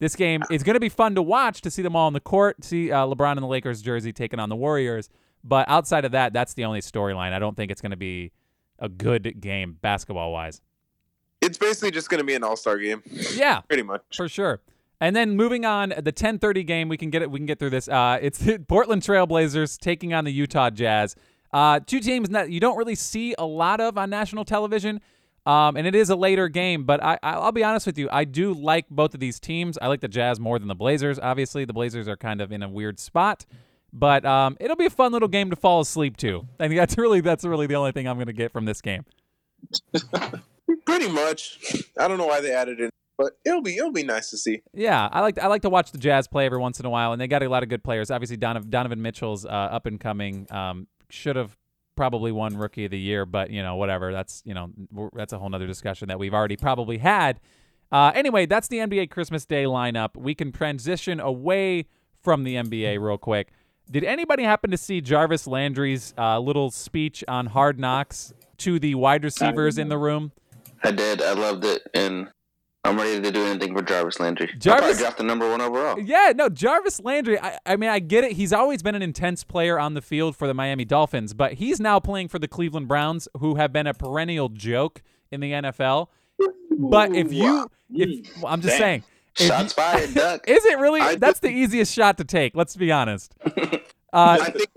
This 0.00 0.14
game 0.14 0.44
is 0.48 0.62
going 0.62 0.74
to 0.74 0.80
be 0.80 0.88
fun 0.88 1.16
to 1.16 1.22
watch 1.22 1.60
to 1.62 1.72
see 1.72 1.82
them 1.82 1.96
all 1.96 2.06
on 2.06 2.12
the 2.12 2.20
court, 2.20 2.62
see 2.62 2.92
uh, 2.92 3.04
LeBron 3.04 3.32
in 3.32 3.40
the 3.40 3.48
Lakers 3.48 3.82
jersey 3.82 4.12
taking 4.12 4.38
on 4.38 4.48
the 4.48 4.54
Warriors. 4.54 5.10
But 5.48 5.68
outside 5.68 6.04
of 6.04 6.12
that, 6.12 6.32
that's 6.32 6.54
the 6.54 6.64
only 6.64 6.80
storyline. 6.80 7.32
I 7.32 7.38
don't 7.38 7.56
think 7.56 7.70
it's 7.72 7.80
going 7.80 7.90
to 7.92 7.96
be 7.96 8.32
a 8.78 8.88
good 8.88 9.40
game 9.40 9.78
basketball 9.80 10.30
wise. 10.32 10.60
It's 11.40 11.56
basically 11.58 11.90
just 11.92 12.10
going 12.10 12.18
to 12.18 12.24
be 12.24 12.34
an 12.34 12.42
all-star 12.44 12.78
game, 12.78 13.02
Yeah, 13.34 13.60
pretty 13.62 13.82
much. 13.84 14.02
for 14.14 14.28
sure. 14.28 14.60
And 15.00 15.14
then 15.14 15.36
moving 15.36 15.64
on, 15.64 15.90
the 15.96 16.12
10:30 16.12 16.66
game, 16.66 16.88
we 16.88 16.96
can 16.96 17.10
get 17.10 17.22
it. 17.22 17.30
We 17.30 17.38
can 17.38 17.46
get 17.46 17.60
through 17.60 17.70
this. 17.70 17.88
Uh, 17.88 18.18
it's 18.20 18.38
the 18.40 18.58
Portland 18.68 19.02
Trailblazers 19.02 19.78
taking 19.78 20.12
on 20.12 20.24
the 20.24 20.32
Utah 20.32 20.70
Jazz. 20.70 21.14
Uh, 21.52 21.78
two 21.80 22.00
teams 22.00 22.28
that 22.30 22.50
you 22.50 22.58
don't 22.60 22.76
really 22.76 22.96
see 22.96 23.34
a 23.38 23.46
lot 23.46 23.80
of 23.80 23.96
on 23.96 24.10
national 24.10 24.44
television. 24.44 25.00
Um, 25.46 25.76
and 25.78 25.86
it 25.86 25.94
is 25.94 26.10
a 26.10 26.16
later 26.16 26.48
game, 26.48 26.84
but 26.84 27.02
I, 27.02 27.14
I- 27.22 27.32
I'll 27.34 27.52
be 27.52 27.64
honest 27.64 27.86
with 27.86 27.96
you. 27.96 28.08
I 28.12 28.24
do 28.24 28.52
like 28.52 28.86
both 28.90 29.14
of 29.14 29.20
these 29.20 29.40
teams. 29.40 29.78
I 29.80 29.86
like 29.86 30.00
the 30.00 30.08
Jazz 30.08 30.38
more 30.40 30.58
than 30.58 30.68
the 30.68 30.74
Blazers. 30.74 31.18
Obviously, 31.18 31.64
the 31.64 31.72
Blazers 31.72 32.06
are 32.08 32.16
kind 32.18 32.40
of 32.42 32.52
in 32.52 32.62
a 32.62 32.68
weird 32.68 32.98
spot, 32.98 33.46
but 33.92 34.24
um, 34.24 34.56
it'll 34.60 34.76
be 34.76 34.86
a 34.86 34.90
fun 34.90 35.12
little 35.12 35.28
game 35.28 35.50
to 35.50 35.56
fall 35.56 35.80
asleep 35.80 36.16
to. 36.18 36.46
I 36.60 36.68
think 36.68 36.78
that's 36.78 36.96
really 36.98 37.20
that's 37.20 37.44
really 37.44 37.66
the 37.66 37.74
only 37.74 37.92
thing 37.92 38.06
I'm 38.06 38.16
going 38.16 38.26
to 38.26 38.32
get 38.32 38.52
from 38.52 38.64
this 38.64 38.80
game. 38.80 39.04
Pretty 40.86 41.08
much. 41.10 41.58
I 41.98 42.08
don't 42.08 42.18
know 42.18 42.26
why 42.26 42.40
they 42.40 42.52
added 42.52 42.80
it, 42.80 42.90
but 43.16 43.32
it'll 43.44 43.62
be 43.62 43.76
it'll 43.76 43.92
be 43.92 44.02
nice 44.02 44.30
to 44.30 44.36
see. 44.36 44.62
Yeah, 44.74 45.08
I 45.10 45.20
like 45.20 45.38
I 45.38 45.46
like 45.46 45.62
to 45.62 45.70
watch 45.70 45.92
the 45.92 45.98
Jazz 45.98 46.28
play 46.28 46.46
every 46.46 46.58
once 46.58 46.78
in 46.78 46.86
a 46.86 46.90
while, 46.90 47.12
and 47.12 47.20
they 47.20 47.26
got 47.26 47.42
a 47.42 47.48
lot 47.48 47.62
of 47.62 47.68
good 47.68 47.82
players. 47.82 48.10
Obviously, 48.10 48.36
Donovan, 48.36 48.70
Donovan 48.70 49.02
Mitchell's 49.02 49.44
uh, 49.46 49.48
up 49.48 49.86
and 49.86 49.98
coming. 49.98 50.46
Um, 50.50 50.86
should 51.10 51.36
have 51.36 51.56
probably 51.96 52.30
won 52.30 52.56
Rookie 52.56 52.84
of 52.84 52.90
the 52.90 52.98
Year, 52.98 53.26
but 53.26 53.50
you 53.50 53.62
know 53.62 53.76
whatever. 53.76 54.12
That's 54.12 54.42
you 54.44 54.54
know 54.54 54.70
that's 55.14 55.32
a 55.32 55.38
whole 55.38 55.48
nother 55.48 55.66
discussion 55.66 56.08
that 56.08 56.18
we've 56.18 56.34
already 56.34 56.56
probably 56.56 56.98
had. 56.98 57.40
Uh, 57.90 58.12
anyway, 58.14 58.46
that's 58.46 58.68
the 58.68 58.78
NBA 58.78 59.10
Christmas 59.10 59.46
Day 59.46 59.64
lineup. 59.64 60.16
We 60.16 60.34
can 60.34 60.52
transition 60.52 61.20
away 61.20 61.86
from 62.22 62.44
the 62.44 62.56
NBA 62.56 63.00
real 63.00 63.18
quick. 63.18 63.52
Did 63.90 64.04
anybody 64.04 64.42
happen 64.42 64.70
to 64.70 64.76
see 64.76 65.00
Jarvis 65.00 65.46
Landry's 65.46 66.12
uh, 66.18 66.38
little 66.38 66.70
speech 66.70 67.24
on 67.26 67.46
Hard 67.46 67.78
Knocks 67.78 68.34
to 68.58 68.78
the 68.78 68.94
wide 68.94 69.24
receivers 69.24 69.78
in 69.78 69.88
the 69.88 69.96
room? 69.96 70.32
I 70.84 70.90
did. 70.90 71.22
I 71.22 71.32
loved 71.32 71.64
it, 71.64 71.82
and 71.94 72.28
I'm 72.84 72.98
ready 72.98 73.20
to 73.20 73.30
do 73.30 73.44
anything 73.46 73.74
for 73.74 73.82
Jarvis 73.82 74.20
Landry. 74.20 74.50
Jarvis- 74.58 74.98
draft 74.98 75.18
the 75.18 75.24
number 75.24 75.48
one 75.50 75.60
overall. 75.60 75.98
Yeah, 75.98 76.32
no, 76.36 76.48
Jarvis 76.48 77.00
Landry. 77.00 77.40
I, 77.40 77.58
I 77.64 77.76
mean, 77.76 77.88
I 77.88 77.98
get 77.98 78.24
it. 78.24 78.32
He's 78.32 78.52
always 78.52 78.82
been 78.82 78.94
an 78.94 79.02
intense 79.02 79.42
player 79.42 79.78
on 79.78 79.94
the 79.94 80.02
field 80.02 80.36
for 80.36 80.46
the 80.46 80.54
Miami 80.54 80.84
Dolphins, 80.84 81.32
but 81.32 81.54
he's 81.54 81.80
now 81.80 81.98
playing 81.98 82.28
for 82.28 82.38
the 82.38 82.48
Cleveland 82.48 82.88
Browns, 82.88 83.26
who 83.38 83.54
have 83.54 83.72
been 83.72 83.86
a 83.86 83.94
perennial 83.94 84.50
joke 84.50 85.02
in 85.30 85.40
the 85.40 85.52
NFL. 85.52 86.08
But 86.78 87.14
if 87.14 87.32
you, 87.32 87.68
if 87.90 88.44
I'm 88.44 88.60
just 88.60 88.76
saying, 88.76 89.02
Shots 89.38 89.72
fired, 89.72 90.14
Duck. 90.14 90.48
is 90.48 90.64
it 90.64 90.78
really? 90.78 91.00
I 91.00 91.16
That's 91.16 91.40
the 91.40 91.50
easiest 91.50 91.92
shot 91.92 92.18
to 92.18 92.24
take. 92.24 92.56
Let's 92.56 92.76
be 92.76 92.92
honest. 92.92 93.34
Uh, 94.10 94.38
I 94.40 94.50
think 94.50 94.70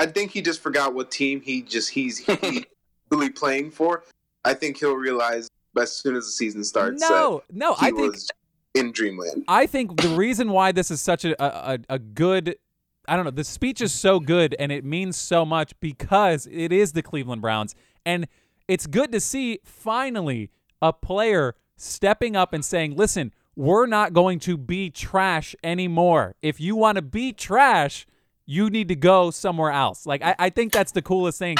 I 0.00 0.04
think 0.04 0.32
he 0.32 0.42
just 0.42 0.60
forgot 0.60 0.92
what 0.92 1.10
team 1.10 1.40
he 1.40 1.62
just 1.62 1.88
he's 1.88 2.18
he 2.18 2.66
really 3.10 3.30
playing 3.30 3.70
for. 3.70 4.04
I 4.44 4.52
think 4.52 4.76
he'll 4.76 4.92
realize 4.92 5.48
as 5.80 5.92
soon 5.92 6.14
as 6.14 6.26
the 6.26 6.32
season 6.32 6.62
starts 6.62 7.00
no, 7.00 7.42
no, 7.50 7.74
I 7.80 7.90
think 7.90 8.12
was 8.12 8.30
in 8.74 8.92
dreamland. 8.92 9.44
I 9.48 9.64
think 9.64 9.98
the 9.98 10.10
reason 10.10 10.50
why 10.50 10.72
this 10.72 10.90
is 10.90 11.00
such 11.00 11.24
a, 11.24 11.42
a, 11.42 11.78
a 11.88 11.98
good 11.98 12.56
I 13.08 13.16
don't 13.16 13.24
know, 13.24 13.30
the 13.30 13.44
speech 13.44 13.80
is 13.80 13.92
so 13.92 14.20
good 14.20 14.54
and 14.58 14.72
it 14.72 14.84
means 14.84 15.16
so 15.16 15.44
much 15.46 15.72
because 15.80 16.46
it 16.50 16.72
is 16.72 16.92
the 16.92 17.02
Cleveland 17.02 17.40
Browns. 17.40 17.74
And 18.04 18.26
it's 18.68 18.86
good 18.86 19.12
to 19.12 19.20
see 19.20 19.60
finally 19.64 20.50
a 20.82 20.92
player 20.92 21.54
stepping 21.76 22.36
up 22.36 22.52
and 22.52 22.64
saying, 22.64 22.96
listen, 22.96 23.32
we're 23.56 23.86
not 23.86 24.12
going 24.12 24.38
to 24.40 24.56
be 24.58 24.90
trash 24.90 25.56
anymore. 25.64 26.34
If 26.42 26.60
you 26.60 26.76
want 26.76 26.96
to 26.96 27.02
be 27.02 27.32
trash, 27.32 28.06
you 28.44 28.70
need 28.70 28.88
to 28.88 28.94
go 28.94 29.30
somewhere 29.30 29.72
else. 29.72 30.06
Like 30.06 30.22
I, 30.22 30.36
I 30.38 30.50
think 30.50 30.72
that's 30.72 30.92
the 30.92 31.02
coolest 31.02 31.38
thing. 31.38 31.56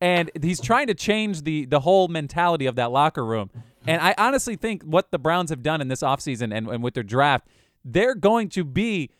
And 0.00 0.30
he's 0.42 0.60
trying 0.60 0.88
to 0.88 0.94
change 0.94 1.42
the 1.42 1.64
the 1.64 1.80
whole 1.80 2.08
mentality 2.08 2.66
of 2.66 2.76
that 2.76 2.90
locker 2.90 3.24
room. 3.24 3.50
And 3.86 4.02
I 4.02 4.14
honestly 4.18 4.56
think 4.56 4.82
what 4.82 5.10
the 5.10 5.18
Browns 5.18 5.50
have 5.50 5.62
done 5.62 5.80
in 5.80 5.88
this 5.88 6.02
offseason 6.02 6.54
and, 6.54 6.68
and 6.68 6.82
with 6.82 6.94
their 6.94 7.02
draft, 7.02 7.48
they're 7.84 8.14
going 8.14 8.48
to 8.50 8.64
be 8.64 9.10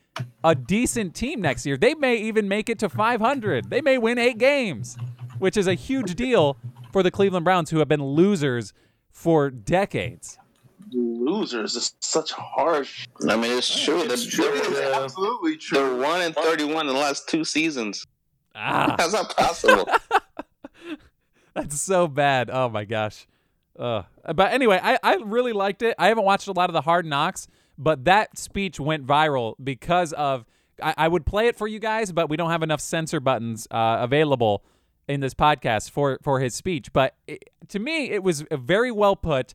a 0.42 0.54
decent 0.54 1.14
team 1.14 1.40
next 1.40 1.64
year. 1.64 1.76
They 1.76 1.94
may 1.94 2.16
even 2.16 2.48
make 2.48 2.68
it 2.68 2.78
to 2.80 2.88
500. 2.88 3.70
They 3.70 3.80
may 3.80 3.96
win 3.98 4.18
eight 4.18 4.38
games, 4.38 4.98
which 5.38 5.56
is 5.56 5.66
a 5.66 5.74
huge 5.74 6.16
deal 6.16 6.58
for 6.92 7.02
the 7.02 7.10
Cleveland 7.10 7.44
Browns, 7.44 7.70
who 7.70 7.78
have 7.78 7.88
been 7.88 8.04
losers 8.04 8.72
for 9.10 9.50
decades. 9.50 10.38
Losers 10.92 11.74
is 11.76 11.94
such 12.00 12.32
harsh. 12.32 13.06
I 13.28 13.36
mean, 13.36 13.58
it's 13.58 13.84
true. 13.84 14.02
It's 14.02 14.36
They're, 14.36 14.50
true. 14.52 14.72
they're- 14.74 14.90
Yeah. 14.90 15.02
Absolutely 15.04 15.58
they're 15.70 15.94
one 15.96 16.20
and 16.22 16.34
thirty-one 16.34 16.88
in 16.88 16.94
the 16.94 16.98
last 17.00 17.28
two 17.28 17.44
seasons. 17.44 18.04
Ah, 18.54 18.94
How's 18.98 19.12
that 19.12 19.34
possible? 19.36 19.88
that's 21.54 21.80
so 21.80 22.06
bad. 22.08 22.50
Oh 22.50 22.68
my 22.68 22.84
gosh. 22.84 23.26
Uh, 23.78 24.02
but 24.34 24.52
anyway, 24.52 24.80
I, 24.82 24.98
I 25.02 25.14
really 25.16 25.52
liked 25.52 25.82
it. 25.82 25.94
I 25.98 26.08
haven't 26.08 26.24
watched 26.24 26.48
a 26.48 26.52
lot 26.52 26.68
of 26.68 26.74
the 26.74 26.80
Hard 26.80 27.06
Knocks, 27.06 27.46
but 27.76 28.04
that 28.06 28.36
speech 28.38 28.80
went 28.80 29.06
viral 29.06 29.54
because 29.62 30.12
of. 30.12 30.44
I, 30.82 30.94
I 30.96 31.08
would 31.08 31.26
play 31.26 31.48
it 31.48 31.56
for 31.56 31.66
you 31.66 31.80
guys, 31.80 32.12
but 32.12 32.28
we 32.30 32.36
don't 32.36 32.50
have 32.50 32.62
enough 32.62 32.80
censor 32.80 33.18
buttons 33.18 33.66
uh, 33.72 33.98
available 34.00 34.62
in 35.08 35.18
this 35.20 35.34
podcast 35.34 35.90
for 35.90 36.18
for 36.22 36.38
his 36.40 36.54
speech. 36.54 36.92
But 36.92 37.14
it, 37.26 37.50
to 37.68 37.78
me, 37.80 38.10
it 38.10 38.22
was 38.22 38.44
very 38.52 38.92
well 38.92 39.16
put, 39.16 39.54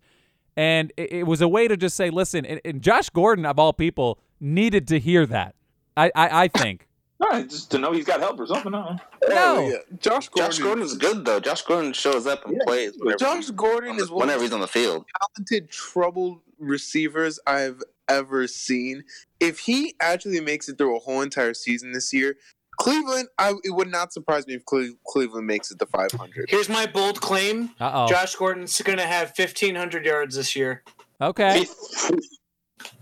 and 0.56 0.92
it, 0.98 1.12
it 1.14 1.24
was 1.24 1.42
a 1.42 1.48
way 1.48 1.68
to 1.68 1.78
just 1.78 1.96
say, 1.96 2.10
listen. 2.10 2.46
And, 2.46 2.62
and 2.64 2.82
Josh 2.82 3.10
Gordon, 3.10 3.46
of 3.46 3.60
all 3.60 3.74
people, 3.74 4.20
needed 4.40 4.88
to 4.90 5.00
hear 5.00 5.26
that. 5.28 5.56
I 5.98 6.12
I, 6.16 6.44
I 6.44 6.48
think. 6.48 6.88
All 7.24 7.30
right, 7.30 7.50
just 7.50 7.72
to 7.72 7.78
know 7.78 7.94
he's 7.94 8.06
got 8.06 8.20
help 8.20 8.38
or 8.38 8.48
something. 8.48 8.74
I. 8.74 8.98
No. 9.30 9.70
yeah. 9.70 9.78
Josh 10.00 10.28
Gordon. 10.28 10.52
Josh 10.52 10.60
Gordon's 10.60 10.98
good 10.98 11.24
though. 11.24 11.40
Josh 11.40 11.62
Gordon 11.62 11.94
shows 11.94 12.28
up 12.28 12.46
and 12.46 12.60
plays 12.66 12.94
whenever, 12.98 13.18
Josh 13.18 13.50
Gordon 13.52 13.98
is 13.98 14.10
one 14.12 14.22
whenever 14.22 14.40
the 14.40 14.46
he's 14.46 14.54
on 14.54 14.60
the 14.60 14.68
field. 14.68 15.06
talented, 15.22 15.70
troubled 15.70 16.40
receivers 16.60 17.40
I've 17.48 17.82
ever 18.10 18.48
seen. 18.48 19.06
If 19.40 19.60
he 19.60 19.96
actually 20.02 20.42
makes 20.42 20.68
it 20.68 20.78
through 20.78 20.98
a 20.98 21.00
whole 21.00 21.22
entire 21.22 21.54
season 21.54 21.94
this 21.94 22.12
year, 22.12 22.36
Cleveland, 22.80 23.28
I, 23.38 23.54
it 23.64 23.72
would 23.72 23.90
not 23.90 24.14
surprise 24.14 24.48
me 24.48 24.56
if 24.56 24.66
Cle- 24.66 24.94
Cleveland 25.08 25.48
makes 25.48 25.72
it 25.72 25.80
to 25.80 25.86
500. 25.86 26.50
Here's 26.50 26.70
my 26.70 26.86
bold 26.86 27.22
claim: 27.22 27.72
Uh 27.80 27.92
oh. 27.94 28.08
Josh 28.08 28.36
Gordon's 28.36 28.80
going 28.82 28.98
to 28.98 29.06
have 29.06 29.34
1,500 29.38 30.06
yards 30.06 30.36
this 30.36 30.56
year. 30.56 30.84
Okay. 31.22 31.66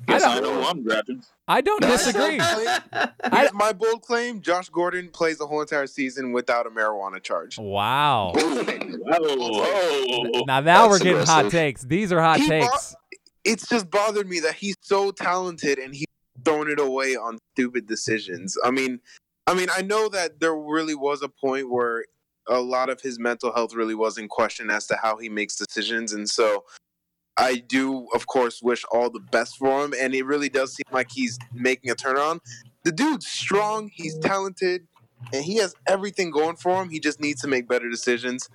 Guess 0.07 0.23
I 0.23 0.37
I 0.37 0.39
don't- 0.39 0.61
know 0.61 0.67
I'm 0.69 0.83
drafting. 0.83 1.23
I 1.47 1.59
don't 1.59 1.81
disagree. 1.81 2.37
I, 2.39 3.49
my 3.53 3.73
bold 3.73 4.03
claim: 4.03 4.41
Josh 4.41 4.69
Gordon 4.69 5.09
plays 5.09 5.37
the 5.37 5.47
whole 5.47 5.61
entire 5.61 5.87
season 5.87 6.31
without 6.31 6.65
a 6.65 6.69
marijuana 6.69 7.21
charge. 7.21 7.57
Wow. 7.57 8.33
Now, 10.45 10.59
now 10.61 10.87
we're 10.87 10.93
That's 10.99 11.03
getting 11.03 11.25
hot 11.25 11.51
takes. 11.51 11.83
These 11.83 12.11
are 12.11 12.21
hot 12.21 12.39
He 12.39 12.47
takes. 12.47 12.95
It's 13.43 13.67
just 13.67 13.89
bothered 13.89 14.29
me 14.29 14.39
that 14.41 14.53
he's 14.53 14.75
so 14.81 15.11
talented 15.11 15.79
and 15.79 15.93
he's 15.95 16.05
thrown 16.45 16.69
it 16.69 16.79
away 16.79 17.15
on 17.15 17.39
stupid 17.53 17.87
decisions. 17.87 18.55
I 18.63 18.71
mean, 18.71 18.99
I 19.47 19.53
mean, 19.53 19.67
I 19.75 19.81
know 19.81 20.09
that 20.09 20.39
there 20.39 20.55
really 20.55 20.95
was 20.95 21.21
a 21.21 21.29
point 21.29 21.69
where 21.69 22.05
a 22.47 22.59
lot 22.59 22.89
of 22.89 23.01
his 23.01 23.19
mental 23.19 23.53
health 23.53 23.73
really 23.73 23.95
was 23.95 24.17
in 24.17 24.27
question 24.27 24.69
as 24.69 24.87
to 24.87 24.97
how 25.01 25.17
he 25.17 25.29
makes 25.29 25.55
decisions, 25.55 26.13
and 26.13 26.29
so 26.29 26.63
I 27.37 27.55
do, 27.55 28.07
of 28.13 28.27
course, 28.27 28.61
wish 28.61 28.83
all 28.91 29.09
the 29.09 29.19
best 29.19 29.57
for 29.57 29.83
him. 29.83 29.93
And 29.99 30.13
it 30.13 30.25
really 30.25 30.49
does 30.49 30.75
seem 30.75 30.85
like 30.91 31.11
he's 31.11 31.39
making 31.53 31.89
a 31.89 31.95
turnaround. 31.95 32.39
The 32.83 32.91
dude's 32.91 33.27
strong, 33.27 33.89
he's 33.93 34.17
talented, 34.19 34.87
and 35.33 35.43
he 35.43 35.57
has 35.57 35.73
everything 35.87 36.31
going 36.31 36.57
for 36.57 36.81
him. 36.81 36.89
He 36.89 36.99
just 36.99 37.19
needs 37.19 37.41
to 37.41 37.47
make 37.47 37.67
better 37.67 37.89
decisions. 37.89 38.49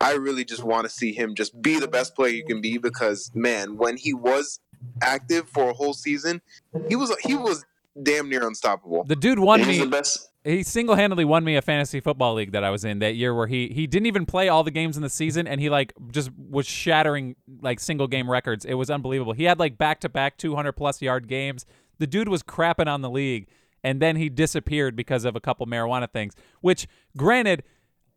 I 0.00 0.14
really 0.14 0.44
just 0.44 0.62
want 0.62 0.84
to 0.84 0.90
see 0.90 1.12
him 1.12 1.34
just 1.34 1.60
be 1.62 1.80
the 1.80 1.88
best 1.88 2.14
player 2.14 2.32
you 2.32 2.44
can 2.44 2.60
be 2.60 2.78
because 2.78 3.30
man, 3.34 3.76
when 3.76 3.96
he 3.96 4.12
was 4.12 4.60
active 5.00 5.48
for 5.48 5.70
a 5.70 5.72
whole 5.72 5.94
season, 5.94 6.42
he 6.88 6.94
was 6.94 7.16
he 7.22 7.34
was 7.34 7.64
damn 8.02 8.28
near 8.28 8.46
unstoppable. 8.46 9.04
The 9.04 9.16
dude 9.16 9.38
won 9.38 9.60
He's 9.60 9.68
me. 9.68 9.78
the 9.80 9.86
best. 9.86 10.28
He 10.44 10.62
single-handedly 10.62 11.24
won 11.24 11.44
me 11.44 11.56
a 11.56 11.62
fantasy 11.62 12.00
football 12.00 12.34
league 12.34 12.52
that 12.52 12.64
I 12.64 12.70
was 12.70 12.84
in 12.84 13.00
that 13.00 13.16
year, 13.16 13.34
where 13.34 13.46
he 13.48 13.68
he 13.68 13.86
didn't 13.86 14.06
even 14.06 14.24
play 14.24 14.48
all 14.48 14.64
the 14.64 14.70
games 14.70 14.96
in 14.96 15.02
the 15.02 15.10
season, 15.10 15.46
and 15.46 15.60
he 15.60 15.68
like 15.68 15.92
just 16.10 16.30
was 16.36 16.66
shattering 16.66 17.36
like 17.60 17.80
single 17.80 18.06
game 18.06 18.30
records. 18.30 18.64
It 18.64 18.74
was 18.74 18.88
unbelievable. 18.88 19.32
He 19.32 19.44
had 19.44 19.58
like 19.58 19.76
back-to-back 19.76 20.38
200 20.38 20.72
plus 20.72 21.02
yard 21.02 21.28
games. 21.28 21.66
The 21.98 22.06
dude 22.06 22.28
was 22.28 22.42
crapping 22.42 22.86
on 22.86 23.02
the 23.02 23.10
league, 23.10 23.48
and 23.82 24.00
then 24.00 24.16
he 24.16 24.28
disappeared 24.28 24.96
because 24.96 25.24
of 25.24 25.36
a 25.36 25.40
couple 25.40 25.66
marijuana 25.66 26.10
things. 26.10 26.34
Which, 26.60 26.86
granted, 27.16 27.62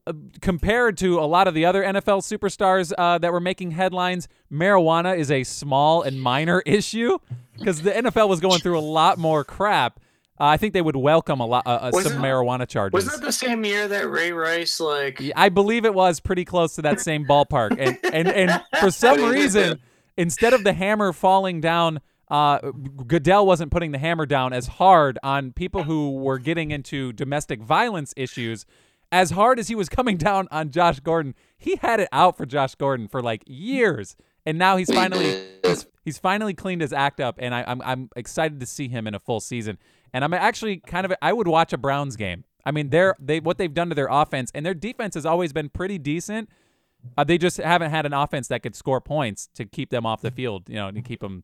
uh, 0.07 0.13
compared 0.41 0.97
to 0.97 1.19
a 1.19 1.27
lot 1.27 1.47
of 1.47 1.53
the 1.53 1.65
other 1.65 1.83
NFL 1.83 2.21
superstars 2.21 2.91
uh, 2.97 3.19
that 3.19 3.31
were 3.31 3.39
making 3.39 3.71
headlines, 3.71 4.27
marijuana 4.51 5.15
is 5.15 5.29
a 5.29 5.43
small 5.43 6.01
and 6.01 6.19
minor 6.19 6.63
issue 6.65 7.19
because 7.57 7.83
the 7.83 7.91
NFL 7.91 8.27
was 8.27 8.39
going 8.39 8.59
through 8.61 8.79
a 8.79 8.81
lot 8.81 9.17
more 9.19 9.43
crap. 9.43 9.99
Uh, 10.39 10.45
I 10.45 10.57
think 10.57 10.73
they 10.73 10.81
would 10.81 10.95
welcome 10.95 11.39
a 11.39 11.45
lot 11.45 11.67
uh, 11.67 11.69
uh, 11.69 11.91
some 11.91 12.13
marijuana 12.13 12.67
charges. 12.67 12.93
Was 12.93 13.11
that 13.11 13.23
the 13.23 13.31
same 13.31 13.63
year 13.63 13.87
that 13.87 14.09
Ray 14.09 14.31
Rice 14.31 14.79
like? 14.79 15.21
I 15.35 15.49
believe 15.49 15.85
it 15.85 15.93
was 15.93 16.19
pretty 16.19 16.45
close 16.45 16.73
to 16.75 16.81
that 16.81 16.99
same 16.99 17.25
ballpark, 17.25 17.75
and 17.77 17.99
and 18.11 18.27
and 18.27 18.63
for 18.79 18.89
some 18.89 19.23
reason, 19.29 19.79
instead 20.17 20.53
of 20.53 20.63
the 20.63 20.73
hammer 20.73 21.13
falling 21.13 21.61
down, 21.61 22.01
uh, 22.31 22.57
Goodell 23.05 23.45
wasn't 23.45 23.71
putting 23.71 23.91
the 23.91 23.99
hammer 23.99 24.25
down 24.25 24.51
as 24.51 24.65
hard 24.65 25.19
on 25.21 25.51
people 25.51 25.83
who 25.83 26.17
were 26.17 26.39
getting 26.39 26.71
into 26.71 27.13
domestic 27.13 27.61
violence 27.61 28.11
issues. 28.17 28.65
As 29.11 29.31
hard 29.31 29.59
as 29.59 29.67
he 29.67 29.75
was 29.75 29.89
coming 29.89 30.17
down 30.17 30.47
on 30.51 30.71
Josh 30.71 30.99
Gordon, 31.01 31.35
he 31.57 31.75
had 31.77 31.99
it 31.99 32.07
out 32.11 32.37
for 32.37 32.45
Josh 32.45 32.75
Gordon 32.75 33.07
for 33.07 33.21
like 33.21 33.43
years, 33.45 34.15
and 34.45 34.57
now 34.57 34.77
he's 34.77 34.91
finally 34.91 35.43
he's, 35.63 35.85
he's 36.05 36.17
finally 36.17 36.53
cleaned 36.53 36.81
his 36.81 36.93
act 36.93 37.19
up, 37.19 37.35
and 37.39 37.53
I, 37.53 37.63
I'm 37.67 37.81
I'm 37.81 38.09
excited 38.15 38.59
to 38.59 38.65
see 38.65 38.87
him 38.87 39.07
in 39.07 39.15
a 39.15 39.19
full 39.19 39.39
season. 39.39 39.77
And 40.13 40.23
I'm 40.23 40.33
actually 40.33 40.77
kind 40.77 41.05
of 41.05 41.13
I 41.21 41.33
would 41.33 41.47
watch 41.47 41.73
a 41.73 41.77
Browns 41.77 42.15
game. 42.15 42.43
I 42.65 42.71
mean, 42.71 42.89
they're 42.89 43.15
they 43.19 43.39
what 43.39 43.57
they've 43.57 43.73
done 43.73 43.89
to 43.89 43.95
their 43.95 44.09
offense, 44.09 44.51
and 44.53 44.65
their 44.65 44.73
defense 44.73 45.15
has 45.15 45.25
always 45.25 45.53
been 45.53 45.69
pretty 45.69 45.97
decent. 45.97 46.49
Uh, 47.17 47.23
they 47.23 47.37
just 47.37 47.57
haven't 47.57 47.91
had 47.91 48.05
an 48.05 48.13
offense 48.13 48.47
that 48.49 48.61
could 48.61 48.75
score 48.75 49.01
points 49.01 49.49
to 49.55 49.65
keep 49.65 49.89
them 49.89 50.05
off 50.05 50.21
the 50.21 50.29
field, 50.29 50.69
you 50.69 50.75
know, 50.75 50.91
to 50.91 51.01
keep 51.01 51.21
them 51.21 51.43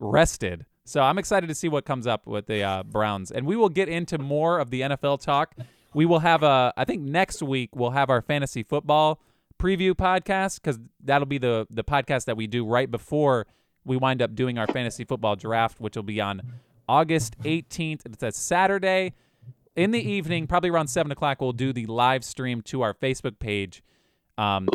rested. 0.00 0.66
So 0.84 1.00
I'm 1.00 1.18
excited 1.18 1.46
to 1.46 1.54
see 1.54 1.68
what 1.68 1.84
comes 1.84 2.06
up 2.06 2.26
with 2.26 2.46
the 2.46 2.62
uh, 2.62 2.82
Browns, 2.82 3.30
and 3.30 3.46
we 3.46 3.54
will 3.54 3.68
get 3.68 3.88
into 3.88 4.18
more 4.18 4.58
of 4.58 4.70
the 4.70 4.80
NFL 4.80 5.20
talk. 5.20 5.54
We 5.94 6.06
will 6.06 6.20
have 6.20 6.42
a, 6.42 6.72
I 6.76 6.84
think 6.84 7.02
next 7.02 7.42
week 7.42 7.74
we'll 7.74 7.90
have 7.90 8.10
our 8.10 8.22
fantasy 8.22 8.62
football 8.62 9.20
preview 9.58 9.92
podcast 9.92 10.56
because 10.56 10.78
that'll 11.04 11.26
be 11.26 11.36
the 11.38 11.66
the 11.70 11.84
podcast 11.84 12.24
that 12.24 12.36
we 12.36 12.46
do 12.46 12.64
right 12.64 12.90
before 12.90 13.46
we 13.84 13.96
wind 13.96 14.22
up 14.22 14.34
doing 14.34 14.56
our 14.58 14.66
fantasy 14.66 15.04
football 15.04 15.36
draft, 15.36 15.80
which 15.80 15.96
will 15.96 16.02
be 16.02 16.20
on 16.20 16.40
August 16.88 17.38
18th. 17.42 18.06
It's 18.06 18.22
a 18.22 18.32
Saturday 18.32 19.12
in 19.76 19.90
the 19.90 20.00
evening, 20.00 20.46
probably 20.46 20.70
around 20.70 20.88
seven 20.88 21.12
o'clock. 21.12 21.40
We'll 21.40 21.52
do 21.52 21.72
the 21.72 21.86
live 21.86 22.24
stream 22.24 22.62
to 22.62 22.82
our 22.82 22.94
Facebook 22.94 23.38
page. 23.38 23.82
Um, 24.38 24.66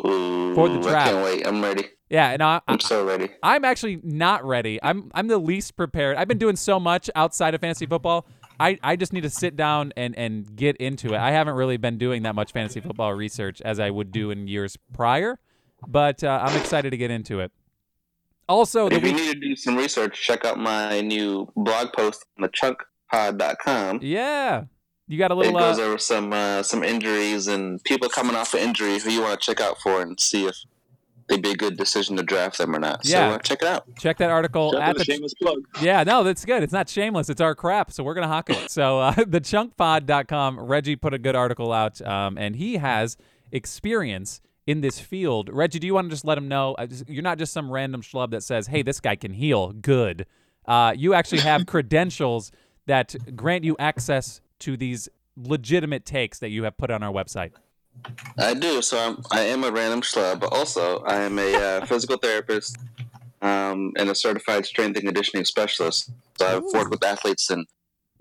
For 0.56 0.70
the 0.70 0.80
draft. 0.80 1.08
I 1.10 1.12
can't 1.12 1.24
wait. 1.24 1.48
I'm 1.48 1.62
ready. 1.62 1.86
yeah, 2.10 2.30
and 2.30 2.44
I, 2.44 2.62
I'm 2.68 2.80
so 2.80 3.04
ready. 3.04 3.30
I'm 3.42 3.66
actually 3.66 4.00
not 4.04 4.46
ready. 4.46 4.80
I'm 4.84 5.10
I'm 5.16 5.28
the 5.28 5.40
least 5.40 5.76
prepared. 5.76 6.18
I've 6.18 6.28
been 6.28 6.38
doing 6.38 6.56
so 6.56 6.80
much 6.80 7.10
outside 7.16 7.56
of 7.56 7.62
fantasy 7.62 7.88
football. 7.88 8.28
I, 8.60 8.78
I 8.84 8.96
just 8.96 9.14
need 9.14 9.24
to 9.24 9.30
sit 9.30 9.56
down 9.56 9.92
and, 9.98 10.16
and 10.18 10.56
get 10.56 10.78
into 10.78 11.14
it. 11.14 11.18
I 11.18 11.32
haven't 11.32 11.56
really 11.56 11.78
been 11.78 11.98
doing 11.98 12.24
that 12.24 12.36
much 12.36 12.52
fantasy 12.52 12.80
football 12.80 13.14
research 13.14 13.62
as 13.62 13.80
I 13.80 13.90
would 13.90 14.12
do 14.12 14.32
in 14.32 14.48
years 14.48 14.78
prior, 14.94 15.40
but 15.88 16.24
uh, 16.24 16.40
I'm 16.44 16.58
excited 16.60 16.92
to 16.92 16.98
get 16.98 17.12
into 17.12 17.40
it. 17.40 17.52
Also, 18.48 18.90
the 18.90 18.96
If 18.98 19.04
you 19.04 19.14
week, 19.14 19.22
need 19.24 19.34
to 19.34 19.40
do 19.40 19.56
some 19.56 19.76
research, 19.76 20.22
check 20.22 20.46
out 20.46 20.60
my 20.60 21.02
new 21.02 21.52
blog 21.56 21.94
post 21.94 22.26
on 22.38 22.44
the 22.44 22.50
chunkpod.com. 23.12 24.00
yeah, 24.04 24.64
you 25.08 25.18
got 25.18 25.32
a 25.32 25.36
little. 25.36 25.52
It 25.52 25.56
little. 25.56 25.70
goes 25.72 25.80
Uh, 25.80 25.84
over 25.84 25.98
some 25.98 26.32
uh, 26.34 26.64
some 26.64 26.84
injuries 26.84 27.48
and 27.48 27.84
people 27.84 28.08
coming 28.10 28.36
off 28.36 28.54
of 28.54 28.60
injury 28.60 29.00
who 29.00 29.10
you 29.10 29.22
want 29.22 29.40
to 29.40 29.46
check 29.46 29.60
out 29.60 29.80
for 29.82 30.02
and 30.02 30.20
see 30.20 30.46
if 30.46 30.56
they'd 31.28 31.42
be 31.42 31.52
a 31.52 31.56
good 31.56 31.78
decision 31.78 32.16
to 32.18 32.24
draft 32.24 32.58
them 32.58 32.76
or 32.76 32.80
not. 32.80 33.02
Yeah. 33.04 33.30
So 33.32 33.36
uh, 33.36 33.38
check 33.40 33.62
it 33.62 33.68
out. 33.68 33.86
check 33.98 34.18
that 34.20 34.30
article 34.30 34.72
Shout 34.74 34.82
out 34.82 34.90
at 34.90 34.98
the 34.98 35.04
shameless 35.06 35.34
plug. 35.36 35.60
Yeah, 35.82 36.04
no, 36.04 36.24
that's 36.24 36.46
good. 36.46 36.62
It's 36.64 36.74
not 36.74 36.88
shameless. 36.90 37.30
It's 37.30 37.42
our 37.42 37.56
crap, 37.56 37.92
so 37.92 38.04
we're 38.04 38.14
gonna 38.14 38.28
hawk 38.28 38.50
it. 38.50 38.70
So 38.70 39.00
uh, 39.00 39.12
the 39.28 39.42
chunkpod.com, 39.42 40.60
Regi 40.60 40.96
put 40.96 41.14
a 41.14 41.18
good 41.18 41.36
article 41.36 41.72
out, 41.72 42.02
um, 42.02 42.38
and 42.38 42.56
he 42.56 42.78
has 42.78 43.18
experience 43.52 44.42
in 44.68 44.82
this 44.82 45.00
field. 45.00 45.50
Regi, 45.50 45.80
do 45.80 45.88
you 45.88 45.94
want 45.94 46.08
to 46.08 46.10
just 46.10 46.26
let 46.26 46.38
him 46.38 46.48
know 46.48 46.74
uh, 46.76 46.86
just- 46.88 47.08
you're 47.10 47.24
not 47.24 47.38
just 47.38 47.54
some 47.54 47.72
random 47.72 48.02
schlub 48.02 48.32
that 48.32 48.44
says, 48.44 48.68
"Hey, 48.68 48.82
this 48.82 49.00
guy 49.00 49.16
can 49.16 49.34
heal." 49.34 49.72
Good. 49.74 50.26
Uh, 50.66 50.94
you 50.96 51.14
actually 51.14 51.42
have 51.42 51.66
credentials 51.68 52.52
that 52.88 53.16
grant 53.36 53.64
you 53.64 53.76
access 53.80 54.42
to 54.60 54.78
these 54.78 55.10
legitimate 55.38 56.06
takes 56.06 56.40
that 56.40 56.50
you 56.50 56.64
have 56.64 56.78
put 56.78 56.90
on 56.92 57.04
our 57.04 57.12
website. 57.12 57.52
I 58.38 58.54
do. 58.54 58.82
So 58.82 59.00
I'm, 59.00 59.18
I 59.32 59.42
am 59.42 59.64
a 59.64 59.72
random 59.72 60.02
schlub, 60.02 60.40
but 60.42 60.52
also 60.52 61.00
I 61.02 61.22
am 61.24 61.40
a 61.40 61.56
uh, 61.56 61.82
physical 61.86 62.18
therapist 62.18 62.78
um, 63.42 63.92
and 63.98 64.10
a 64.10 64.16
certified 64.16 64.66
strength 64.66 64.98
and 64.98 65.06
conditioning 65.06 65.46
specialist. 65.46 66.12
So 66.38 66.46
I've 66.48 66.64
worked 66.74 66.92
with 66.92 67.04
athletes 67.04 67.50
and 67.50 67.66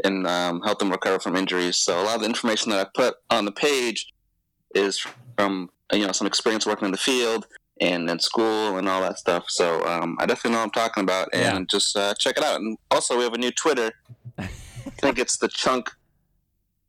and 0.03 0.27
um, 0.27 0.61
helped 0.63 0.81
them 0.81 0.91
recover 0.91 1.21
from 1.21 1.37
injuries. 1.37 1.77
So 1.77 2.01
a 2.01 2.03
lot 2.03 2.17
of 2.17 2.21
the 2.23 2.27
information 2.27 2.71
that 2.71 2.85
I 2.85 2.91
put 2.95 3.15
on 3.31 3.45
the 3.45 3.53
page 3.53 4.07
is 4.75 5.05
from 5.39 5.71
you 5.93 6.07
know 6.07 6.13
some 6.13 6.27
experience 6.27 6.67
working 6.67 6.87
in 6.87 6.93
the 6.93 6.99
field 6.99 7.47
and 7.81 8.09
in 8.09 8.19
school 8.19 8.77
and 8.77 8.89
all 8.89 9.01
that 9.03 9.19
stuff. 9.19 9.45
So 9.49 9.85
um, 9.87 10.17
I 10.21 10.27
definitely 10.27 10.53
know 10.53 10.59
what 10.59 10.65
I'm 10.65 10.71
talking 10.71 11.03
about, 11.03 11.29
and 11.33 11.43
Yeah. 11.43 11.65
just 11.69 11.97
uh, 11.97 12.15
check 12.15 12.37
it 12.37 12.45
out. 12.45 12.61
And 12.61 12.77
also, 12.91 13.17
we 13.17 13.25
have 13.25 13.35
a 13.35 13.39
new 13.39 13.51
Twitter. 13.51 13.93
I 14.39 14.49
think 15.01 15.19
it's 15.19 15.39
the 15.39 15.49
Chunk 15.49 15.91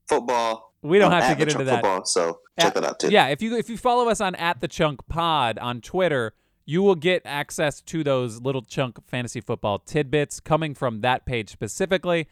Football. 0.08 0.65
We 0.86 1.00
don't 1.00 1.12
have 1.12 1.30
to 1.30 1.36
get 1.36 1.52
into 1.52 1.64
that. 1.66 1.84
Football, 1.84 2.06
so 2.06 2.40
check 2.60 2.74
that 2.74 2.84
out 2.84 3.00
too. 3.00 3.10
Yeah, 3.10 3.28
if 3.28 3.42
you 3.42 3.56
if 3.56 3.70
you 3.70 3.78
follow 3.78 4.10
us 4.10 4.22
on 4.22 4.36
at 4.36 4.62
the 4.62 4.68
Chunk 4.68 5.08
Pod 5.08 5.58
on 5.58 5.82
Twitter, 5.82 6.34
you 6.66 6.82
will 6.82 6.96
get 6.96 7.22
access 7.26 7.82
to 7.82 8.04
those 8.04 8.42
little 8.42 8.62
chunk 8.62 9.06
fantasy 9.08 9.42
football 9.42 9.80
tidbits 9.80 10.40
coming 10.40 10.74
from 10.74 11.02
that 11.02 11.26
page 11.26 11.50
specifically. 11.50 12.28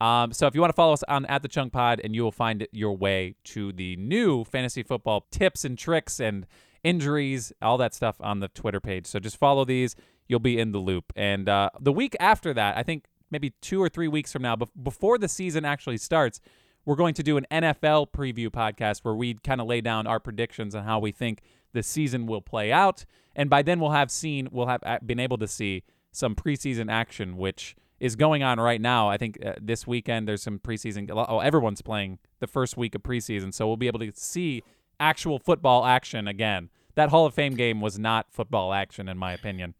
Um, 0.00 0.32
so 0.32 0.46
if 0.46 0.54
you 0.54 0.60
want 0.60 0.70
to 0.70 0.76
follow 0.76 0.92
us 0.92 1.02
on 1.08 1.26
at 1.26 1.42
the 1.42 1.48
Chunk 1.48 1.72
Pod, 1.72 2.00
and 2.04 2.14
you 2.14 2.22
will 2.22 2.32
find 2.32 2.66
your 2.72 2.96
way 2.96 3.34
to 3.44 3.72
the 3.72 3.96
new 3.96 4.44
fantasy 4.44 4.82
football 4.82 5.26
tips 5.30 5.64
and 5.64 5.76
tricks 5.76 6.20
and 6.20 6.46
injuries, 6.84 7.52
all 7.60 7.78
that 7.78 7.94
stuff 7.94 8.16
on 8.20 8.40
the 8.40 8.48
Twitter 8.48 8.80
page. 8.80 9.06
So 9.06 9.18
just 9.18 9.36
follow 9.36 9.64
these. 9.64 9.96
You'll 10.28 10.38
be 10.38 10.58
in 10.58 10.72
the 10.72 10.78
loop. 10.78 11.12
And 11.16 11.48
uh, 11.48 11.70
the 11.80 11.92
week 11.92 12.14
after 12.20 12.54
that, 12.54 12.76
I 12.76 12.82
think 12.82 13.06
maybe 13.30 13.54
two 13.60 13.82
or 13.82 13.88
three 13.88 14.08
weeks 14.08 14.32
from 14.32 14.42
now, 14.42 14.54
bef- 14.56 14.70
before 14.80 15.18
the 15.18 15.28
season 15.28 15.64
actually 15.64 15.98
starts, 15.98 16.40
we're 16.88 16.96
going 16.96 17.12
to 17.12 17.22
do 17.22 17.36
an 17.36 17.46
NFL 17.52 18.10
preview 18.12 18.48
podcast 18.48 19.00
where 19.00 19.14
we 19.14 19.34
kind 19.34 19.60
of 19.60 19.66
lay 19.66 19.82
down 19.82 20.06
our 20.06 20.18
predictions 20.18 20.74
on 20.74 20.84
how 20.84 20.98
we 20.98 21.12
think 21.12 21.42
the 21.74 21.82
season 21.82 22.26
will 22.26 22.40
play 22.40 22.72
out. 22.72 23.04
And 23.36 23.50
by 23.50 23.60
then, 23.60 23.78
we'll 23.78 23.90
have 23.90 24.10
seen, 24.10 24.48
we'll 24.50 24.68
have 24.68 24.82
uh, 24.86 24.98
been 25.04 25.20
able 25.20 25.36
to 25.36 25.46
see 25.46 25.82
some 26.12 26.34
preseason 26.34 26.90
action, 26.90 27.36
which 27.36 27.76
is 28.00 28.16
going 28.16 28.42
on 28.42 28.58
right 28.58 28.80
now. 28.80 29.10
I 29.10 29.18
think 29.18 29.38
uh, 29.44 29.52
this 29.60 29.86
weekend 29.86 30.26
there's 30.26 30.40
some 30.40 30.60
preseason. 30.60 31.10
Oh, 31.10 31.40
everyone's 31.40 31.82
playing 31.82 32.20
the 32.40 32.46
first 32.46 32.78
week 32.78 32.94
of 32.94 33.02
preseason, 33.02 33.52
so 33.52 33.66
we'll 33.66 33.76
be 33.76 33.86
able 33.86 34.00
to 34.00 34.10
see 34.14 34.62
actual 34.98 35.38
football 35.38 35.84
action 35.84 36.26
again. 36.26 36.70
That 36.94 37.10
Hall 37.10 37.26
of 37.26 37.34
Fame 37.34 37.54
game 37.54 37.82
was 37.82 37.98
not 37.98 38.32
football 38.32 38.72
action, 38.72 39.10
in 39.10 39.18
my 39.18 39.34
opinion. 39.34 39.74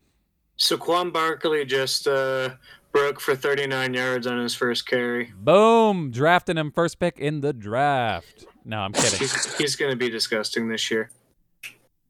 Saquon 0.59 1.11
Barkley 1.11 1.65
just 1.65 2.07
uh, 2.07 2.51
broke 2.93 3.21
for 3.21 3.37
39 3.37 3.95
yards 3.95 4.27
on 4.27 4.39
his 4.39 4.55
first 4.55 4.87
carry. 4.87 5.33
Boom! 5.37 6.11
Drafting 6.11 6.57
him 6.57 6.71
first 6.71 6.99
pick 6.99 7.19
in 7.19 7.41
the 7.41 7.53
draft. 7.53 8.47
No, 8.65 8.81
I'm 8.81 8.93
kidding. 8.93 9.19
He's, 9.19 9.57
he's 9.57 9.77
going 9.77 9.91
to 9.91 9.97
be 9.97 10.11
disgusting 10.11 10.69
this 10.69 10.91
year. 10.91 11.11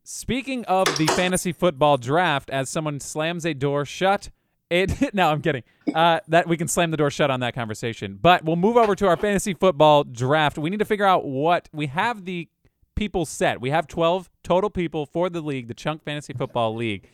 Speaking 0.03 0.64
of 0.64 0.87
the 0.97 1.07
fantasy 1.09 1.53
football 1.53 1.99
draft, 1.99 2.49
as 2.51 2.70
someone 2.70 2.99
slams 2.99 3.45
a 3.45 3.53
door 3.53 3.85
shut, 3.85 4.31
it 4.70 5.14
no, 5.14 5.31
I'm 5.31 5.43
kidding. 5.43 5.62
Uh, 5.95 6.20
that 6.29 6.49
we 6.49 6.57
can 6.57 6.68
slam 6.68 6.91
the 6.91 6.97
door 6.97 7.11
shut 7.11 7.31
on 7.31 7.41
that 7.41 7.55
conversation. 7.55 8.18
But 8.20 8.45
we'll 8.45 8.57
move 8.57 8.76
over 8.76 8.95
to 8.95 9.07
our 9.07 9.16
fantasy 9.16 9.55
football 9.55 10.05
draft. 10.05 10.59
We 10.59 10.70
need 10.70 10.79
to 10.79 10.85
figure 10.85 11.07
out 11.07 11.24
what 11.24 11.68
we 11.72 11.87
have 11.87 12.24
the 12.24 12.49
people 12.95 13.24
set. 13.24 13.61
We 13.61 13.70
have 13.70 13.87
12 13.87 14.29
total 14.43 14.70
people 14.70 15.07
for 15.07 15.31
the 15.31 15.41
league, 15.41 15.68
the 15.68 15.74
Chunk 15.74 16.05
Fantasy 16.05 16.33
Football 16.33 16.74
League. 16.74 17.09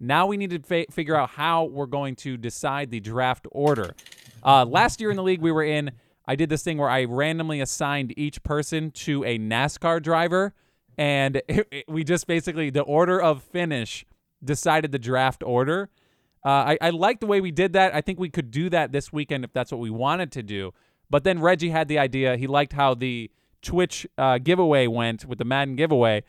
Now 0.00 0.26
we 0.26 0.36
need 0.38 0.50
to 0.50 0.58
fa- 0.60 0.86
figure 0.90 1.14
out 1.14 1.30
how 1.30 1.64
we're 1.64 1.86
going 1.86 2.16
to 2.16 2.36
decide 2.38 2.90
the 2.90 3.00
draft 3.00 3.46
order. 3.52 3.94
Uh, 4.42 4.64
last 4.64 5.00
year 5.00 5.10
in 5.10 5.16
the 5.16 5.22
league 5.22 5.42
we 5.42 5.52
were 5.52 5.62
in, 5.62 5.90
I 6.26 6.36
did 6.36 6.48
this 6.48 6.62
thing 6.62 6.78
where 6.78 6.88
I 6.88 7.04
randomly 7.04 7.60
assigned 7.60 8.14
each 8.18 8.42
person 8.42 8.90
to 8.92 9.22
a 9.24 9.38
NASCAR 9.38 10.02
driver, 10.02 10.54
and 10.96 11.36
it, 11.48 11.68
it- 11.70 11.84
we 11.88 12.02
just 12.04 12.26
basically 12.26 12.70
the 12.70 12.80
order 12.82 13.20
of 13.20 13.42
finish 13.42 14.06
decided 14.42 14.90
the 14.90 14.98
draft 14.98 15.42
order. 15.44 15.90
Uh, 16.42 16.48
I, 16.48 16.78
I 16.80 16.90
like 16.90 17.20
the 17.20 17.26
way 17.26 17.42
we 17.42 17.50
did 17.50 17.74
that. 17.74 17.94
I 17.94 18.00
think 18.00 18.18
we 18.18 18.30
could 18.30 18.50
do 18.50 18.70
that 18.70 18.92
this 18.92 19.12
weekend 19.12 19.44
if 19.44 19.52
that's 19.52 19.70
what 19.70 19.80
we 19.80 19.90
wanted 19.90 20.32
to 20.32 20.42
do. 20.42 20.72
But 21.10 21.24
then 21.24 21.40
Regi 21.40 21.68
had 21.68 21.88
the 21.88 21.98
idea. 21.98 22.38
He 22.38 22.46
liked 22.46 22.72
how 22.72 22.94
the 22.94 23.30
Twitch 23.60 24.06
uh, 24.16 24.38
giveaway 24.38 24.86
went 24.86 25.26
with 25.26 25.36
the 25.38 25.44
Madden 25.44 25.76
giveaway. 25.76 26.22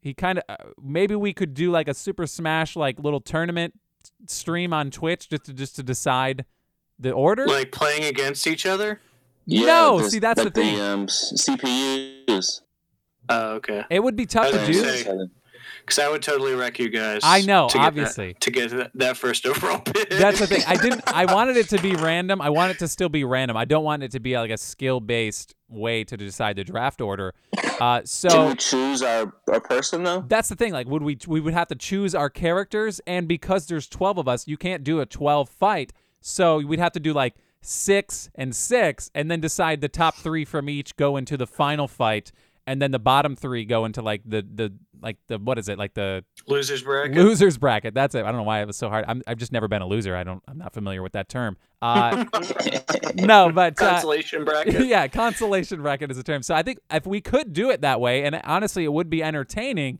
He 0.00 0.14
kind 0.14 0.38
of 0.38 0.44
uh, 0.48 0.56
maybe 0.82 1.14
we 1.14 1.32
could 1.32 1.54
do 1.54 1.70
like 1.70 1.88
a 1.88 1.94
Super 1.94 2.26
Smash 2.26 2.76
like 2.76 2.98
little 2.98 3.20
tournament 3.20 3.74
stream 4.26 4.72
on 4.72 4.90
Twitch 4.90 5.28
just 5.28 5.44
to 5.44 5.52
just 5.52 5.76
to 5.76 5.82
decide 5.82 6.44
the 6.98 7.10
order. 7.12 7.46
Like 7.46 7.72
playing 7.72 8.04
against 8.04 8.46
each 8.46 8.66
other? 8.66 9.00
No, 9.46 9.98
just 10.00 10.10
see, 10.12 10.18
that's 10.18 10.38
the 10.40 10.44
like 10.44 10.54
thing. 10.54 10.80
um, 10.80 11.06
CPUs. 11.06 12.60
Oh, 13.30 13.50
okay. 13.56 13.84
it 13.90 14.02
would 14.02 14.16
be 14.16 14.26
tough 14.26 14.50
to 14.50 14.66
do. 14.66 14.74
say- 14.74 15.06
Because 15.88 15.98
I 16.00 16.08
would 16.10 16.22
totally 16.22 16.54
wreck 16.54 16.78
you 16.78 16.90
guys. 16.90 17.20
I 17.22 17.40
know, 17.40 17.68
to 17.68 17.72
get 17.78 17.80
that- 17.80 17.86
obviously. 17.86 18.34
to 18.34 18.50
get 18.50 18.70
that, 18.70 18.90
that 18.94 19.16
first 19.16 19.46
overall 19.46 19.78
pick. 19.84 20.10
That's 20.10 20.38
the 20.38 20.46
thing. 20.46 20.62
I 20.66 20.76
didn't. 20.76 21.02
I 21.06 21.24
wanted 21.32 21.56
it 21.56 21.68
to 21.70 21.80
be 21.80 21.94
random. 21.96 22.40
I 22.42 22.50
want 22.50 22.72
it 22.72 22.78
to 22.80 22.88
still 22.88 23.08
be 23.08 23.24
random. 23.24 23.56
I 23.56 23.64
don't 23.64 23.84
want 23.84 24.02
it 24.02 24.10
to 24.12 24.20
be 24.20 24.36
like 24.36 24.50
a 24.50 24.58
skill 24.58 25.00
based 25.00 25.54
way 25.68 26.04
to 26.04 26.16
decide 26.16 26.56
the 26.56 26.64
draft 26.64 27.00
order. 27.00 27.34
Uh, 27.80 27.98
Can 27.98 28.06
so 28.06 28.48
we 28.48 28.54
choose 28.56 29.02
our, 29.02 29.32
our 29.50 29.60
person 29.60 30.02
though? 30.02 30.24
that's 30.28 30.48
the 30.48 30.56
thing. 30.56 30.72
Like, 30.72 30.86
would 30.88 31.02
we? 31.02 31.16
We 31.26 31.40
would 31.40 31.54
have 31.54 31.68
to 31.68 31.74
choose 31.74 32.14
our 32.14 32.28
characters, 32.28 33.00
and 33.06 33.26
because 33.26 33.66
there's 33.66 33.88
twelve 33.88 34.18
of 34.18 34.28
us, 34.28 34.46
you 34.46 34.56
can't 34.58 34.84
do 34.84 35.00
a 35.00 35.06
twelve 35.06 35.48
fight. 35.48 35.92
So 36.20 36.58
we'd 36.58 36.80
have 36.80 36.92
to 36.92 37.00
do 37.00 37.12
like 37.12 37.34
six 37.60 38.28
and 38.34 38.54
six, 38.54 39.10
and 39.14 39.30
then 39.30 39.40
decide 39.40 39.80
the 39.80 39.88
top 39.88 40.16
three 40.16 40.44
from 40.44 40.68
each 40.68 40.96
go 40.96 41.16
into 41.16 41.36
the 41.36 41.46
final 41.46 41.86
fight, 41.88 42.32
and 42.66 42.80
then 42.82 42.90
the 42.90 42.98
bottom 42.98 43.36
three 43.36 43.64
go 43.64 43.84
into 43.84 44.02
like 44.02 44.22
the 44.24 44.42
the 44.42 44.72
like 45.02 45.16
the 45.26 45.38
what 45.38 45.58
is 45.58 45.68
it 45.68 45.78
like 45.78 45.94
the 45.94 46.24
Losers 46.46 46.82
bracket. 46.82 47.16
losers 47.16 47.58
bracket. 47.58 47.94
That's 47.94 48.14
it. 48.14 48.24
I 48.24 48.28
don't 48.28 48.36
know 48.36 48.42
why 48.42 48.60
it 48.60 48.66
was 48.66 48.76
so 48.76 48.88
hard. 48.88 49.04
I'm, 49.08 49.22
I've 49.26 49.38
just 49.38 49.52
never 49.52 49.68
been 49.68 49.82
a 49.82 49.86
loser. 49.86 50.16
I 50.16 50.24
don't. 50.24 50.42
I'm 50.48 50.58
not 50.58 50.72
familiar 50.72 51.02
with 51.02 51.12
that 51.12 51.28
term. 51.28 51.56
Uh, 51.80 52.24
no, 53.14 53.50
but 53.52 53.80
uh, 53.80 53.90
Consolation 53.90 54.44
bracket. 54.44 54.86
yeah, 54.86 55.06
consolation 55.08 55.82
bracket 55.82 56.10
is 56.10 56.18
a 56.18 56.22
term. 56.22 56.42
So 56.42 56.54
I 56.54 56.62
think 56.62 56.78
if 56.90 57.06
we 57.06 57.20
could 57.20 57.52
do 57.52 57.70
it 57.70 57.80
that 57.82 58.00
way, 58.00 58.24
and 58.24 58.40
honestly, 58.44 58.84
it 58.84 58.92
would 58.92 59.10
be 59.10 59.22
entertaining. 59.22 59.98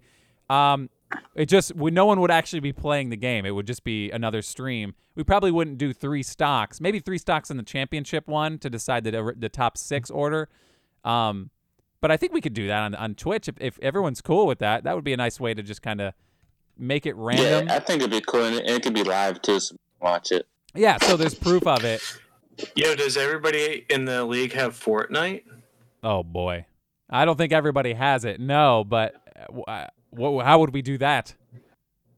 Um, 0.50 0.90
it 1.34 1.46
just 1.46 1.74
we, 1.74 1.90
no 1.90 2.06
one 2.06 2.20
would 2.20 2.30
actually 2.30 2.60
be 2.60 2.72
playing 2.72 3.10
the 3.10 3.16
game. 3.16 3.46
It 3.46 3.52
would 3.52 3.66
just 3.66 3.84
be 3.84 4.10
another 4.10 4.42
stream. 4.42 4.94
We 5.14 5.24
probably 5.24 5.50
wouldn't 5.50 5.78
do 5.78 5.92
three 5.92 6.22
stocks, 6.22 6.80
maybe 6.80 7.00
three 7.00 7.18
stocks 7.18 7.50
in 7.50 7.56
the 7.56 7.62
championship 7.62 8.28
one 8.28 8.58
to 8.58 8.70
decide 8.70 9.04
the 9.04 9.34
the 9.36 9.48
top 9.48 9.78
six 9.78 10.10
order. 10.10 10.48
Um, 11.04 11.50
but 12.00 12.10
I 12.10 12.16
think 12.16 12.32
we 12.32 12.40
could 12.40 12.54
do 12.54 12.66
that 12.68 12.80
on 12.80 12.94
on 12.94 13.14
Twitch 13.14 13.48
if 13.48 13.56
if 13.60 13.78
everyone's 13.80 14.20
cool 14.20 14.46
with 14.46 14.58
that. 14.60 14.84
That 14.84 14.94
would 14.94 15.04
be 15.04 15.12
a 15.12 15.16
nice 15.16 15.40
way 15.40 15.54
to 15.54 15.62
just 15.62 15.82
kind 15.82 16.00
of 16.00 16.14
make 16.76 17.06
it 17.06 17.16
random. 17.16 17.68
Yeah, 17.68 17.74
I 17.74 17.80
think 17.80 18.00
it'd 18.02 18.10
be 18.10 18.20
cool, 18.20 18.44
and 18.44 18.56
it, 18.56 18.82
could 18.82 18.94
be 18.94 19.02
live 19.02 19.42
too. 19.42 19.60
So 19.60 19.76
watch 20.00 20.32
it. 20.32 20.46
Yeah, 20.74 20.98
so 20.98 21.16
there's 21.16 21.34
proof 21.34 21.66
of 21.66 21.84
it. 21.84 22.00
Yo, 22.74 22.94
does 22.94 23.16
everybody 23.16 23.86
in 23.88 24.04
the 24.04 24.24
league 24.24 24.52
have 24.52 24.78
Fortnite? 24.78 25.42
Oh 26.02 26.22
boy, 26.22 26.66
I 27.10 27.24
don't 27.24 27.36
think 27.36 27.52
everybody 27.52 27.94
has 27.94 28.24
it. 28.24 28.40
No, 28.40 28.84
but 28.84 29.14
uh, 29.66 29.86
wh- 30.16 30.42
how 30.44 30.58
would 30.60 30.72
we 30.72 30.82
do 30.82 30.98
that? 30.98 31.34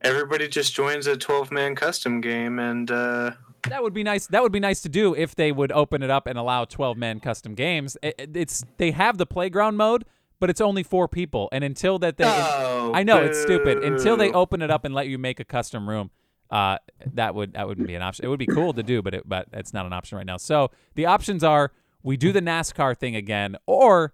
Everybody 0.01 0.47
just 0.47 0.73
joins 0.73 1.05
a 1.05 1.15
12 1.15 1.51
man 1.51 1.75
custom 1.75 2.21
game 2.21 2.57
and 2.57 2.89
uh, 2.89 3.31
That 3.69 3.83
would 3.83 3.93
be 3.93 4.03
nice. 4.03 4.27
That 4.27 4.41
would 4.43 4.51
be 4.51 4.59
nice 4.59 4.81
to 4.81 4.89
do 4.89 5.13
if 5.15 5.35
they 5.35 5.51
would 5.51 5.71
open 5.71 6.01
it 6.03 6.09
up 6.09 6.27
and 6.27 6.37
allow 6.37 6.65
12 6.65 6.97
man 6.97 7.19
custom 7.19 7.53
games. 7.55 7.97
It, 8.01 8.15
it- 8.17 8.37
it's 8.37 8.63
they 8.77 8.91
have 8.91 9.17
the 9.17 9.25
playground 9.25 9.77
mode, 9.77 10.05
but 10.39 10.49
it's 10.49 10.61
only 10.61 10.83
four 10.83 11.07
people, 11.07 11.49
and 11.51 11.63
until 11.63 11.99
that 11.99 12.17
they, 12.17 12.23
Oh, 12.25 12.91
I 12.93 13.03
know 13.03 13.17
it's 13.23 13.39
stupid. 13.41 13.83
Until 13.83 14.17
they 14.17 14.31
open 14.31 14.61
it 14.61 14.71
up 14.71 14.85
and 14.85 14.93
let 14.95 15.07
you 15.07 15.17
make 15.17 15.39
a 15.39 15.43
custom 15.45 15.87
room, 15.87 16.09
uh, 16.49 16.77
that 17.13 17.35
would 17.35 17.53
that 17.53 17.67
wouldn't 17.67 17.87
be 17.87 17.95
an 17.95 18.01
option. 18.01 18.25
It 18.25 18.27
would 18.29 18.39
be 18.39 18.47
cool 18.47 18.73
to 18.73 18.83
do, 18.83 19.01
but 19.01 19.13
it, 19.13 19.23
but 19.29 19.47
it's 19.53 19.73
not 19.73 19.85
an 19.85 19.93
option 19.93 20.17
right 20.17 20.25
now. 20.25 20.37
So 20.37 20.71
the 20.95 21.05
options 21.05 21.43
are 21.43 21.71
we 22.03 22.17
do 22.17 22.31
the 22.31 22.41
NASCAR 22.41 22.97
thing 22.97 23.15
again, 23.15 23.55
or 23.67 24.13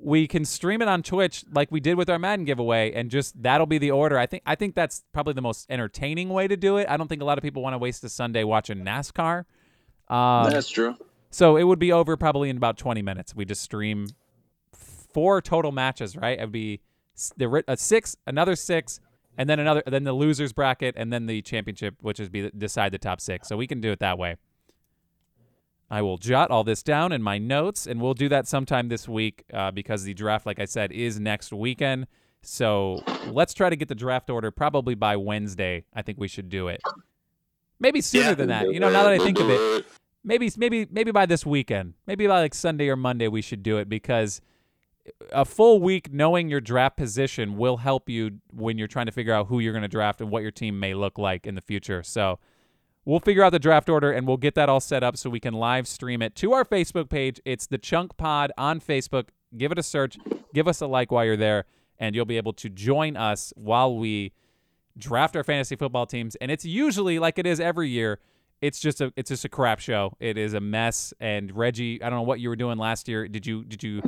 we 0.00 0.26
can 0.26 0.44
stream 0.44 0.82
it 0.82 0.88
on 0.88 1.02
Twitch 1.02 1.44
like 1.52 1.70
we 1.72 1.80
did 1.80 1.96
with 1.96 2.10
our 2.10 2.18
Madden 2.18 2.44
giveaway, 2.44 2.92
and 2.92 3.10
just 3.10 3.40
that'll 3.42 3.66
be 3.66 3.78
the 3.78 3.90
order. 3.90 4.18
I 4.18 4.26
think 4.26 4.42
I 4.46 4.54
think 4.54 4.74
that's 4.74 5.02
probably 5.12 5.34
the 5.34 5.42
most 5.42 5.66
entertaining 5.70 6.28
way 6.28 6.48
to 6.48 6.56
do 6.56 6.76
it. 6.76 6.88
I 6.88 6.96
don't 6.96 7.08
think 7.08 7.22
a 7.22 7.24
lot 7.24 7.38
of 7.38 7.42
people 7.42 7.62
want 7.62 7.74
to 7.74 7.78
waste 7.78 8.04
a 8.04 8.08
Sunday 8.08 8.44
watching 8.44 8.84
NASCAR. 8.84 9.44
Um, 10.08 10.50
That's 10.50 10.68
true. 10.68 10.96
so 11.30 11.56
it 11.56 11.64
would 11.64 11.78
be 11.78 11.90
over 11.90 12.16
probably 12.16 12.50
in 12.50 12.58
about 12.58 12.76
20 12.76 13.00
minutes. 13.00 13.34
We 13.34 13.46
just 13.46 13.62
stream 13.62 14.06
four 14.74 15.40
total 15.40 15.72
matches, 15.72 16.16
right? 16.16 16.38
It 16.38 16.42
would 16.42 16.52
be 16.52 16.80
the 17.36 17.64
a 17.68 17.76
six, 17.76 18.16
another 18.26 18.56
six, 18.56 19.00
and 19.38 19.48
then 19.48 19.60
another, 19.60 19.82
then 19.86 20.04
the 20.04 20.12
losers 20.12 20.52
bracket, 20.52 20.94
and 20.98 21.12
then 21.12 21.26
the 21.26 21.40
championship, 21.40 21.94
which 22.00 22.20
is 22.20 22.28
be 22.28 22.50
decide 22.50 22.92
the 22.92 22.98
top 22.98 23.20
six. 23.20 23.48
So 23.48 23.56
we 23.56 23.66
can 23.66 23.80
do 23.80 23.92
it 23.92 24.00
that 24.00 24.18
way. 24.18 24.36
I 25.94 26.02
will 26.02 26.18
jot 26.18 26.50
all 26.50 26.64
this 26.64 26.82
down 26.82 27.12
in 27.12 27.22
my 27.22 27.38
notes, 27.38 27.86
and 27.86 28.02
we'll 28.02 28.14
do 28.14 28.28
that 28.28 28.48
sometime 28.48 28.88
this 28.88 29.08
week 29.08 29.44
uh, 29.52 29.70
because 29.70 30.02
the 30.02 30.12
draft, 30.12 30.44
like 30.44 30.58
I 30.58 30.64
said, 30.64 30.90
is 30.90 31.20
next 31.20 31.52
weekend. 31.52 32.08
So 32.42 33.00
let's 33.28 33.54
try 33.54 33.70
to 33.70 33.76
get 33.76 33.86
the 33.86 33.94
draft 33.94 34.28
order 34.28 34.50
probably 34.50 34.96
by 34.96 35.16
Wednesday. 35.16 35.84
I 35.94 36.02
think 36.02 36.18
we 36.18 36.26
should 36.26 36.48
do 36.48 36.66
it. 36.66 36.82
Maybe 37.78 38.00
sooner 38.00 38.30
Yeah. 38.30 38.34
than 38.34 38.48
that. 38.48 38.72
You 38.72 38.80
know, 38.80 38.90
now 38.90 39.04
that 39.04 39.12
I 39.12 39.18
think 39.18 39.38
of 39.38 39.48
it, 39.48 39.86
maybe 40.24 40.50
maybe 40.56 40.88
maybe 40.90 41.12
by 41.12 41.26
this 41.26 41.44
weekend 41.46 41.92
maybe 42.06 42.26
by 42.26 42.40
like 42.40 42.54
sunday 42.54 42.88
or 42.88 42.96
monday 42.96 43.28
we 43.28 43.42
should 43.42 43.62
do 43.62 43.76
it 43.76 43.90
because 43.90 44.40
a 45.32 45.44
full 45.44 45.80
week 45.82 46.10
knowing 46.10 46.48
your 46.48 46.62
draft 46.62 46.96
position 46.96 47.58
will 47.58 47.76
help 47.76 48.08
you 48.08 48.30
when 48.50 48.78
you're 48.78 48.88
trying 48.88 49.04
to 49.04 49.12
figure 49.12 49.34
out 49.34 49.48
who 49.48 49.58
you're 49.60 49.74
going 49.74 49.82
to 49.82 49.88
draft 49.88 50.22
and 50.22 50.30
what 50.30 50.42
your 50.42 50.50
team 50.50 50.80
may 50.80 50.94
look 50.94 51.18
like 51.18 51.46
in 51.46 51.54
the 51.54 51.60
future 51.60 52.02
so 52.02 52.38
we'll 53.04 53.20
figure 53.20 53.42
out 53.42 53.50
the 53.50 53.58
draft 53.58 53.88
order 53.88 54.12
and 54.12 54.26
we'll 54.26 54.36
get 54.36 54.54
that 54.54 54.68
all 54.68 54.80
set 54.80 55.02
up 55.02 55.16
so 55.16 55.30
we 55.30 55.40
can 55.40 55.54
live 55.54 55.86
stream 55.86 56.22
it 56.22 56.34
to 56.36 56.52
our 56.52 56.64
facebook 56.64 57.08
page. 57.08 57.40
It's 57.44 57.66
the 57.66 57.78
chunk 57.78 58.16
pod 58.16 58.52
on 58.56 58.80
facebook. 58.80 59.28
Give 59.56 59.72
it 59.72 59.78
a 59.78 59.82
search. 59.82 60.18
Give 60.52 60.66
us 60.68 60.80
a 60.80 60.86
like 60.86 61.12
while 61.12 61.24
you're 61.24 61.36
there 61.36 61.64
and 61.98 62.14
you'll 62.14 62.24
be 62.24 62.36
able 62.36 62.52
to 62.54 62.68
join 62.68 63.16
us 63.16 63.52
while 63.56 63.96
we 63.96 64.32
draft 64.96 65.36
our 65.36 65.44
fantasy 65.44 65.76
football 65.76 66.06
teams. 66.06 66.36
And 66.36 66.50
it's 66.50 66.64
usually 66.64 67.18
like 67.18 67.38
it 67.38 67.46
is 67.46 67.60
every 67.60 67.88
year 67.88 68.20
it's 68.60 68.80
just 68.80 69.00
a 69.00 69.12
it's 69.16 69.28
just 69.28 69.44
a 69.44 69.48
crap 69.48 69.78
show. 69.78 70.16
It 70.20 70.38
is 70.38 70.54
a 70.54 70.60
mess. 70.60 71.12
And 71.20 71.54
regi 71.54 72.02
i 72.02 72.08
don't 72.08 72.20
know 72.20 72.22
what 72.22 72.40
you 72.40 72.48
were 72.48 72.56
doing 72.56 72.78
last 72.78 73.08
year. 73.08 73.28
Did 73.28 73.46
you 73.46 73.64
did 73.64 73.82
you 73.82 74.02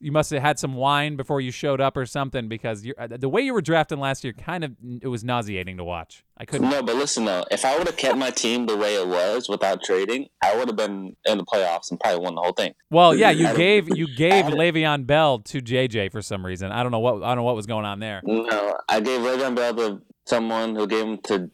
you 0.00 0.10
must 0.12 0.30
have 0.30 0.40
had 0.40 0.58
some 0.58 0.74
wine 0.74 1.16
before 1.16 1.40
you 1.40 1.50
showed 1.50 1.80
up 1.80 1.94
or 1.96 2.06
something 2.06 2.48
because 2.48 2.84
you're, 2.84 2.94
uh, 2.98 3.06
the 3.06 3.28
way 3.28 3.42
you 3.42 3.52
were 3.52 3.60
drafting 3.60 4.00
last 4.00 4.24
year 4.24 4.32
kind 4.32 4.64
of 4.64 4.72
it 5.02 5.08
was 5.08 5.22
nauseating 5.22 5.76
to 5.76 5.84
watch. 5.84 6.24
I 6.38 6.46
couldn't. 6.46 6.70
No, 6.70 6.82
but 6.82 6.96
listen 6.96 7.26
though, 7.26 7.44
if 7.50 7.64
I 7.66 7.76
would 7.76 7.86
have 7.86 7.98
kept 7.98 8.16
my 8.16 8.30
team 8.30 8.64
the 8.66 8.76
way 8.76 8.94
it 8.94 9.06
was 9.06 9.48
without 9.48 9.82
trading, 9.82 10.28
I 10.42 10.56
would 10.56 10.68
have 10.68 10.76
been 10.76 11.14
in 11.26 11.36
the 11.38 11.44
playoffs 11.44 11.90
and 11.90 12.00
probably 12.00 12.20
won 12.24 12.34
the 12.34 12.40
whole 12.40 12.52
thing. 12.52 12.74
Well, 12.90 13.14
yeah, 13.14 13.30
you 13.30 13.54
gave 13.54 13.94
you 13.96 14.06
gave 14.16 14.46
I 14.46 14.50
Le'Veon 14.52 15.06
Bell 15.06 15.40
to 15.40 15.60
JJ 15.60 16.12
for 16.12 16.22
some 16.22 16.44
reason. 16.46 16.72
I 16.72 16.82
don't 16.82 16.92
know 16.92 16.98
what 16.98 17.22
I 17.22 17.28
don't 17.28 17.36
know 17.36 17.42
what 17.42 17.56
was 17.56 17.66
going 17.66 17.84
on 17.84 18.00
there. 18.00 18.22
No, 18.24 18.76
I 18.88 19.00
gave 19.00 19.20
Le'Veon 19.20 19.54
Bell 19.54 19.74
to 19.74 20.02
someone 20.24 20.74
who 20.76 20.86
gave 20.86 21.04
him 21.04 21.18
to 21.24 21.50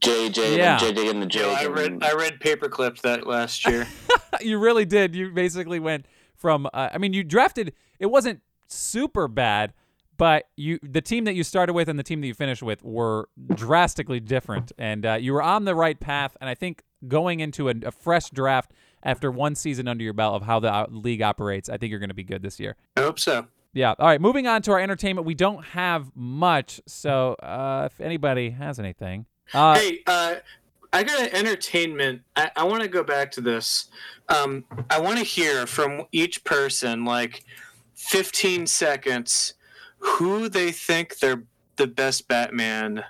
JJ, 0.00 0.56
Yeah. 0.56 0.72
and 0.72 0.80
JJ 0.82 0.94
gave 0.96 1.10
him 1.14 1.28
to 1.28 1.38
Yo, 1.38 1.44
JJ. 1.54 1.56
I 1.56 1.66
read 1.66 1.98
I 2.02 2.12
read 2.14 2.40
paperclip 2.40 3.00
that 3.02 3.26
last 3.26 3.66
year. 3.66 3.86
you 4.40 4.58
really 4.58 4.86
did. 4.86 5.14
You 5.14 5.30
basically 5.30 5.78
went 5.78 6.06
from. 6.40 6.66
Uh, 6.66 6.88
I 6.92 6.98
mean, 6.98 7.12
you 7.12 7.22
drafted. 7.22 7.72
It 7.98 8.06
wasn't 8.06 8.40
super 8.66 9.28
bad, 9.28 9.72
but 10.16 10.48
you 10.56 10.78
the 10.82 11.00
team 11.00 11.24
that 11.24 11.34
you 11.34 11.44
started 11.44 11.74
with 11.74 11.88
and 11.88 11.98
the 11.98 12.02
team 12.02 12.20
that 12.22 12.26
you 12.26 12.34
finished 12.34 12.62
with 12.62 12.82
were 12.82 13.28
drastically 13.54 14.20
different, 14.20 14.72
and 14.78 15.06
uh, 15.06 15.14
you 15.14 15.32
were 15.32 15.42
on 15.42 15.64
the 15.64 15.74
right 15.74 16.00
path. 16.00 16.36
And 16.40 16.48
I 16.50 16.54
think 16.54 16.82
going 17.06 17.40
into 17.40 17.68
a, 17.68 17.74
a 17.84 17.90
fresh 17.90 18.30
draft 18.30 18.72
after 19.02 19.30
one 19.30 19.54
season 19.54 19.88
under 19.88 20.04
your 20.04 20.12
belt 20.12 20.34
of 20.34 20.42
how 20.42 20.60
the 20.60 20.72
uh, 20.72 20.86
league 20.90 21.22
operates, 21.22 21.68
I 21.68 21.76
think 21.76 21.90
you're 21.90 22.00
going 22.00 22.10
to 22.10 22.14
be 22.14 22.24
good 22.24 22.42
this 22.42 22.60
year. 22.60 22.76
I 22.96 23.02
hope 23.02 23.18
so. 23.18 23.46
Yeah. 23.72 23.94
All 23.98 24.06
right. 24.06 24.20
Moving 24.20 24.46
on 24.46 24.62
to 24.62 24.72
our 24.72 24.80
entertainment. 24.80 25.26
We 25.26 25.34
don't 25.34 25.64
have 25.64 26.10
much, 26.14 26.80
so 26.86 27.34
uh, 27.34 27.88
if 27.90 28.00
anybody 28.00 28.50
has 28.50 28.78
anything, 28.78 29.26
uh, 29.54 29.74
hey, 29.76 30.00
uh, 30.06 30.34
I 30.92 31.02
got 31.04 31.20
an 31.20 31.34
entertainment. 31.34 32.22
I, 32.36 32.50
I 32.56 32.64
want 32.64 32.82
to 32.82 32.88
go 32.88 33.04
back 33.04 33.30
to 33.32 33.40
this. 33.40 33.88
Um, 34.28 34.64
I 34.88 35.00
want 35.00 35.18
to 35.18 35.24
hear 35.24 35.66
from 35.66 36.06
each 36.12 36.44
person, 36.44 37.04
like 37.04 37.44
15 37.94 38.66
seconds, 38.66 39.54
who 39.98 40.48
they 40.48 40.72
think 40.72 41.18
their 41.18 41.44
the 41.76 41.86
best 41.86 42.28
Batman 42.28 43.04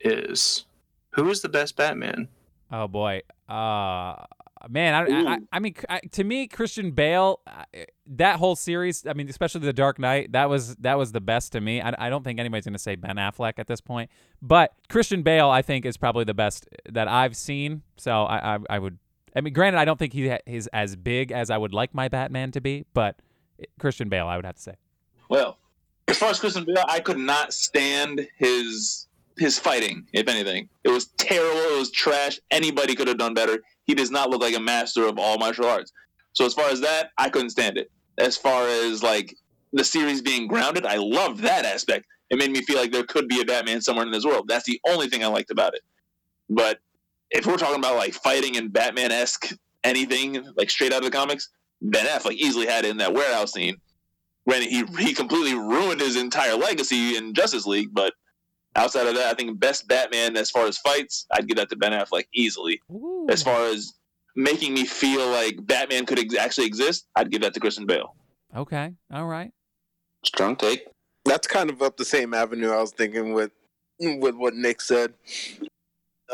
is. 0.00 0.64
Who 1.12 1.28
is 1.30 1.40
the 1.42 1.48
best 1.48 1.76
Batman? 1.76 2.28
Oh 2.70 2.86
boy, 2.86 3.22
uh, 3.48 4.24
man, 4.68 4.94
I, 4.94 5.32
I, 5.32 5.38
I 5.52 5.58
mean, 5.58 5.74
I, 5.88 6.00
to 6.12 6.24
me, 6.24 6.46
Christian 6.46 6.90
Bale, 6.90 7.40
uh, 7.46 7.64
that 8.06 8.36
whole 8.36 8.56
series, 8.56 9.06
I 9.06 9.12
mean, 9.14 9.28
especially 9.28 9.62
the 9.62 9.72
Dark 9.72 9.98
Knight, 9.98 10.32
that 10.32 10.48
was 10.48 10.76
that 10.76 10.98
was 10.98 11.12
the 11.12 11.20
best 11.20 11.52
to 11.52 11.60
me. 11.60 11.80
I, 11.80 11.94
I 11.98 12.10
don't 12.10 12.22
think 12.24 12.38
anybody's 12.38 12.64
gonna 12.64 12.78
say 12.78 12.96
Ben 12.96 13.16
Affleck 13.16 13.54
at 13.58 13.66
this 13.66 13.80
point, 13.80 14.10
but 14.42 14.72
Christian 14.88 15.22
Bale, 15.22 15.48
I 15.48 15.62
think, 15.62 15.84
is 15.86 15.96
probably 15.96 16.24
the 16.24 16.34
best 16.34 16.68
that 16.88 17.08
I've 17.08 17.36
seen. 17.36 17.82
So 17.96 18.24
I, 18.24 18.56
I, 18.56 18.58
I 18.68 18.78
would, 18.78 18.98
I 19.34 19.40
mean, 19.40 19.54
granted, 19.54 19.78
I 19.78 19.84
don't 19.84 19.98
think 19.98 20.12
he 20.12 20.28
ha- 20.28 20.38
is 20.46 20.66
as 20.72 20.96
big 20.96 21.32
as 21.32 21.50
I 21.50 21.56
would 21.56 21.72
like 21.72 21.94
my 21.94 22.08
Batman 22.08 22.50
to 22.52 22.60
be, 22.60 22.84
but 22.92 23.16
Christian 23.78 24.08
Bale, 24.08 24.26
I 24.26 24.36
would 24.36 24.44
have 24.44 24.56
to 24.56 24.62
say. 24.62 24.74
Well, 25.28 25.58
as 26.08 26.18
far 26.18 26.30
as 26.30 26.40
Christian 26.40 26.64
Bale, 26.64 26.84
I 26.88 27.00
could 27.00 27.18
not 27.18 27.52
stand 27.52 28.26
his 28.36 29.06
his 29.36 29.58
fighting. 29.58 30.06
If 30.12 30.28
anything, 30.28 30.68
it 30.84 30.90
was 30.90 31.06
terrible. 31.16 31.60
It 31.74 31.78
was 31.78 31.90
trash. 31.90 32.38
Anybody 32.50 32.94
could 32.94 33.08
have 33.08 33.16
done 33.18 33.32
better. 33.32 33.60
He 33.90 33.94
does 33.96 34.12
not 34.12 34.30
look 34.30 34.40
like 34.40 34.54
a 34.54 34.60
master 34.60 35.04
of 35.08 35.18
all 35.18 35.36
martial 35.36 35.66
arts. 35.66 35.90
So 36.34 36.46
as 36.46 36.54
far 36.54 36.70
as 36.70 36.80
that, 36.82 37.10
I 37.18 37.28
couldn't 37.28 37.50
stand 37.50 37.76
it. 37.76 37.90
As 38.18 38.36
far 38.36 38.68
as 38.68 39.02
like 39.02 39.34
the 39.72 39.82
series 39.82 40.22
being 40.22 40.46
grounded, 40.46 40.86
I 40.86 40.94
loved 40.94 41.40
that 41.40 41.64
aspect. 41.64 42.06
It 42.30 42.38
made 42.38 42.52
me 42.52 42.62
feel 42.62 42.76
like 42.76 42.92
there 42.92 43.02
could 43.02 43.26
be 43.26 43.40
a 43.40 43.44
Batman 43.44 43.80
somewhere 43.80 44.06
in 44.06 44.12
this 44.12 44.24
world. 44.24 44.46
That's 44.46 44.64
the 44.64 44.80
only 44.86 45.08
thing 45.08 45.24
I 45.24 45.26
liked 45.26 45.50
about 45.50 45.74
it. 45.74 45.80
But 46.48 46.78
if 47.32 47.46
we're 47.46 47.56
talking 47.56 47.80
about 47.80 47.96
like 47.96 48.14
fighting 48.14 48.56
and 48.56 48.72
Batman 48.72 49.10
esque 49.10 49.52
anything 49.82 50.40
like 50.56 50.70
straight 50.70 50.92
out 50.92 50.98
of 50.98 51.04
the 51.06 51.10
comics, 51.10 51.48
Ben 51.82 52.06
Affleck 52.06 52.34
easily 52.34 52.66
had 52.66 52.84
it 52.84 52.92
in 52.92 52.98
that 52.98 53.12
warehouse 53.12 53.54
scene 53.54 53.74
when 54.44 54.62
he 54.62 54.84
he 55.00 55.14
completely 55.14 55.54
ruined 55.54 56.00
his 56.00 56.14
entire 56.14 56.54
legacy 56.54 57.16
in 57.16 57.34
Justice 57.34 57.66
League. 57.66 57.88
But 57.92 58.12
outside 58.76 59.06
of 59.06 59.14
that, 59.14 59.26
I 59.26 59.34
think 59.34 59.58
best 59.58 59.88
Batman 59.88 60.36
as 60.36 60.50
far 60.50 60.66
as 60.66 60.78
fights, 60.78 61.26
I'd 61.32 61.46
give 61.46 61.56
that 61.56 61.70
to 61.70 61.76
Ben 61.76 61.92
Affleck 61.92 62.24
easily. 62.34 62.80
Ooh. 62.90 63.26
As 63.28 63.42
far 63.42 63.66
as 63.66 63.94
making 64.36 64.74
me 64.74 64.84
feel 64.84 65.26
like 65.28 65.56
Batman 65.66 66.06
could 66.06 66.18
ex- 66.18 66.36
actually 66.36 66.66
exist, 66.66 67.06
I'd 67.16 67.30
give 67.30 67.42
that 67.42 67.54
to 67.54 67.60
Christian 67.60 67.86
Bale. 67.86 68.14
Okay. 68.54 68.94
All 69.12 69.26
right. 69.26 69.52
Strong 70.24 70.56
take. 70.56 70.86
That's 71.24 71.46
kind 71.46 71.70
of 71.70 71.82
up 71.82 71.96
the 71.96 72.04
same 72.04 72.34
avenue 72.34 72.70
I 72.70 72.80
was 72.80 72.92
thinking 72.92 73.34
with 73.34 73.52
with 73.98 74.34
what 74.34 74.54
Nick 74.54 74.80
said. 74.80 75.12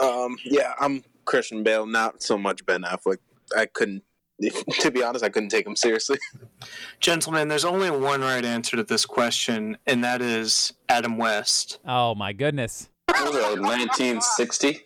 Um, 0.01 0.37
yeah, 0.45 0.73
I'm 0.79 1.03
Christian 1.25 1.63
Bale, 1.63 1.87
not 1.87 2.23
so 2.23 2.39
much 2.39 2.65
Ben 2.65 2.83
Affleck. 2.83 3.19
I 3.57 3.67
couldn't, 3.67 4.03
to 4.81 4.91
be 4.91 5.03
honest, 5.03 5.25
I 5.25 5.29
couldn't 5.29 5.49
take 5.51 5.67
him 5.67 5.77
seriously. 5.77 6.19
Gentlemen, 7.01 7.49
there's 7.49 7.65
only 7.65 7.91
one 7.91 8.21
right 8.21 8.45
answer 8.45 8.77
to 8.77 8.83
this 8.85 9.07
question, 9.07 9.77
and 9.87 10.03
that 10.05 10.21
is 10.23 10.73
Adam 10.89 11.17
West. 11.19 11.79
Oh 11.87 12.15
my 12.15 12.33
goodness. 12.33 12.89
What 13.09 13.33
was 13.33 13.37
it, 13.37 13.61
like 13.61 13.61
1960? 13.61 14.83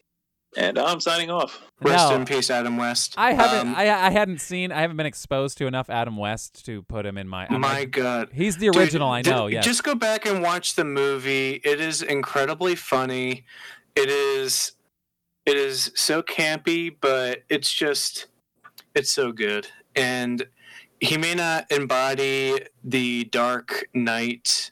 And 0.56 0.78
I'm 0.80 0.98
signing 1.00 1.30
off. 1.30 1.60
Rest 1.80 2.10
No. 2.10 2.16
in 2.16 2.24
peace, 2.24 2.50
Adam 2.50 2.76
West. 2.76 3.14
I 3.16 3.32
haven't. 3.32 3.68
Um, 3.68 3.74
I, 3.76 3.88
I 3.88 4.10
hadn't 4.10 4.40
seen. 4.40 4.72
I 4.72 4.80
haven't 4.80 4.96
been 4.96 5.06
exposed 5.06 5.58
to 5.58 5.66
enough 5.66 5.88
Adam 5.88 6.16
West 6.16 6.64
to 6.66 6.82
put 6.82 7.06
him 7.06 7.16
in 7.16 7.28
my. 7.28 7.46
I'm 7.48 7.60
my 7.60 7.80
like- 7.80 7.92
God. 7.92 8.30
he's 8.32 8.56
the 8.56 8.66
Dude, 8.66 8.76
original. 8.76 9.10
I 9.10 9.22
d- 9.22 9.30
know. 9.30 9.46
Yes. 9.46 9.64
Just 9.64 9.84
go 9.84 9.94
back 9.94 10.26
and 10.26 10.42
watch 10.42 10.74
the 10.74 10.84
movie. 10.84 11.60
It 11.64 11.80
is 11.80 12.02
incredibly 12.02 12.74
funny. 12.74 13.44
It 13.94 14.08
is 14.10 14.72
it 15.46 15.56
is 15.56 15.92
so 15.94 16.20
campy, 16.20 16.94
but 17.00 17.44
it's 17.48 17.72
just 17.72 18.26
it's 18.94 19.10
so 19.10 19.32
good. 19.32 19.68
And 19.94 20.46
he 21.00 21.16
may 21.16 21.34
not 21.34 21.70
embody 21.70 22.58
the 22.84 23.24
dark 23.24 23.88
knight 23.94 24.70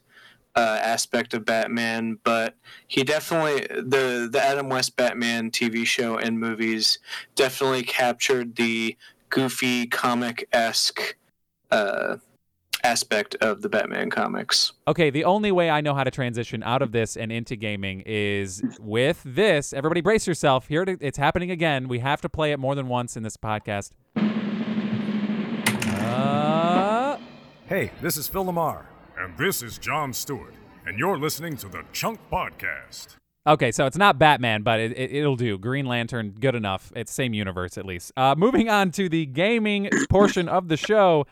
uh, 0.54 0.80
aspect 0.82 1.34
of 1.34 1.44
Batman, 1.44 2.18
but 2.24 2.56
he 2.86 3.04
definitely 3.04 3.66
the 3.68 4.28
the 4.30 4.42
Adam 4.42 4.68
West 4.68 4.96
Batman 4.96 5.50
TV 5.50 5.86
show 5.86 6.18
and 6.18 6.38
movies 6.38 6.98
definitely 7.36 7.84
captured 7.84 8.56
the 8.56 8.96
goofy 9.30 9.86
comic 9.86 10.48
esque 10.52 11.16
uh, 11.70 12.16
aspect 12.88 13.34
of 13.42 13.60
the 13.60 13.68
Batman 13.68 14.08
comics. 14.08 14.72
Okay, 14.86 15.10
the 15.10 15.24
only 15.24 15.52
way 15.52 15.68
I 15.68 15.82
know 15.82 15.94
how 15.94 16.04
to 16.04 16.10
transition 16.10 16.62
out 16.62 16.80
of 16.80 16.92
this 16.92 17.16
and 17.16 17.30
into 17.30 17.54
gaming 17.54 18.02
is 18.06 18.62
with 18.80 19.20
this. 19.26 19.72
Everybody 19.74 20.00
brace 20.00 20.26
yourself. 20.26 20.68
Here 20.68 20.82
it, 20.82 20.98
it's 21.02 21.18
happening 21.18 21.50
again. 21.50 21.86
We 21.88 21.98
have 21.98 22.20
to 22.22 22.28
play 22.28 22.52
it 22.52 22.58
more 22.58 22.74
than 22.74 22.88
once 22.88 23.16
in 23.16 23.22
this 23.22 23.36
podcast. 23.36 23.90
Uh, 26.00 27.18
Hey, 27.66 27.90
this 28.00 28.16
is 28.16 28.26
Phil 28.26 28.44
LaMarr. 28.46 28.86
And 29.18 29.36
this 29.36 29.62
is 29.62 29.76
John 29.76 30.12
Stewart, 30.14 30.54
and 30.86 30.98
you're 30.98 31.18
listening 31.18 31.56
to 31.58 31.68
the 31.68 31.82
Chunk 31.92 32.18
Podcast. 32.32 33.16
okay, 33.46 33.70
so 33.72 33.84
it's 33.84 33.96
not 33.98 34.18
Batman, 34.18 34.62
but 34.62 34.80
it, 34.80 34.92
it, 34.92 35.12
it'll 35.12 35.36
do. 35.36 35.58
Green 35.58 35.84
Lantern, 35.84 36.34
good 36.40 36.54
enough. 36.54 36.90
It's 36.96 37.12
same 37.12 37.34
universe 37.34 37.76
at 37.76 37.84
least. 37.84 38.12
Uh, 38.16 38.34
moving 38.38 38.70
on 38.70 38.90
to 38.92 39.08
the 39.10 39.26
gaming 39.26 39.90
portion 40.08 40.48
of 40.48 40.68
the 40.68 40.76
show. 40.78 41.26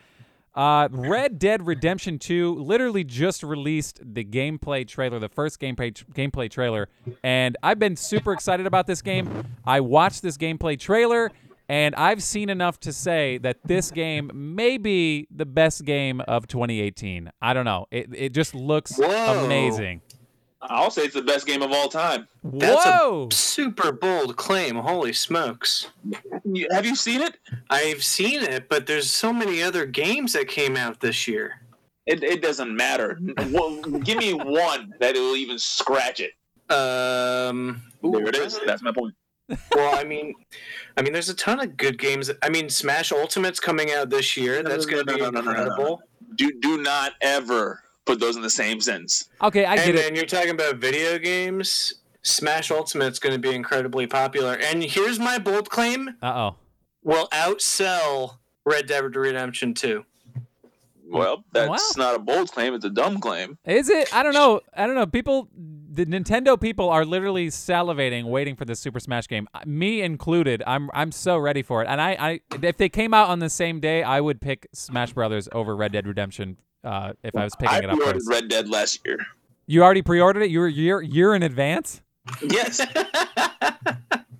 Uh, 0.57 0.87
Red 0.89 1.37
Dead 1.37 1.67
Redemption 1.67 2.17
2 2.17 2.55
literally 2.55 3.03
just 3.03 3.43
released 3.43 4.01
the 4.03 4.25
gameplay 4.25 4.87
trailer, 4.87 5.19
the 5.19 5.29
first 5.29 5.59
gameplay 5.59 5.93
gameplay 6.13 6.49
trailer, 6.49 6.89
and 7.23 7.55
I've 7.61 7.77
been 7.77 7.95
super 7.95 8.33
excited 8.33 8.65
about 8.65 8.87
this 8.87 9.03
game. 9.03 9.45
I 9.65 9.81
watched 9.81 10.23
this 10.23 10.35
gameplay 10.35 10.79
trailer, 10.79 11.31
and 11.69 11.93
I've 11.93 12.23
seen 12.23 12.49
enough 12.49 12.79
to 12.81 12.91
say 12.91 13.37
that 13.39 13.57
this 13.65 13.91
game 13.91 14.31
may 14.33 14.79
be 14.79 15.27
the 15.29 15.45
best 15.45 15.85
game 15.85 16.21
of 16.21 16.47
2018. 16.47 17.31
I 17.39 17.53
don't 17.53 17.65
know. 17.65 17.85
It 17.91 18.09
it 18.15 18.29
just 18.33 18.55
looks 18.55 18.97
Whoa. 18.97 19.45
amazing. 19.45 20.01
I'll 20.61 20.89
say 20.91 21.03
it's 21.03 21.13
the 21.13 21.21
best 21.21 21.45
game 21.45 21.61
of 21.61 21.71
all 21.71 21.87
time. 21.87 22.27
That's 22.43 22.85
a- 22.85 23.27
Super 23.31 23.91
bold 23.91 24.35
claim. 24.37 24.75
Holy 24.75 25.13
smokes. 25.13 25.91
Have 26.71 26.85
you 26.85 26.95
seen 26.95 27.21
it? 27.21 27.37
I've 27.69 28.03
seen 28.03 28.41
it, 28.41 28.67
but 28.69 28.87
there's 28.87 29.09
so 29.09 29.31
many 29.31 29.61
other 29.61 29.85
games 29.85 30.33
that 30.33 30.47
came 30.47 30.75
out 30.75 30.99
this 30.99 31.27
year. 31.27 31.61
It, 32.05 32.23
it 32.23 32.41
doesn't 32.41 32.75
matter. 32.75 33.19
Well, 33.51 33.81
give 33.81 34.17
me 34.17 34.33
one 34.33 34.93
that 34.99 35.15
will 35.15 35.35
even 35.35 35.59
scratch 35.59 36.21
it. 36.21 36.31
Um, 36.73 37.81
ooh, 38.03 38.11
There 38.11 38.27
it 38.29 38.35
is. 38.35 38.59
That's 38.65 38.81
my 38.81 38.91
point. 38.91 39.13
well, 39.75 39.95
I 39.95 40.03
mean, 40.03 40.33
I 40.97 41.01
mean, 41.01 41.13
there's 41.13 41.29
a 41.29 41.33
ton 41.33 41.59
of 41.59 41.77
good 41.77 41.97
games. 41.97 42.31
I 42.41 42.49
mean, 42.49 42.69
Smash 42.69 43.11
Ultimate's 43.11 43.59
coming 43.59 43.91
out 43.91 44.09
this 44.09 44.35
year. 44.35 44.63
That's 44.63 44.85
no, 44.85 44.91
going 44.93 45.05
to 45.05 45.11
no, 45.11 45.17
be 45.17 45.21
no, 45.23 45.29
no, 45.29 45.41
no, 45.41 45.41
no, 45.41 45.51
no. 45.51 45.59
incredible. 45.61 46.01
Do 46.35 46.51
do 46.59 46.81
not 46.81 47.13
ever 47.21 47.81
put 48.07 48.19
those 48.19 48.35
in 48.35 48.41
the 48.41 48.49
same 48.49 48.81
sentence. 48.81 49.29
Okay, 49.43 49.65
I 49.65 49.75
And 49.75 49.85
get 49.85 49.95
it. 49.95 50.07
And 50.07 50.15
you're 50.15 50.25
talking 50.25 50.49
about 50.51 50.77
video 50.77 51.19
games. 51.19 51.93
Smash 52.23 52.71
Ultimate's 52.71 53.19
going 53.19 53.33
to 53.35 53.39
be 53.39 53.53
incredibly 53.55 54.07
popular. 54.07 54.53
And 54.61 54.81
here's 54.83 55.19
my 55.19 55.37
bold 55.37 55.69
claim: 55.69 56.15
Uh 56.21 56.51
oh. 56.51 56.55
will 57.03 57.27
outsell 57.29 58.37
Red 58.65 58.87
Dead 58.87 59.15
Redemption 59.15 59.73
2. 59.73 60.03
Well, 61.09 61.45
that's 61.53 61.69
Wow. 61.97 62.05
not 62.05 62.15
a 62.15 62.19
bold 62.19 62.51
claim. 62.51 62.73
It's 62.73 62.83
a 62.83 62.89
dumb 62.89 63.19
claim. 63.21 63.57
Is 63.65 63.87
it? 63.87 64.13
I 64.13 64.23
don't 64.23 64.33
know. 64.33 64.59
I 64.75 64.85
don't 64.85 64.95
know. 64.95 65.05
People, 65.05 65.47
the 65.55 66.05
Nintendo 66.05 66.59
people 66.59 66.89
are 66.89 67.05
literally 67.05 67.47
salivating, 67.47 68.25
waiting 68.25 68.57
for 68.57 68.65
the 68.65 68.75
Super 68.75 68.99
Smash 68.99 69.29
game. 69.29 69.47
Uh, 69.53 69.61
Me 69.65 70.01
included. 70.01 70.61
I'm 70.67 70.89
I'm 70.93 71.13
so 71.13 71.37
ready 71.37 71.61
for 71.61 71.81
it. 71.81 71.87
And 71.87 72.01
I, 72.01 72.17
I 72.19 72.39
if 72.61 72.75
they 72.75 72.89
came 72.89 73.13
out 73.13 73.29
on 73.29 73.39
the 73.39 73.49
same 73.49 73.79
day, 73.79 74.03
I 74.03 74.19
would 74.19 74.41
pick 74.41 74.67
Smash 74.73 75.13
Brothers 75.13 75.47
over 75.53 75.77
Red 75.77 75.93
Dead 75.93 76.05
Redemption 76.07 76.57
uh, 76.87 77.13
if 77.23 77.35
I 77.35 77.43
was 77.43 77.55
picking 77.55 77.75
I 77.75 77.79
it 77.79 77.89
up. 77.89 77.97
pre-ordered. 77.97 78.21
Red 78.27 78.47
Dead 78.47 78.69
last 78.69 79.01
year. 79.05 79.17
You 79.65 79.83
already 79.83 80.01
pre-ordered 80.01 80.43
it. 80.43 80.49
You 80.49 80.59
were 80.59 80.67
year 80.67 81.01
year 81.01 81.35
in 81.35 81.43
advance. 81.43 82.01
Yes. 82.41 82.79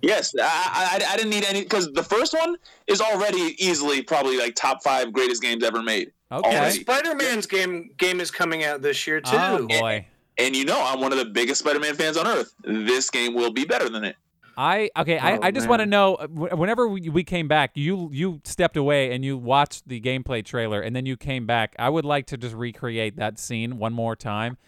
yes. 0.02 0.34
I, 0.40 1.00
I, 1.00 1.04
I 1.10 1.16
didn't 1.16 1.30
need 1.30 1.44
any 1.44 1.62
because 1.62 1.92
the 1.92 2.02
first 2.02 2.34
one 2.34 2.56
is 2.86 3.00
already 3.00 3.54
easily 3.58 4.02
probably 4.02 4.38
like 4.38 4.54
top 4.54 4.82
five 4.82 5.12
greatest 5.12 5.42
games 5.42 5.62
ever 5.62 5.82
made. 5.82 6.12
Okay. 6.32 6.70
Spider 6.70 7.14
Man's 7.14 7.46
game 7.46 7.90
game 7.98 8.20
is 8.20 8.30
coming 8.30 8.64
out 8.64 8.82
this 8.82 9.06
year 9.06 9.20
too. 9.20 9.36
Oh 9.36 9.66
boy. 9.66 10.06
And 10.38 10.54
you 10.54 10.64
know, 10.64 10.80
I'm 10.82 11.00
one 11.00 11.12
of 11.12 11.18
the 11.18 11.24
biggest 11.24 11.60
Spider-Man 11.60 11.96
fans 11.96 12.16
on 12.16 12.26
earth. 12.26 12.54
This 12.62 13.10
game 13.10 13.34
will 13.34 13.52
be 13.52 13.64
better 13.64 13.88
than 13.88 14.04
it. 14.04 14.14
I 14.60 14.90
okay. 14.98 15.18
I, 15.18 15.36
Oh, 15.36 15.40
I 15.42 15.50
just 15.52 15.68
want 15.68 15.80
to 15.80 15.86
know. 15.86 16.16
uh, 16.16 16.26
Whenever 16.26 16.88
we, 16.88 17.08
we 17.08 17.22
came 17.22 17.46
back, 17.46 17.70
you 17.74 18.10
you 18.12 18.40
stepped 18.44 18.76
away 18.76 19.12
and 19.14 19.24
you 19.24 19.38
watched 19.38 19.86
the 19.88 20.00
gameplay 20.00 20.44
trailer, 20.44 20.80
and 20.80 20.96
then 20.96 21.06
you 21.06 21.16
came 21.16 21.46
back. 21.46 21.76
I 21.78 21.88
would 21.88 22.04
like 22.04 22.26
to 22.26 22.36
just 22.36 22.56
recreate 22.56 23.16
that 23.16 23.38
scene 23.38 23.78
one 23.78 23.92
more 23.92 24.16
time. 24.16 24.58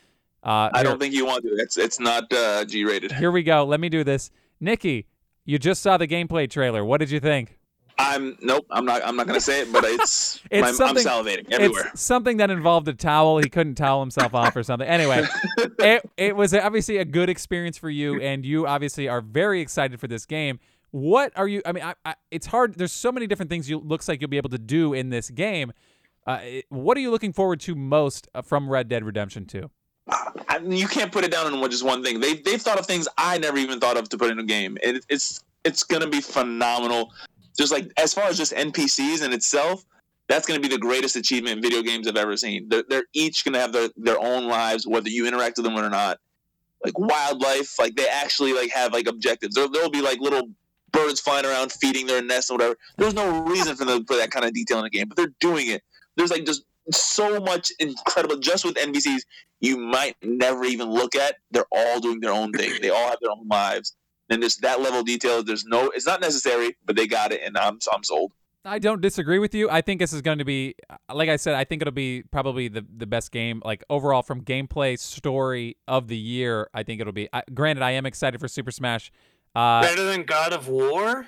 Uh, 0.45 0.71
I 0.73 0.79
here- 0.79 0.85
don't 0.85 0.99
think 1.01 1.13
you 1.13 1.27
want 1.27 1.43
to. 1.43 1.51
It's 1.57 1.77
it's 1.77 1.99
not 1.99 2.33
uh, 2.33 2.65
G-rated. 2.65 3.13
Here 3.13 3.33
we 3.33 3.43
go. 3.43 3.65
Let 3.65 3.81
me 3.81 3.89
do 3.89 4.05
this. 4.05 4.31
Niki, 4.63 5.07
you 5.45 5.59
just 5.59 5.83
saw 5.83 5.97
the 5.97 6.07
gameplay 6.07 6.49
trailer. 6.49 6.85
What 6.85 6.99
did 7.01 7.11
you 7.11 7.19
think? 7.21 7.59
I'm 8.01 8.39
nope. 8.41 8.67
I'm 8.71 8.85
not. 8.85 9.03
I'm 9.05 9.15
not 9.15 9.27
gonna 9.27 9.41
say 9.41 9.61
it, 9.61 9.73
but 9.73 9.85
it's. 9.85 10.41
It's 10.51 10.79
my- 10.81 10.87
I'm 10.87 10.97
salivating 10.97 11.53
everywhere. 11.53 11.91
It's 11.93 12.03
something 12.03 12.39
that 12.39 12.51
involved 12.51 12.89
a 12.89 12.95
towel. 12.95 13.39
He 13.39 13.49
couldn't 13.49 13.77
towel 13.77 14.01
himself 14.01 14.35
off 14.35 14.57
or 14.57 14.63
something. 14.65 14.89
Anyway, 14.89 15.25
it 15.79 16.11
it 16.17 16.35
was 16.35 16.53
obviously 16.55 16.97
a 16.97 17.05
good 17.05 17.29
experience 17.29 17.79
for 17.79 17.91
you, 17.91 18.21
and 18.21 18.45
you 18.45 18.67
obviously 18.67 19.07
are 19.09 19.21
very 19.21 19.61
excited 19.61 20.01
for 20.01 20.09
this 20.09 20.27
game. 20.27 20.59
What 20.91 21.33
are 21.37 21.47
you? 21.47 21.63
I 21.65 21.73
mean, 21.73 21.85
I, 21.85 21.95
I, 22.05 22.15
it's 22.31 22.47
hard. 22.47 22.75
There's 22.75 22.93
so 22.93 23.13
many 23.13 23.29
different 23.29 23.51
things 23.51 23.71
you 23.71 23.79
looks 23.79 24.09
like 24.09 24.21
you'll 24.21 24.31
be 24.31 24.39
able 24.39 24.51
to 24.51 24.59
do 24.59 24.93
in 24.93 25.11
this 25.11 25.31
game. 25.31 25.73
Uh, 26.27 26.41
what 26.69 26.97
are 26.97 27.01
you 27.01 27.11
looking 27.11 27.33
forward 27.33 27.61
to 27.61 27.75
most 27.75 28.29
uh, 28.35 28.43
from 28.43 28.69
Red 28.69 28.89
Dead 28.89 29.05
Redemption 29.05 29.47
2? 29.47 29.71
I 30.49 30.59
mean, 30.59 30.79
you 30.79 30.89
can't 30.89 31.13
put 31.13 31.25
it 31.25 31.31
down 31.31 31.53
in 31.53 31.71
just 31.71 31.85
one 31.85 32.03
thing. 32.03 32.19
They 32.21 32.35
they've 32.35 32.61
thought 32.61 32.79
of 32.79 32.87
things 32.87 33.07
I 33.17 33.39
never 33.39 33.59
even 33.59 33.79
thought 33.79 33.97
of 33.97 34.09
to 34.09 34.19
put 34.19 34.31
in 34.31 34.39
a 34.39 34.45
game. 34.45 34.77
It, 34.83 35.05
it's 35.09 35.45
it's 35.65 35.85
gonna 35.85 36.09
be 36.09 36.21
phenomenal. 36.21 37.13
Just 37.61 37.73
like 37.73 37.93
as 37.99 38.15
far 38.15 38.25
as 38.25 38.39
just 38.39 38.55
NPCs 38.55 39.23
in 39.23 39.35
itself, 39.35 39.85
that's 40.29 40.47
gonna 40.47 40.61
be 40.61 40.69
the 40.69 40.79
greatest 40.79 41.15
achievement 41.15 41.57
in 41.57 41.63
video 41.63 41.83
games 41.83 42.09
I've 42.09 42.17
ever 42.17 42.35
seen. 42.35 42.71
They're, 42.71 42.85
they're 42.89 43.05
each 43.13 43.45
gonna 43.45 43.61
have 43.61 43.75
their 43.75 43.91
their 43.99 44.19
own 44.19 44.49
lives, 44.49 44.87
whether 44.87 45.11
you 45.11 45.29
interact 45.29 45.59
with 45.59 45.67
them 45.67 45.77
or 45.77 45.91
not. 45.91 46.19
Like 46.83 46.99
wildlife, 46.99 47.79
like 47.79 47.97
they 47.97 48.09
actually 48.09 48.55
like 48.55 48.71
have 48.71 48.95
like 48.95 49.07
objectives. 49.07 49.55
There 49.55 49.69
there'll 49.69 49.91
be 49.91 50.01
like 50.01 50.21
little 50.21 50.49
birds 50.91 51.21
flying 51.21 51.45
around 51.45 51.71
feeding 51.71 52.07
their 52.07 52.23
nests 52.23 52.51
or 52.51 52.55
whatever. 52.55 52.77
There's 52.97 53.13
no 53.13 53.43
reason 53.45 53.77
for 53.77 53.85
them 53.85 53.99
to 53.99 54.05
put 54.07 54.21
that 54.21 54.31
kind 54.31 54.47
of 54.47 54.55
detail 54.55 54.79
in 54.79 54.87
a 54.87 54.91
game, 54.91 55.09
but 55.09 55.19
they're 55.19 55.35
doing 55.39 55.69
it. 55.69 55.83
There's 56.17 56.31
like 56.31 56.47
just 56.47 56.63
so 56.91 57.41
much 57.41 57.71
incredible 57.79 58.39
just 58.39 58.65
with 58.65 58.77
NPCs 58.77 59.21
you 59.61 59.77
might 59.77 60.17
never 60.23 60.65
even 60.65 60.91
look 60.91 61.15
at. 61.15 61.37
They're 61.51 61.67
all 61.71 62.01
doing 62.01 62.21
their 62.21 62.33
own 62.33 62.53
thing. 62.53 62.81
They 62.81 62.89
all 62.89 63.11
have 63.11 63.19
their 63.21 63.31
own 63.31 63.47
lives. 63.49 63.95
And 64.31 64.41
there's 64.41 64.57
that 64.59 64.81
level 64.81 65.01
of 65.01 65.07
detail. 65.07 65.43
There's 65.43 65.65
no, 65.65 65.91
it's 65.91 66.07
not 66.07 66.21
necessary, 66.21 66.77
but 66.85 66.97
they 66.97 67.07
got 67.07 67.33
it, 67.33 67.41
and 67.45 67.59
I'm 67.59 67.79
I'm 67.93 68.05
sold. 68.05 68.33
I 68.65 68.79
don't 68.79 69.01
disagree 69.01 69.39
with 69.39 69.55
you. 69.55 69.71
I 69.71 69.81
think 69.81 70.01
this 70.01 70.13
is 70.13 70.21
going 70.21 70.39
to 70.39 70.45
be, 70.45 70.75
like 71.13 71.31
I 71.31 71.37
said, 71.37 71.55
I 71.55 71.65
think 71.65 71.81
it'll 71.81 71.93
be 71.93 72.25
probably 72.31 72.69
the, 72.69 72.85
the 72.95 73.07
best 73.07 73.33
game, 73.33 73.63
like 73.65 73.83
overall 73.89 74.23
from 74.23 74.43
gameplay 74.43 74.99
story 74.99 75.79
of 75.89 76.09
the 76.09 76.17
year. 76.17 76.69
I 76.75 76.83
think 76.83 77.01
it'll 77.01 77.15
be. 77.15 77.29
I, 77.33 77.43
granted, 77.55 77.83
I 77.83 77.93
am 77.93 78.05
excited 78.05 78.39
for 78.39 78.49
Super 78.49 78.71
Smash. 78.71 79.11
Uh, 79.55 79.81
Better 79.81 80.05
than 80.05 80.25
God 80.25 80.53
of 80.53 80.69
War? 80.69 81.27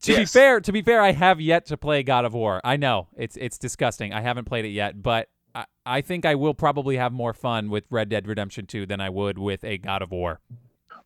to 0.00 0.16
be 0.16 0.24
fair, 0.24 0.60
to 0.60 0.72
be 0.72 0.82
fair, 0.82 1.00
I 1.00 1.12
have 1.12 1.40
yet 1.40 1.66
to 1.66 1.76
play 1.76 2.02
God 2.02 2.24
of 2.24 2.32
War. 2.32 2.60
I 2.64 2.76
know 2.76 3.08
it's 3.16 3.36
it's 3.36 3.58
disgusting. 3.58 4.12
I 4.12 4.22
haven't 4.22 4.46
played 4.46 4.64
it 4.64 4.70
yet, 4.70 5.02
but 5.02 5.28
I, 5.54 5.66
I 5.84 6.00
think 6.00 6.24
I 6.24 6.34
will 6.34 6.54
probably 6.54 6.96
have 6.96 7.12
more 7.12 7.34
fun 7.34 7.68
with 7.70 7.84
Red 7.90 8.08
Dead 8.08 8.26
Redemption 8.26 8.66
2 8.66 8.86
than 8.86 9.00
I 9.00 9.10
would 9.10 9.38
with 9.38 9.62
a 9.64 9.78
God 9.78 10.02
of 10.02 10.10
War. 10.10 10.40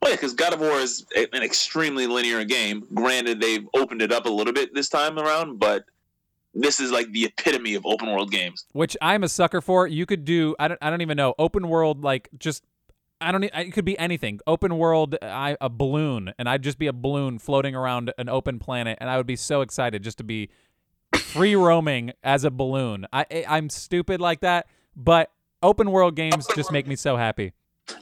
Well, 0.01 0.13
yeah, 0.13 0.17
because 0.17 0.35
God 0.35 0.53
of 0.53 0.61
War 0.61 0.79
is 0.79 1.05
a- 1.17 1.35
an 1.35 1.43
extremely 1.43 2.07
linear 2.07 2.45
game. 2.45 2.87
Granted, 2.95 3.41
they've 3.41 3.67
opened 3.75 4.01
it 4.03 4.13
up 4.13 4.27
a 4.27 4.31
little 4.31 4.53
bit 4.53 4.73
this 4.75 4.89
time 4.89 5.19
around, 5.19 5.59
but 5.59 5.85
this 6.55 6.79
is 6.81 6.91
like 6.93 7.11
the 7.13 7.25
epitome 7.27 7.75
of 7.75 7.85
open 7.85 8.09
world 8.11 8.31
games. 8.31 8.65
which 8.73 8.97
I'm 9.03 9.23
a 9.25 9.29
sucker 9.29 9.61
for. 9.61 9.87
You 9.87 10.07
could 10.07 10.25
do 10.25 10.55
I 10.59 10.69
don't 10.69 10.79
I 10.81 10.91
don't 10.91 11.03
even 11.03 11.17
know 11.17 11.35
open 11.39 11.69
world 11.69 12.03
like 12.05 12.29
just 12.39 12.65
I 13.21 13.33
don't 13.33 13.45
it 13.45 13.73
could 13.73 13.85
be 13.85 13.99
anything 13.99 14.41
open 14.47 14.79
world 14.79 15.17
I, 15.21 15.57
a 15.61 15.69
balloon 15.69 16.33
and 16.39 16.49
I'd 16.49 16.63
just 16.63 16.79
be 16.79 16.87
a 16.87 16.93
balloon 16.93 17.39
floating 17.39 17.75
around 17.75 18.13
an 18.19 18.29
open 18.29 18.59
planet 18.59 18.97
and 19.01 19.11
I 19.11 19.17
would 19.17 19.27
be 19.27 19.37
so 19.37 19.61
excited 19.61 20.03
just 20.03 20.19
to 20.19 20.25
be 20.25 20.49
free 21.17 21.55
roaming 21.57 22.13
as 22.23 22.45
a 22.45 22.51
balloon. 22.51 23.07
I 23.13 23.27
I- 23.31 23.45
I'm 23.49 23.69
stupid 23.69 24.21
like 24.21 24.41
that, 24.41 24.67
but 24.97 25.31
open 25.63 25.91
world 25.91 26.15
games 26.17 26.47
just 26.57 26.71
make 26.73 26.87
me 26.87 26.97
so 26.97 27.17
happy. 27.17 27.53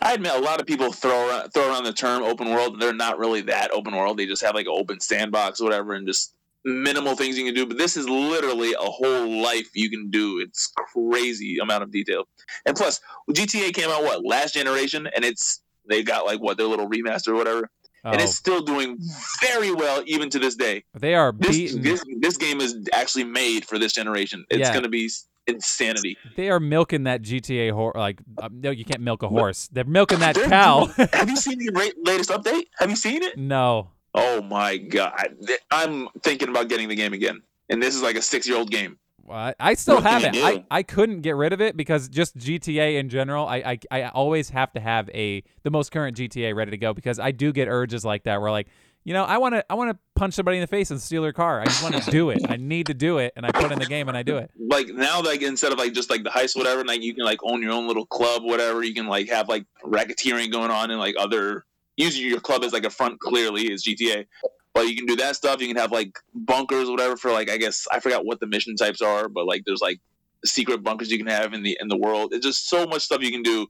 I 0.03 0.15
admit 0.15 0.33
a 0.35 0.39
lot 0.41 0.61
of 0.61 0.67
people 0.67 0.93
throw 0.93 1.29
around, 1.29 1.51
throw 1.51 1.69
around 1.69 1.85
the 1.85 1.93
term 1.93 2.23
open 2.23 2.51
world, 2.51 2.81
they're 2.81 2.93
not 2.95 3.19
really 3.19 3.41
that 3.43 3.71
open 3.73 3.95
world. 3.95 4.19
They 4.19 4.27
just 4.27 4.45
have 4.45 4.55
like 4.55 4.67
an 4.67 4.75
open 4.77 5.01
sandbox 5.01 5.61
or 5.61 5.65
whatever, 5.65 5.93
and 5.95 6.07
just 6.07 6.35
minimal 6.65 7.15
things 7.15 7.39
you 7.39 7.45
can 7.45 7.55
do. 7.55 7.67
But 7.67 7.79
this 7.79 7.97
is 7.97 8.09
literally 8.09 8.73
a 8.75 8.79
whole 8.85 9.43
life 9.43 9.69
you 9.75 9.89
can 9.91 10.11
do. 10.11 10.41
It's 10.41 10.73
crazy 10.93 11.59
amount 11.59 11.83
of 11.85 11.91
detail. 11.93 12.25
And 12.65 12.77
plus, 12.77 13.01
GTA 13.31 13.73
came 13.75 13.91
out 13.91 14.03
what 14.03 14.25
last 14.25 14.55
generation, 14.55 15.09
and 15.15 15.25
it's 15.25 15.63
they 15.89 16.03
got 16.03 16.27
like 16.27 16.41
what 16.41 16.57
their 16.57 16.67
little 16.67 16.89
remaster 16.89 17.29
or 17.29 17.35
whatever, 17.35 17.71
and 18.05 18.21
Oh, 18.21 18.25
it's 18.25 18.35
still 18.37 18.63
doing 18.63 18.99
very 19.41 19.73
well 19.73 20.03
even 20.07 20.31
to 20.31 20.39
this 20.41 20.57
day. 20.57 20.85
they 20.95 21.15
are 21.15 21.33
This 21.33 21.73
this 21.75 22.05
this 22.21 22.37
game 22.37 22.61
is 22.61 22.77
actually 22.93 23.25
made 23.25 23.65
for 23.65 23.79
this 23.79 23.93
generation. 23.93 24.45
It's 24.51 24.61
Yeah. 24.61 24.73
going 24.73 24.83
to 24.83 24.89
be 24.89 25.09
insanity. 25.47 26.17
They 26.37 26.51
are 26.51 26.61
milking 26.61 27.05
that 27.05 27.23
GTA 27.23 27.73
horse. 27.73 27.97
Like, 27.97 28.21
uh, 28.41 28.49
no, 28.53 28.71
you 28.71 28.85
can't 28.85 29.01
milk 29.03 29.23
a 29.23 29.29
horse. 29.29 29.69
They're 29.73 29.85
milking 29.85 30.21
that 30.21 30.35
They're 30.35 30.49
cow. 30.49 30.87
have 31.13 31.29
you 31.31 31.37
seen 31.37 31.59
the 31.59 31.93
latest 32.05 32.31
update? 32.31 32.65
Have 32.79 32.91
you 32.91 32.97
seen 32.97 33.23
it? 33.23 33.39
no, 33.39 33.91
Oh 34.17 34.41
my 34.41 34.79
god! 34.79 35.37
I'm 35.71 36.09
thinking 36.23 36.49
about 36.49 36.69
getting 36.69 36.89
the 36.89 36.95
game 36.95 37.13
again, 37.13 37.43
and 37.69 37.83
this 37.83 37.95
is 37.95 38.01
like 38.01 38.17
a 38.17 38.23
six-year-old 38.23 38.71
game. 38.71 38.99
I, 39.31 39.55
I 39.61 39.75
still 39.75 39.97
What 39.97 40.05
have 40.05 40.25
it. 40.25 40.37
I. 40.37 40.65
I 40.71 40.83
couldn't 40.83 41.21
get 41.21 41.37
rid 41.37 41.53
of 41.53 41.61
it 41.61 41.77
because 41.77 42.09
just 42.09 42.37
GTA 42.39 42.99
in 42.99 43.11
general, 43.11 43.47
I, 43.47 43.57
I 43.57 43.79
I 43.91 44.09
always 44.09 44.51
have 44.51 44.73
to 44.73 44.81
have 44.81 45.11
a 45.11 45.43
the 45.65 45.71
most 45.71 45.93
current 45.93 46.17
GTA 46.17 46.55
ready 46.55 46.71
to 46.71 46.79
go 46.79 46.95
because 46.95 47.19
I 47.19 47.31
do 47.31 47.53
get 47.53 47.69
urges 47.69 48.07
like 48.07 48.23
that 48.23 48.41
where 48.41 48.51
like 48.51 48.69
you 49.07 49.13
know 49.13 49.23
I 49.23 49.39
want 49.39 49.55
to 49.55 49.65
I 49.71 49.77
want 49.77 49.93
to 49.93 49.99
punch 50.17 50.35
somebody 50.35 50.57
in 50.57 50.63
the 50.63 50.67
face 50.67 50.91
and 50.91 51.01
steal 51.01 51.23
their 51.23 51.33
car. 51.33 51.61
I 51.61 51.67
just 51.67 51.81
want 51.81 51.95
to 52.03 52.11
do 52.11 52.31
it. 52.31 52.41
I 52.49 52.57
need 52.57 52.87
to 52.87 52.95
do 52.95 53.19
it, 53.19 53.33
and 53.37 53.47
I 53.47 53.53
put 53.53 53.71
in 53.71 53.79
the 53.79 53.87
game 53.87 54.09
and 54.09 54.17
I 54.17 54.25
do 54.25 54.37
it. 54.37 54.51
Like 54.69 54.89
now, 54.89 55.23
like 55.23 55.43
instead 55.43 55.73
of 55.73 55.79
like 55.79 55.93
just 55.93 56.11
like 56.11 56.25
the 56.25 56.29
heist, 56.29 56.57
whatever, 56.57 56.85
like 56.85 57.01
you 57.01 57.15
can 57.15 57.25
like 57.25 57.39
own 57.45 57.63
your 57.63 57.71
own 57.71 57.87
little 57.87 58.05
club, 58.05 58.43
whatever. 58.43 58.83
You 58.83 58.93
can 58.93 59.07
like 59.07 59.29
have 59.29 59.49
like 59.49 59.65
racketeering 59.85 60.51
going 60.51 60.73
on 60.73 60.91
and 60.91 60.99
like 60.99 61.15
other 61.19 61.65
using 61.97 62.27
your 62.27 62.41
club 62.41 62.65
as 62.65 62.73
like 62.73 62.85
a 62.85 62.91
front. 62.91 63.21
Clearly, 63.21 63.73
is 63.73 63.85
GTA. 63.85 64.27
But 64.75 64.89
you 64.89 64.97
can 64.97 65.07
do 65.07 65.17
that 65.17 65.37
stuff. 65.37 65.61
You 65.63 65.69
can 65.69 65.77
have 65.77 65.93
like 65.93 66.19
bunkers, 66.35 66.91
whatever, 66.91 67.17
for 67.17 67.31
like 67.31 67.49
I 67.49 67.57
guess 67.59 67.87
I 67.93 68.01
forgot 68.01 68.27
what 68.27 68.41
the 68.41 68.47
mission 68.47 68.75
types 68.75 69.01
are, 69.01 69.29
but 69.29 69.47
like 69.47 69.63
there's 69.65 69.81
like 69.81 70.01
secret 70.45 70.83
bunkers 70.83 71.11
you 71.13 71.19
can 71.19 71.29
have 71.29 71.55
in 71.55 71.63
the 71.63 71.79
in 71.81 71.87
the 71.87 71.97
world. 71.97 72.35
It's 72.35 72.45
just 72.45 72.69
so 72.69 72.87
much 72.87 73.03
stuff 73.03 73.23
you 73.23 73.31
can 73.31 73.43
do. 73.43 73.69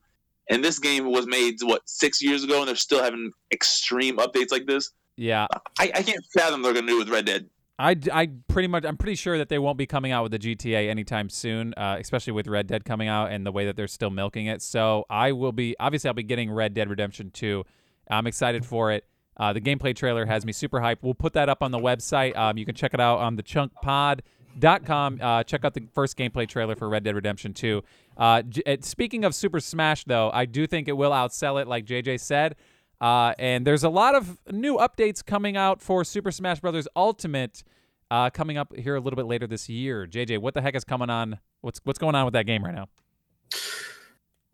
And 0.49 0.65
this 0.65 0.79
game 0.79 1.13
was 1.13 1.27
made 1.27 1.57
what 1.63 1.83
six 1.85 2.23
years 2.23 2.43
ago, 2.43 2.61
and 2.61 2.69
they're 2.69 2.75
still 2.75 3.03
having 3.03 3.33
extreme 3.53 4.17
updates 4.17 4.51
like 4.51 4.67
this. 4.67 4.91
Yeah, 5.17 5.47
I, 5.79 5.91
I 5.95 6.03
can't 6.03 6.25
fathom 6.35 6.63
they're 6.63 6.75
gonna 6.75 6.87
do 6.87 6.99
with 6.99 7.09
Red 7.09 7.25
Dead. 7.27 7.49
I, 7.79 7.97
I 8.13 8.31
pretty 8.49 8.69
much 8.69 8.85
I'm 8.87 8.97
pretty 8.97 9.17
sure 9.17 9.37
that 9.37 9.49
they 9.51 9.59
won't 9.59 9.77
be 9.77 9.87
coming 9.87 10.11
out 10.13 10.23
with 10.23 10.33
the 10.33 10.39
GTA 10.39 10.89
anytime 10.89 11.29
soon, 11.29 11.75
uh, 11.77 11.97
especially 12.01 12.33
with 12.33 12.49
Red 12.49 12.67
Dead 12.67 12.85
coming 12.85 13.09
out 13.09 13.31
and 13.31 13.45
the 13.45 13.53
way 13.53 13.67
that 13.67 13.77
they're 13.77 13.87
still 13.87 14.09
milking 14.11 14.47
it. 14.47 14.63
So 14.63 15.05
I 15.11 15.33
will 15.33 15.53
be 15.53 15.77
obviously 15.79 16.09
I'll 16.09 16.15
be 16.15 16.23
getting 16.23 16.51
Red 16.51 16.73
Dead 16.73 16.89
Redemption 16.89 17.31
2. 17.31 17.65
I'm 18.11 18.27
excited 18.27 18.65
for 18.65 18.93
it. 18.93 19.05
Uh, 19.37 19.53
the 19.53 19.61
gameplay 19.61 19.95
trailer 19.95 20.25
has 20.25 20.47
me 20.47 20.53
super 20.53 20.81
hyped. 20.81 20.99
We'll 21.03 21.13
put 21.13 21.35
that 21.35 21.51
up 21.51 21.63
on 21.63 21.71
the 21.71 21.79
website. 21.79 22.35
Um, 22.35 22.57
you 22.57 22.65
can 22.65 22.75
check 22.75 22.95
it 22.95 23.01
out 23.01 23.19
on 23.19 23.37
the 23.37 23.43
chunkpod.com. 23.43 25.19
Uh, 25.21 25.45
check 25.45 25.65
out 25.65 25.75
the 25.75 25.87
first 25.95 26.17
gameplay 26.17 26.49
trailer 26.49 26.77
for 26.77 26.89
Red 26.89 27.05
Dead 27.05 27.15
Redemption 27.15 27.53
2. 27.53 27.83
Uh, 28.17 28.41
j- 28.43 28.63
uh, 28.67 28.77
speaking 28.81 29.25
of 29.25 29.35
Super 29.35 29.61
Smash, 29.61 30.05
though, 30.05 30.31
I 30.33 30.47
do 30.47 30.67
think 30.67 30.89
it 30.89 30.97
will 30.97 31.11
outsell 31.11 31.61
it, 31.61 31.69
like 31.69 31.85
JJ 31.85 32.21
said. 32.21 32.57
Uh, 33.01 33.35
and 33.39 33.67
there's 33.67 33.85
a 33.85 33.91
lot 33.91 34.15
of 34.15 34.39
new 34.51 34.77
updates 34.77 35.25
coming 35.25 35.57
out 35.57 35.83
for 35.83 36.05
Super 36.05 36.31
Smash 36.31 36.61
Bros. 36.61 36.89
Ultimate 36.97 37.63
uh, 38.11 38.31
coming 38.31 38.57
up 38.57 38.75
here 38.77 38.97
a 38.97 39.01
little 39.01 39.17
bit 39.17 39.27
later 39.27 39.47
this 39.47 39.69
year. 39.69 40.07
JJ, 40.07 40.39
what 40.39 40.55
the 40.55 40.63
heck 40.63 40.75
is 40.75 40.85
coming 40.85 41.11
on? 41.11 41.39
What's 41.61 41.81
what's 41.85 41.99
going 41.99 42.15
on 42.15 42.25
with 42.25 42.35
that 42.35 42.47
game 42.47 42.65
right 42.65 42.75
now? 42.75 42.89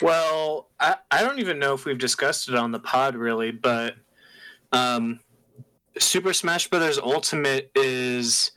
Well, 0.03 0.71
I, 0.81 0.97
I 1.11 1.23
don't 1.23 1.39
even 1.39 1.59
know 1.59 1.75
if 1.75 1.85
we've 1.85 1.99
discussed 1.99 2.49
it 2.49 2.57
on 2.57 2.73
the 2.73 2.81
pod 2.81 3.15
really, 3.15 3.53
but 3.53 3.95
um, 4.73 5.21
Super 5.99 6.33
Smash 6.33 6.69
Bros. 6.69 6.99
Ultimate 6.99 7.71
is 7.75 8.53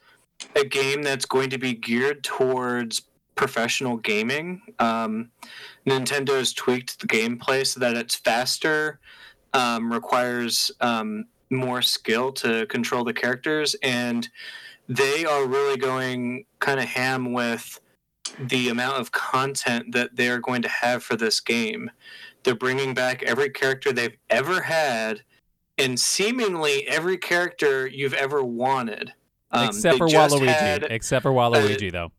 a 0.55 0.65
game 0.65 1.03
that's 1.03 1.25
going 1.25 1.49
to 1.51 1.57
be 1.57 1.73
geared 1.73 2.23
towards 2.23 3.03
professional 3.35 3.97
gaming. 3.97 4.61
Um, 4.79 5.31
Nintendo 5.85 6.37
has 6.37 6.53
tweaked 6.53 6.99
the 6.99 7.07
gameplay 7.07 7.65
so 7.67 7.79
that 7.79 7.95
it's 7.95 8.15
faster, 8.15 8.99
um, 9.55 9.91
requires 9.91 10.71
um, 10.81 11.25
more 11.49 11.81
skill 11.81 12.31
to 12.33 12.65
control 12.67 13.03
the 13.03 13.13
characters, 13.13 13.75
and 13.81 14.27
they 14.87 15.25
are 15.25 15.45
really 15.45 15.77
going 15.77 16.45
kind 16.59 16.79
of 16.79 16.85
ham 16.85 17.33
with 17.33 17.79
the 18.39 18.69
amount 18.69 18.99
of 18.99 19.11
content 19.11 19.91
that 19.93 20.15
they're 20.15 20.39
going 20.39 20.61
to 20.61 20.69
have 20.69 21.03
for 21.03 21.15
this 21.15 21.39
game. 21.39 21.89
They're 22.43 22.55
bringing 22.55 22.93
back 22.93 23.23
every 23.23 23.49
character 23.49 23.91
they've 23.91 24.17
ever 24.29 24.61
had, 24.61 25.21
and 25.77 25.99
seemingly 25.99 26.87
every 26.87 27.17
character 27.17 27.87
you've 27.87 28.13
ever 28.13 28.43
wanted. 28.43 29.13
Um, 29.51 29.67
Except 29.67 29.93
they 29.93 29.97
for 29.97 30.07
Waluigi. 30.07 30.87
Except 30.89 31.23
for 31.23 31.31
Waluigi, 31.31 31.91
though. 31.91 32.11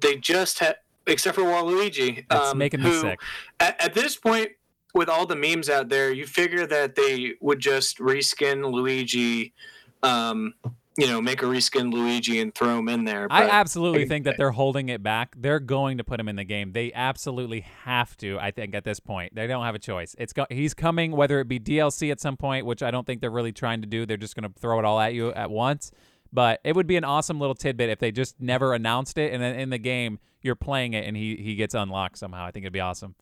they 0.00 0.16
just 0.16 0.58
had, 0.58 0.76
except 1.06 1.34
for 1.36 1.42
Waluigi. 1.42 2.24
That's 2.28 2.48
um, 2.50 2.58
making 2.58 2.82
me 2.82 2.90
who- 2.90 3.00
sick. 3.00 3.20
At, 3.60 3.80
at 3.80 3.94
this 3.94 4.16
point, 4.16 4.52
with 4.94 5.08
all 5.08 5.26
the 5.26 5.36
memes 5.36 5.68
out 5.70 5.88
there, 5.88 6.12
you 6.12 6.26
figure 6.26 6.66
that 6.66 6.94
they 6.94 7.34
would 7.40 7.60
just 7.60 7.98
reskin 7.98 8.72
Luigi, 8.72 9.54
um, 10.02 10.54
you 10.98 11.06
know, 11.06 11.22
make 11.22 11.42
a 11.42 11.46
reskin 11.46 11.90
Luigi 11.90 12.40
and 12.40 12.54
throw 12.54 12.78
him 12.78 12.88
in 12.88 13.04
there. 13.04 13.26
I 13.30 13.44
but- 13.44 13.50
absolutely 13.50 14.06
think 14.06 14.26
that 14.26 14.36
they're 14.36 14.50
holding 14.50 14.90
it 14.90 15.02
back. 15.02 15.34
They're 15.38 15.60
going 15.60 15.98
to 15.98 16.04
put 16.04 16.20
him 16.20 16.28
in 16.28 16.36
the 16.36 16.44
game. 16.44 16.72
They 16.72 16.92
absolutely 16.92 17.60
have 17.84 18.16
to. 18.18 18.38
I 18.38 18.50
think 18.50 18.74
at 18.74 18.84
this 18.84 19.00
point, 19.00 19.34
they 19.34 19.46
don't 19.46 19.64
have 19.64 19.74
a 19.74 19.78
choice. 19.78 20.14
It's 20.18 20.34
go- 20.34 20.46
he's 20.50 20.74
coming, 20.74 21.12
whether 21.12 21.40
it 21.40 21.48
be 21.48 21.58
DLC 21.58 22.10
at 22.12 22.20
some 22.20 22.36
point, 22.36 22.66
which 22.66 22.82
I 22.82 22.90
don't 22.90 23.06
think 23.06 23.22
they're 23.22 23.30
really 23.30 23.52
trying 23.52 23.80
to 23.80 23.86
do. 23.86 24.04
They're 24.04 24.18
just 24.18 24.36
going 24.36 24.52
to 24.52 24.60
throw 24.60 24.78
it 24.78 24.84
all 24.84 25.00
at 25.00 25.14
you 25.14 25.32
at 25.32 25.50
once. 25.50 25.90
But 26.34 26.60
it 26.64 26.74
would 26.74 26.86
be 26.86 26.96
an 26.96 27.04
awesome 27.04 27.38
little 27.38 27.54
tidbit 27.54 27.90
if 27.90 27.98
they 27.98 28.10
just 28.10 28.40
never 28.40 28.72
announced 28.72 29.18
it, 29.18 29.34
and 29.34 29.42
then 29.42 29.54
in 29.54 29.68
the 29.70 29.78
game 29.78 30.18
you're 30.40 30.54
playing 30.56 30.94
it 30.94 31.06
and 31.06 31.16
he 31.16 31.36
he 31.36 31.54
gets 31.54 31.74
unlocked 31.74 32.18
somehow. 32.18 32.44
I 32.44 32.50
think 32.50 32.64
it'd 32.64 32.72
be 32.72 32.80
awesome. 32.80 33.14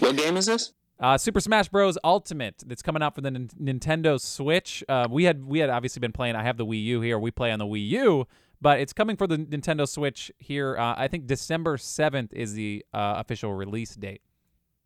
What 0.00 0.16
game 0.16 0.36
is 0.36 0.46
this? 0.46 0.72
Uh, 1.00 1.18
Super 1.18 1.40
Smash 1.40 1.68
Bros. 1.68 1.98
Ultimate 2.04 2.62
that's 2.66 2.82
coming 2.82 3.02
out 3.02 3.14
for 3.14 3.20
the 3.20 3.30
Nin- 3.30 3.50
Nintendo 3.60 4.20
Switch. 4.20 4.84
Uh, 4.88 5.08
we 5.10 5.24
had 5.24 5.44
we 5.44 5.58
had 5.58 5.70
obviously 5.70 6.00
been 6.00 6.12
playing. 6.12 6.36
I 6.36 6.44
have 6.44 6.56
the 6.56 6.66
Wii 6.66 6.82
U 6.84 7.00
here. 7.00 7.18
We 7.18 7.30
play 7.30 7.50
on 7.50 7.58
the 7.58 7.66
Wii 7.66 7.88
U, 7.88 8.26
but 8.60 8.78
it's 8.78 8.92
coming 8.92 9.16
for 9.16 9.26
the 9.26 9.36
Nintendo 9.36 9.88
Switch 9.88 10.30
here. 10.38 10.76
Uh, 10.78 10.94
I 10.96 11.08
think 11.08 11.26
December 11.26 11.76
seventh 11.78 12.32
is 12.32 12.54
the 12.54 12.84
uh, 12.94 13.14
official 13.18 13.52
release 13.54 13.94
date. 13.96 14.22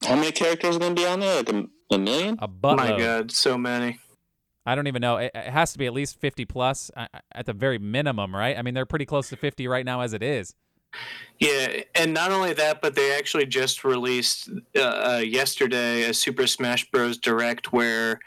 How 0.03 0.15
many 0.17 0.33
characters 0.33 0.77
are 0.77 0.79
going 0.79 0.95
to 0.95 1.03
be 1.03 1.07
on 1.07 1.21
there? 1.21 1.37
Like 1.37 1.53
a, 1.53 1.65
a 1.91 1.99
million? 1.99 2.39
A 2.41 2.49
My. 2.49 2.99
God, 2.99 3.31
so 3.31 3.59
many. 3.59 3.99
I 4.65 4.75
don't 4.75 4.87
even 4.87 5.01
know. 5.01 5.17
It, 5.17 5.31
it 5.35 5.51
has 5.51 5.73
to 5.73 5.79
be 5.79 5.87
at 5.87 5.93
least 5.93 6.19
fifty 6.21 6.45
plus 6.45 6.91
uh, 6.97 7.07
at 7.33 7.47
the 7.47 7.53
very 7.53 7.79
minimum, 7.79 8.35
right? 8.35 8.57
I 8.57 8.63
mean, 8.63 8.75
they're 8.75 8.87
pretty 8.87 9.07
close 9.07 9.29
to 9.31 9.37
fifty 9.37 9.69
right 9.69 9.85
now 9.85 10.01
as 10.01 10.13
it 10.13 10.23
is. 10.23 10.55
Yeah, 11.39 11.82
and 11.95 12.12
not 12.12 12.32
only 12.32 12.53
that, 12.55 12.82
but 12.82 12.97
they 12.97 13.16
actually 13.16 13.47
just 13.47 13.84
released 13.84 14.51
uh, 14.76 14.80
uh, 14.80 15.22
yesterday 15.24 16.03
a 16.05 16.14
Super 16.14 16.49
Smash 16.49 16.91
Bros. 16.91 17.16
Direct 17.16 17.72
where 17.72 18.18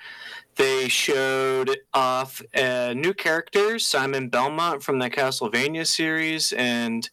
they 0.56 0.88
showed 0.88 1.78
off 1.94 2.42
uh, 2.56 2.94
new 2.96 3.14
characters: 3.14 3.86
Simon 3.86 4.30
Belmont 4.30 4.82
from 4.82 5.00
the 5.00 5.10
Castlevania 5.10 5.86
series 5.86 6.54
and 6.54 7.10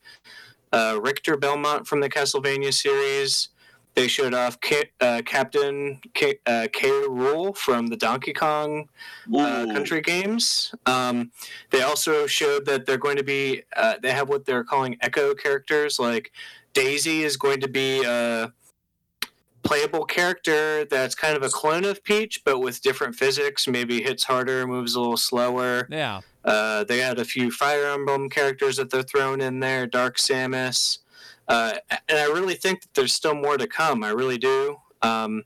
uh, 0.72 0.98
Richter 1.02 1.36
Belmont 1.36 1.88
from 1.88 2.00
the 2.00 2.08
Castlevania 2.08 2.72
series. 2.72 3.48
They 3.98 4.06
showed 4.06 4.32
off 4.32 4.60
K- 4.60 4.90
uh, 5.00 5.22
Captain 5.26 6.00
K- 6.14 6.38
uh, 6.46 6.68
K. 6.72 6.88
Rool 6.88 7.56
from 7.56 7.88
the 7.88 7.96
Donkey 7.96 8.32
Kong 8.32 8.88
uh, 9.34 9.66
country 9.72 10.00
games. 10.00 10.72
Um, 10.86 11.32
they 11.70 11.82
also 11.82 12.28
showed 12.28 12.64
that 12.66 12.86
they're 12.86 12.96
going 12.96 13.16
to 13.16 13.24
be, 13.24 13.64
uh, 13.76 13.94
they 14.00 14.12
have 14.12 14.28
what 14.28 14.44
they're 14.44 14.62
calling 14.62 14.96
echo 15.00 15.34
characters. 15.34 15.98
Like 15.98 16.30
Daisy 16.74 17.24
is 17.24 17.36
going 17.36 17.60
to 17.60 17.66
be 17.66 18.04
a 18.04 18.52
playable 19.64 20.04
character 20.04 20.84
that's 20.84 21.16
kind 21.16 21.36
of 21.36 21.42
a 21.42 21.48
clone 21.48 21.84
of 21.84 22.04
Peach, 22.04 22.42
but 22.44 22.60
with 22.60 22.80
different 22.80 23.16
physics. 23.16 23.66
Maybe 23.66 24.00
hits 24.00 24.22
harder, 24.22 24.64
moves 24.64 24.94
a 24.94 25.00
little 25.00 25.16
slower. 25.16 25.88
Yeah. 25.90 26.20
Uh, 26.44 26.84
they 26.84 26.98
had 26.98 27.18
a 27.18 27.24
few 27.24 27.50
Fire 27.50 27.86
Emblem 27.86 28.30
characters 28.30 28.76
that 28.76 28.90
they're 28.90 29.02
throwing 29.02 29.40
in 29.40 29.58
there, 29.58 29.88
Dark 29.88 30.18
Samus. 30.18 30.98
Uh, 31.48 31.74
and 32.08 32.18
I 32.18 32.26
really 32.26 32.54
think 32.54 32.82
that 32.82 32.94
there's 32.94 33.14
still 33.14 33.34
more 33.34 33.56
to 33.56 33.66
come. 33.66 34.04
I 34.04 34.10
really 34.10 34.38
do. 34.38 34.76
Um, 35.02 35.44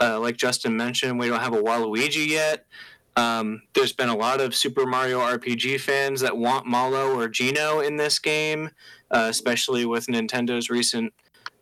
uh, 0.00 0.20
like 0.20 0.36
Justin 0.36 0.76
mentioned, 0.76 1.18
we 1.18 1.28
don't 1.28 1.40
have 1.40 1.54
a 1.54 1.62
Waluigi 1.62 2.28
yet. 2.28 2.66
Um, 3.16 3.62
there's 3.74 3.92
been 3.92 4.08
a 4.08 4.16
lot 4.16 4.40
of 4.40 4.54
Super 4.54 4.86
Mario 4.86 5.20
RPG 5.20 5.80
fans 5.80 6.20
that 6.22 6.36
want 6.36 6.66
Mallow 6.66 7.14
or 7.18 7.28
Geno 7.28 7.80
in 7.80 7.96
this 7.96 8.18
game, 8.18 8.70
uh, 9.10 9.26
especially 9.28 9.84
with 9.84 10.06
Nintendo's 10.06 10.70
recent, 10.70 11.12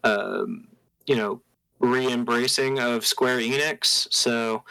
um, 0.05 0.68
you 1.07 1.16
know, 1.16 1.43
re-embracing 1.81 2.78
of 2.78 3.05
Square 3.05 3.39
Enix. 3.39 4.07
So 4.12 4.64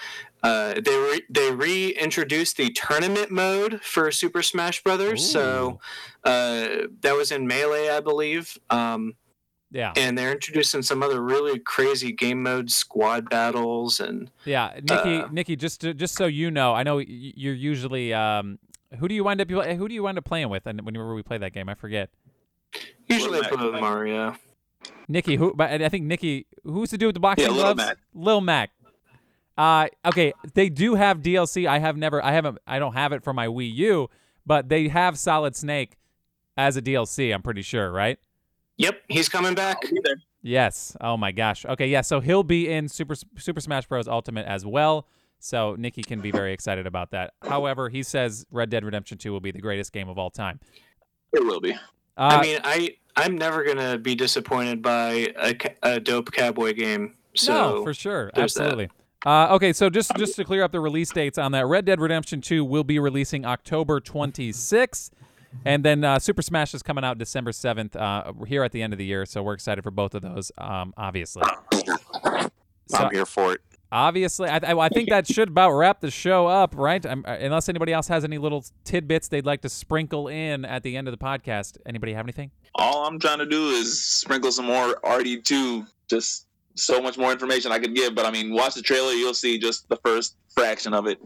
uh, 0.44 0.74
they 0.76 0.98
re- 0.98 1.26
they 1.30 1.52
reintroduced 1.52 2.58
the 2.58 2.70
tournament 2.72 3.32
mode 3.32 3.82
for 3.84 4.12
Super 4.12 4.42
Smash 4.42 4.84
Brothers. 4.84 5.30
So 5.30 5.80
uh, 6.24 6.68
that 7.02 7.14
was 7.16 7.32
in 7.32 7.46
Melee, 7.48 7.90
I 7.90 8.00
believe. 8.00 8.58
Um, 8.70 9.16
Yeah. 9.72 9.94
and 9.98 10.18
they're 10.18 10.32
introducing 10.32 10.82
some 10.82 11.04
other 11.04 11.22
really 11.22 11.60
crazy 11.60 12.12
game 12.12 12.42
modes, 12.42 12.74
squad 12.74 13.30
battles, 13.30 14.00
and 14.00 14.32
Yeah, 14.46 14.80
Niki, 14.80 15.24
Uh, 15.24 15.28
Niki, 15.28 15.58
just 15.58 15.82
to, 15.82 15.94
just 15.94 16.16
so 16.16 16.26
you 16.26 16.50
know, 16.52 16.74
I 16.74 16.82
know 16.84 16.98
you're 17.00 17.54
usually 17.54 18.14
um, 18.14 18.58
who 18.98 19.08
do 19.08 19.14
you 19.14 19.24
wind 19.24 19.42
up 19.42 19.50
who 19.50 19.88
do 19.88 19.94
you 19.94 20.02
wind 20.04 20.18
up 20.18 20.26
playing 20.26 20.50
with? 20.50 20.66
And 20.66 20.82
whenever 20.82 21.14
we 21.14 21.22
play 21.22 21.38
that 21.38 21.54
game, 21.54 21.70
I 21.70 21.76
forget. 21.76 22.10
usually 23.08 23.40
I 23.42 23.48
play 23.48 23.70
with 23.70 23.80
Mario. 23.82 24.36
Niki, 25.10 25.38
who? 25.38 25.54
But 25.54 25.82
I 25.82 25.90
think 25.90 26.06
Niki, 26.12 26.46
who's 26.64 26.92
the 26.92 26.98
dude 26.98 27.08
with 27.08 27.14
the 27.16 27.20
boxing 27.20 27.46
Yeah, 27.48 27.52
Lil 27.52 27.62
gloves? 27.76 27.78
Mac. 27.78 27.98
Lil 28.14 28.42
Mac. 28.42 28.72
Uh, 29.60 29.88
okay, 30.06 30.32
they 30.54 30.70
do 30.70 30.96
have 30.96 31.20
DLC. 31.20 31.68
I 31.68 31.80
have 31.80 31.98
never, 31.98 32.24
I 32.24 32.32
haven't, 32.32 32.60
I 32.66 32.80
don't 32.80 32.94
have 32.94 33.12
it 33.12 33.26
for 33.26 33.34
my 33.34 33.48
Wii 33.48 33.76
U, 33.76 34.10
but 34.46 34.70
they 34.70 34.88
have 34.88 35.20
Solid 35.20 35.54
Snake 35.54 35.98
as 36.56 36.78
a 36.78 36.82
DLC. 36.82 37.34
I'm 37.34 37.42
pretty 37.42 37.62
sure, 37.62 37.92
right? 37.92 38.18
Yep, 38.78 39.02
he's 39.10 39.28
coming 39.28 39.56
back. 39.56 39.80
I'll 39.84 39.92
be 39.92 40.00
there. 40.02 40.16
Yes. 40.42 40.96
Oh 41.02 41.18
my 41.18 41.34
gosh. 41.34 41.66
Okay. 41.66 41.88
Yeah. 41.88 42.00
So 42.00 42.22
he'll 42.22 42.44
be 42.44 42.70
in 42.70 42.88
Super 42.88 43.16
Super 43.38 43.60
Smash 43.60 43.86
Bros. 43.88 44.08
Ultimate 44.08 44.46
as 44.46 44.66
well. 44.66 45.06
So 45.40 45.76
Niki 45.78 46.06
can 46.06 46.22
be 46.22 46.32
very 46.32 46.54
excited 46.54 46.88
about 46.88 47.12
that. 47.12 47.34
However, 47.42 47.90
he 47.90 48.04
says 48.04 48.46
Red 48.52 48.70
Dead 48.70 48.86
Redemption 48.86 49.18
2 49.18 49.34
will 49.34 49.42
be 49.42 49.52
the 49.52 49.60
greatest 49.60 49.92
game 49.92 50.08
of 50.08 50.18
all 50.18 50.30
time. 50.30 50.62
It 51.34 51.44
will 51.44 51.60
be. 51.60 51.74
Uh, 51.74 51.78
I 52.18 52.42
mean, 52.42 52.60
I 52.64 52.96
I'm 53.18 53.38
never 53.38 53.66
gonna 53.66 53.98
be 53.98 54.16
disappointed 54.16 54.82
by 54.82 55.34
a, 55.38 55.56
a 55.84 56.00
dope 56.00 56.32
cowboy 56.32 56.74
game. 56.74 57.16
So 57.36 57.54
no, 57.54 57.84
for 57.84 57.94
sure, 57.94 58.32
absolutely. 58.34 58.86
that. 58.86 58.99
Uh, 59.26 59.48
okay, 59.52 59.74
so 59.74 59.90
just 59.90 60.16
just 60.16 60.36
to 60.38 60.46
clear 60.46 60.64
up 60.64 60.72
the 60.72 60.80
release 60.80 61.12
dates 61.12 61.38
on 61.38 61.52
that, 61.52 61.66
Red 61.66 61.86
Dead 61.86 62.00
Redemption 62.00 62.40
2 62.42 62.64
will 62.64 62.86
be 62.86 63.00
releasing 63.00 63.46
October 63.46 64.00
26th, 64.00 65.10
and 65.66 65.84
then 65.84 66.04
uh, 66.06 66.20
Super 66.20 66.42
Smash 66.42 66.74
is 66.74 66.82
coming 66.82 67.04
out 67.04 67.18
December 67.18 67.52
7th. 67.52 67.96
Uh, 67.98 68.32
here 68.46 68.64
at 68.64 68.72
the 68.72 68.82
end 68.82 68.94
of 68.94 69.00
the 69.00 69.06
year, 69.06 69.26
so 69.26 69.44
we're 69.44 69.54
excited 69.56 69.84
for 69.84 69.92
both 69.92 70.16
of 70.16 70.22
those. 70.22 70.52
Um, 70.58 70.94
obviously, 70.96 71.44
So- 72.88 72.98
I'm 72.98 73.12
here 73.12 73.26
for 73.26 73.54
it. 73.54 73.62
obviously, 73.92 74.48
I, 74.48 74.58
I, 74.58 74.80
I 74.86 74.90
think 74.90 75.10
that 75.10 75.28
should 75.28 75.50
about 75.50 75.72
wrap 75.74 76.00
the 76.00 76.12
show 76.12 76.48
up, 76.48 76.74
right? 76.78 77.06
i 77.06 77.12
unless 77.12 77.68
anybody 77.68 77.92
else 77.92 78.08
has 78.08 78.24
any 78.24 78.38
little 78.38 78.64
tidbits 78.86 79.28
they'd 79.28 79.46
like 79.46 79.62
to 79.64 79.70
sprinkle 79.70 80.28
in 80.30 80.64
at 80.64 80.84
the 80.84 80.96
end 80.96 81.08
of 81.08 81.12
the 81.12 81.24
podcast. 81.24 81.78
Anybody 81.86 82.14
have 82.14 82.26
anything? 82.26 82.52
All 82.76 83.06
I'm 83.06 83.20
trying 83.20 83.40
to 83.40 83.46
do 83.46 83.70
is 83.72 84.02
sprinkle 84.02 84.52
some 84.54 84.66
more 84.66 84.96
RD2. 85.04 85.86
Just 86.10 86.46
so 86.76 87.02
much 87.02 87.18
more 87.18 87.32
information 87.32 87.72
I 87.72 87.80
could 87.80 87.96
give, 87.96 88.16
but 88.16 88.26
I 88.26 88.32
mean, 88.32 88.54
watch 88.54 88.76
the 88.76 88.82
trailer. 88.82 89.12
You'll 89.12 89.34
see 89.34 89.58
just 89.60 89.88
the 89.90 89.98
first 89.98 90.38
fraction 90.54 90.94
of 90.94 91.08
it. 91.08 91.20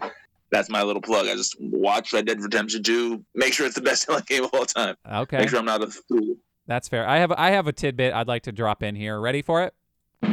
That's 0.51 0.69
my 0.69 0.83
little 0.83 1.01
plug. 1.01 1.27
I 1.27 1.35
just 1.35 1.55
watch 1.59 2.13
Red 2.13 2.25
Dead 2.27 2.39
Redemption 2.41 2.83
2. 2.83 3.23
Make 3.35 3.53
sure 3.53 3.65
it's 3.65 3.75
the 3.75 3.81
best 3.89 4.03
selling 4.03 4.23
game 4.27 4.43
of 4.43 4.51
all 4.53 4.65
time. 4.65 4.95
Okay, 5.11 5.37
Make 5.37 5.49
sure 5.49 5.59
I'm 5.59 5.65
not 5.65 5.81
a 5.83 5.87
fool. 5.87 6.35
that's 6.67 6.87
fair. 6.87 7.07
I 7.07 7.17
have 7.17 7.31
I 7.31 7.51
have 7.51 7.67
a 7.67 7.73
tidbit 7.73 8.13
I'd 8.13 8.27
like 8.27 8.43
to 8.43 8.51
drop 8.51 8.83
in 8.83 8.95
here. 8.95 9.19
Ready 9.19 9.41
for 9.41 9.63
it? 9.63 9.73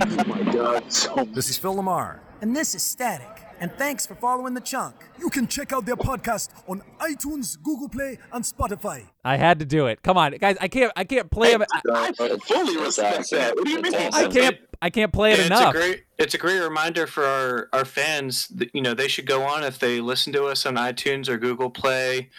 Oh 0.00 0.24
my 0.26 0.42
god, 0.52 0.92
so 0.92 1.26
This 1.32 1.48
is 1.50 1.58
Phil 1.58 1.74
LaMarr. 1.74 2.20
And 2.40 2.54
this 2.54 2.74
is 2.74 2.82
Static. 2.82 3.42
And 3.60 3.72
thanks 3.72 4.06
for 4.06 4.14
following 4.14 4.54
the 4.54 4.60
chunk. 4.60 4.94
You 5.18 5.30
can 5.30 5.48
check 5.48 5.72
out 5.72 5.84
their 5.84 5.96
podcast 5.96 6.50
on 6.68 6.82
iTunes, 7.00 7.60
Google 7.60 7.88
Play, 7.88 8.18
and 8.32 8.44
Spotify. 8.44 9.06
I 9.24 9.36
had 9.36 9.58
to 9.58 9.64
do 9.64 9.86
it. 9.86 10.02
Come 10.02 10.16
on, 10.16 10.32
guys. 10.32 10.56
I 10.60 10.68
can't. 10.68 10.92
I 10.94 11.04
can't 11.04 11.30
play 11.30 11.52
it. 11.52 11.62
I, 11.72 11.80
I 11.90 12.12
fully 12.12 12.76
respect 12.76 13.30
that. 13.30 13.56
What 13.56 13.64
do 13.64 13.70
you 13.70 13.82
mean? 13.82 13.94
I 13.94 14.28
can't. 14.28 14.56
I 14.80 14.90
can't 14.90 15.12
play 15.12 15.32
it 15.32 15.40
Yeah, 15.40 15.46
enough. 15.46 15.74
It's 15.74 15.84
a 15.84 15.88
great 15.88 16.04
it's 16.18 16.34
a 16.34 16.38
great 16.38 16.60
reminder 16.60 17.06
for 17.06 17.24
our, 17.24 17.68
our 17.72 17.84
fans 17.84 18.46
that 18.48 18.70
you 18.72 18.80
know 18.80 18.94
they 18.94 19.08
should 19.08 19.26
go 19.26 19.42
on 19.42 19.64
if 19.64 19.78
they 19.80 20.00
listen 20.00 20.32
to 20.34 20.44
us 20.44 20.64
on 20.64 20.76
iTunes 20.76 21.28
or 21.28 21.36
Google 21.36 21.70
Play 21.70 22.30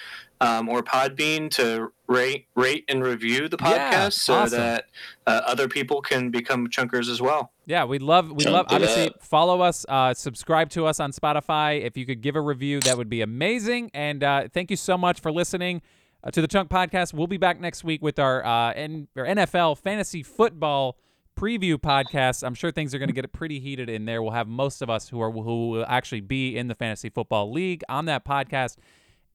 um, 0.41 0.69
or 0.69 0.81
Podbean 0.81 1.49
to 1.51 1.91
rate 2.07 2.47
rate 2.55 2.85
and 2.89 3.03
review 3.03 3.47
the 3.49 3.57
Yeah, 3.61 4.07
podcast 4.07 4.13
so 4.13 4.33
awesome. 4.35 4.59
that 4.59 4.85
uh, 5.27 5.41
other 5.45 5.67
people 5.67 6.01
can 6.01 6.31
become 6.31 6.67
chunkers 6.67 7.09
as 7.09 7.21
well. 7.21 7.51
Yeah, 7.65 7.83
we'd 7.85 8.01
love. 8.01 8.31
We 8.31 8.43
Jump 8.43 8.53
love. 8.53 8.65
Obviously, 8.69 9.09
that. 9.09 9.21
follow 9.21 9.61
us. 9.61 9.85
Uh, 9.87 10.13
subscribe 10.13 10.69
to 10.71 10.85
us 10.85 10.99
on 10.99 11.11
Spotify. 11.11 11.83
If 11.83 11.97
you 11.97 12.05
could 12.05 12.21
give 12.21 12.35
a 12.35 12.41
review, 12.41 12.79
that 12.81 12.97
would 12.97 13.09
be 13.09 13.21
amazing. 13.21 13.91
And 13.93 14.23
uh, 14.23 14.47
thank 14.53 14.71
you 14.71 14.77
so 14.77 14.97
much 14.97 15.19
for 15.19 15.31
listening 15.31 15.81
uh, 16.23 16.31
to 16.31 16.41
the 16.41 16.47
Chunk 16.47 16.69
Podcast. 16.69 17.13
We'll 17.13 17.27
be 17.27 17.37
back 17.37 17.59
next 17.59 17.83
week 17.83 18.01
with 18.01 18.17
our 18.17 18.43
uh, 18.43 18.73
N- 18.73 19.07
or 19.15 19.25
NFL 19.25 19.77
fantasy 19.77 20.23
football 20.23 20.97
preview 21.37 21.75
podcast. 21.75 22.43
I'm 22.45 22.55
sure 22.55 22.71
things 22.71 22.93
are 22.95 22.97
going 22.99 23.07
to 23.09 23.13
get 23.13 23.31
pretty 23.31 23.59
heated 23.59 23.87
in 23.89 24.05
there. 24.05 24.21
We'll 24.23 24.31
have 24.31 24.47
most 24.47 24.81
of 24.81 24.89
us 24.89 25.07
who 25.09 25.21
are 25.21 25.31
who 25.31 25.69
will 25.69 25.85
actually 25.87 26.21
be 26.21 26.57
in 26.57 26.67
the 26.69 26.75
fantasy 26.75 27.09
football 27.09 27.51
league 27.51 27.83
on 27.87 28.05
that 28.05 28.25
podcast. 28.25 28.77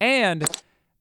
And 0.01 0.45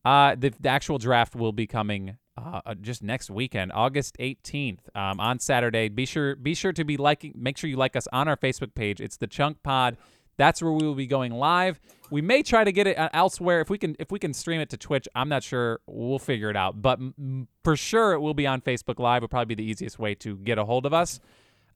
Uh, 0.05 0.35
the, 0.35 0.53
the 0.59 0.69
actual 0.69 0.97
draft 0.97 1.35
will 1.35 1.53
be 1.53 1.65
coming 1.65 2.17
uh, 2.37 2.61
uh, 2.65 2.73
just 2.75 3.03
next 3.03 3.29
weekend, 3.29 3.71
August 3.73 4.17
18th, 4.19 4.79
um, 4.95 5.19
on 5.19 5.39
Saturday. 5.39 5.87
Be 5.87 6.05
sure 6.05 6.35
be 6.35 6.53
sure 6.53 6.73
to 6.73 6.83
be 6.83 6.97
liking. 6.97 7.33
Make 7.35 7.57
sure 7.57 7.69
you 7.69 7.77
like 7.77 7.95
us 7.95 8.07
on 8.11 8.27
our 8.27 8.35
Facebook 8.35 8.73
page. 8.73 8.99
It's 8.99 9.17
the 9.17 9.27
Chunk 9.27 9.61
Pod. 9.63 9.97
That's 10.35 10.61
where 10.63 10.71
we 10.71 10.83
will 10.83 10.95
be 10.95 11.05
going 11.05 11.31
live. 11.31 11.79
We 12.09 12.21
may 12.21 12.41
try 12.41 12.63
to 12.63 12.71
get 12.71 12.87
it 12.87 12.97
uh, 12.97 13.09
elsewhere 13.13 13.61
if 13.61 13.69
we 13.69 13.77
can. 13.77 13.95
If 13.99 14.11
we 14.11 14.19
can 14.19 14.33
stream 14.33 14.59
it 14.61 14.69
to 14.71 14.77
Twitch, 14.77 15.07
I'm 15.15 15.29
not 15.29 15.43
sure. 15.43 15.79
We'll 15.85 16.19
figure 16.19 16.49
it 16.49 16.57
out. 16.57 16.81
But 16.81 16.99
m- 16.99 17.47
for 17.63 17.75
sure, 17.75 18.13
it 18.13 18.19
will 18.19 18.33
be 18.33 18.47
on 18.47 18.61
Facebook 18.61 18.99
Live. 18.99 19.19
It'll 19.19 19.29
probably 19.29 19.55
be 19.55 19.63
the 19.63 19.69
easiest 19.69 19.99
way 19.99 20.15
to 20.15 20.35
get 20.37 20.57
a 20.57 20.65
hold 20.65 20.85
of 20.85 20.93
us. 20.93 21.19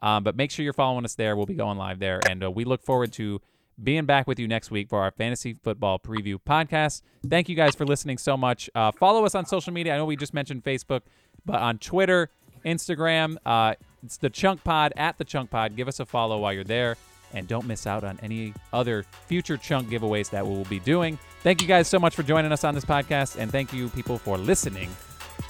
Um, 0.02 0.24
but 0.24 0.36
make 0.36 0.52
sure 0.52 0.64
you're 0.64 0.74
following 0.74 1.06
us 1.06 1.16
there. 1.16 1.36
We'll 1.36 1.46
be 1.46 1.56
going 1.56 1.78
live 1.78 2.00
there, 2.00 2.20
and 2.30 2.44
uh, 2.44 2.52
we 2.52 2.66
look 2.66 2.84
forward 2.84 3.12
to 3.14 3.42
being 3.82 4.06
back 4.06 4.28
with 4.28 4.40
you 4.40 4.48
next 4.48 4.72
week 4.72 4.90
for 4.90 5.02
our 5.02 5.12
fantasy 5.12 5.56
football 5.64 6.00
preview 6.00 6.38
podcast. 6.44 7.02
Thank 7.28 7.50
you 7.50 7.56
guys 7.56 7.76
for 7.76 7.86
listening 7.86 8.18
so 8.18 8.36
much. 8.36 8.70
Uh, 8.74 8.92
follow 8.92 9.26
us 9.26 9.36
on 9.36 9.46
social 9.46 9.72
media. 9.74 9.94
I 9.94 9.98
know 9.98 10.06
we 10.06 10.16
just 10.16 10.34
mentioned 10.34 10.64
Facebook, 10.64 11.02
but 11.46 11.60
on 11.60 11.78
Twitter, 11.78 12.30
Instagram, 12.66 13.38
uh, 13.46 13.76
it's 14.04 14.18
the 14.18 14.30
Chunk 14.30 14.64
Pod 14.64 14.94
at 14.98 15.18
the 15.18 15.24
Chunk 15.24 15.50
Pod. 15.52 15.76
Give 15.76 15.88
us 15.88 16.00
a 16.00 16.06
follow 16.06 16.40
while 16.40 16.54
you're 16.54 16.64
there, 16.64 16.98
and 17.34 17.48
don't 17.48 17.66
miss 17.66 17.86
out 17.88 18.04
on 18.04 18.20
any 18.24 18.54
other 18.74 19.04
future 19.28 19.58
Chunk 19.58 19.90
giveaways 19.90 20.30
that 20.32 20.46
we 20.46 20.56
will 20.56 20.66
be 20.66 20.80
doing. 20.80 21.18
Thank 21.44 21.62
you 21.62 21.68
guys 21.68 21.88
so 21.88 22.00
much 22.00 22.16
for 22.16 22.24
joining 22.24 22.52
us 22.52 22.64
on 22.64 22.74
this 22.74 22.86
podcast, 22.86 23.38
and 23.40 23.52
thank 23.52 23.74
you 23.74 23.90
people 23.90 24.18
for 24.18 24.38
listening. 24.38 24.90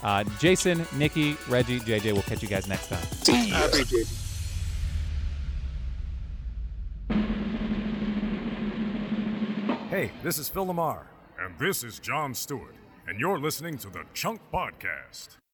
Uh, 0.04 0.24
Jason, 0.40 0.80
Niki, 0.96 1.38
Regi, 1.50 1.80
JJ. 1.80 2.14
We'll 2.14 2.22
catch 2.24 2.44
you 2.44 2.50
guys 2.50 2.68
next 2.68 2.88
time. 2.90 3.06
Hey, 9.90 10.12
this 10.22 10.38
is 10.38 10.50
Phil 10.50 10.66
LaMarr. 10.66 11.04
And 11.40 11.58
this 11.58 11.82
is 11.82 11.98
John 12.00 12.34
Stewart, 12.34 12.76
and 13.08 13.22
you're 13.22 13.40
listening 13.40 13.78
to 13.78 13.90
the 13.90 14.04
Chunk 14.14 14.42
Podcast. 14.54 15.38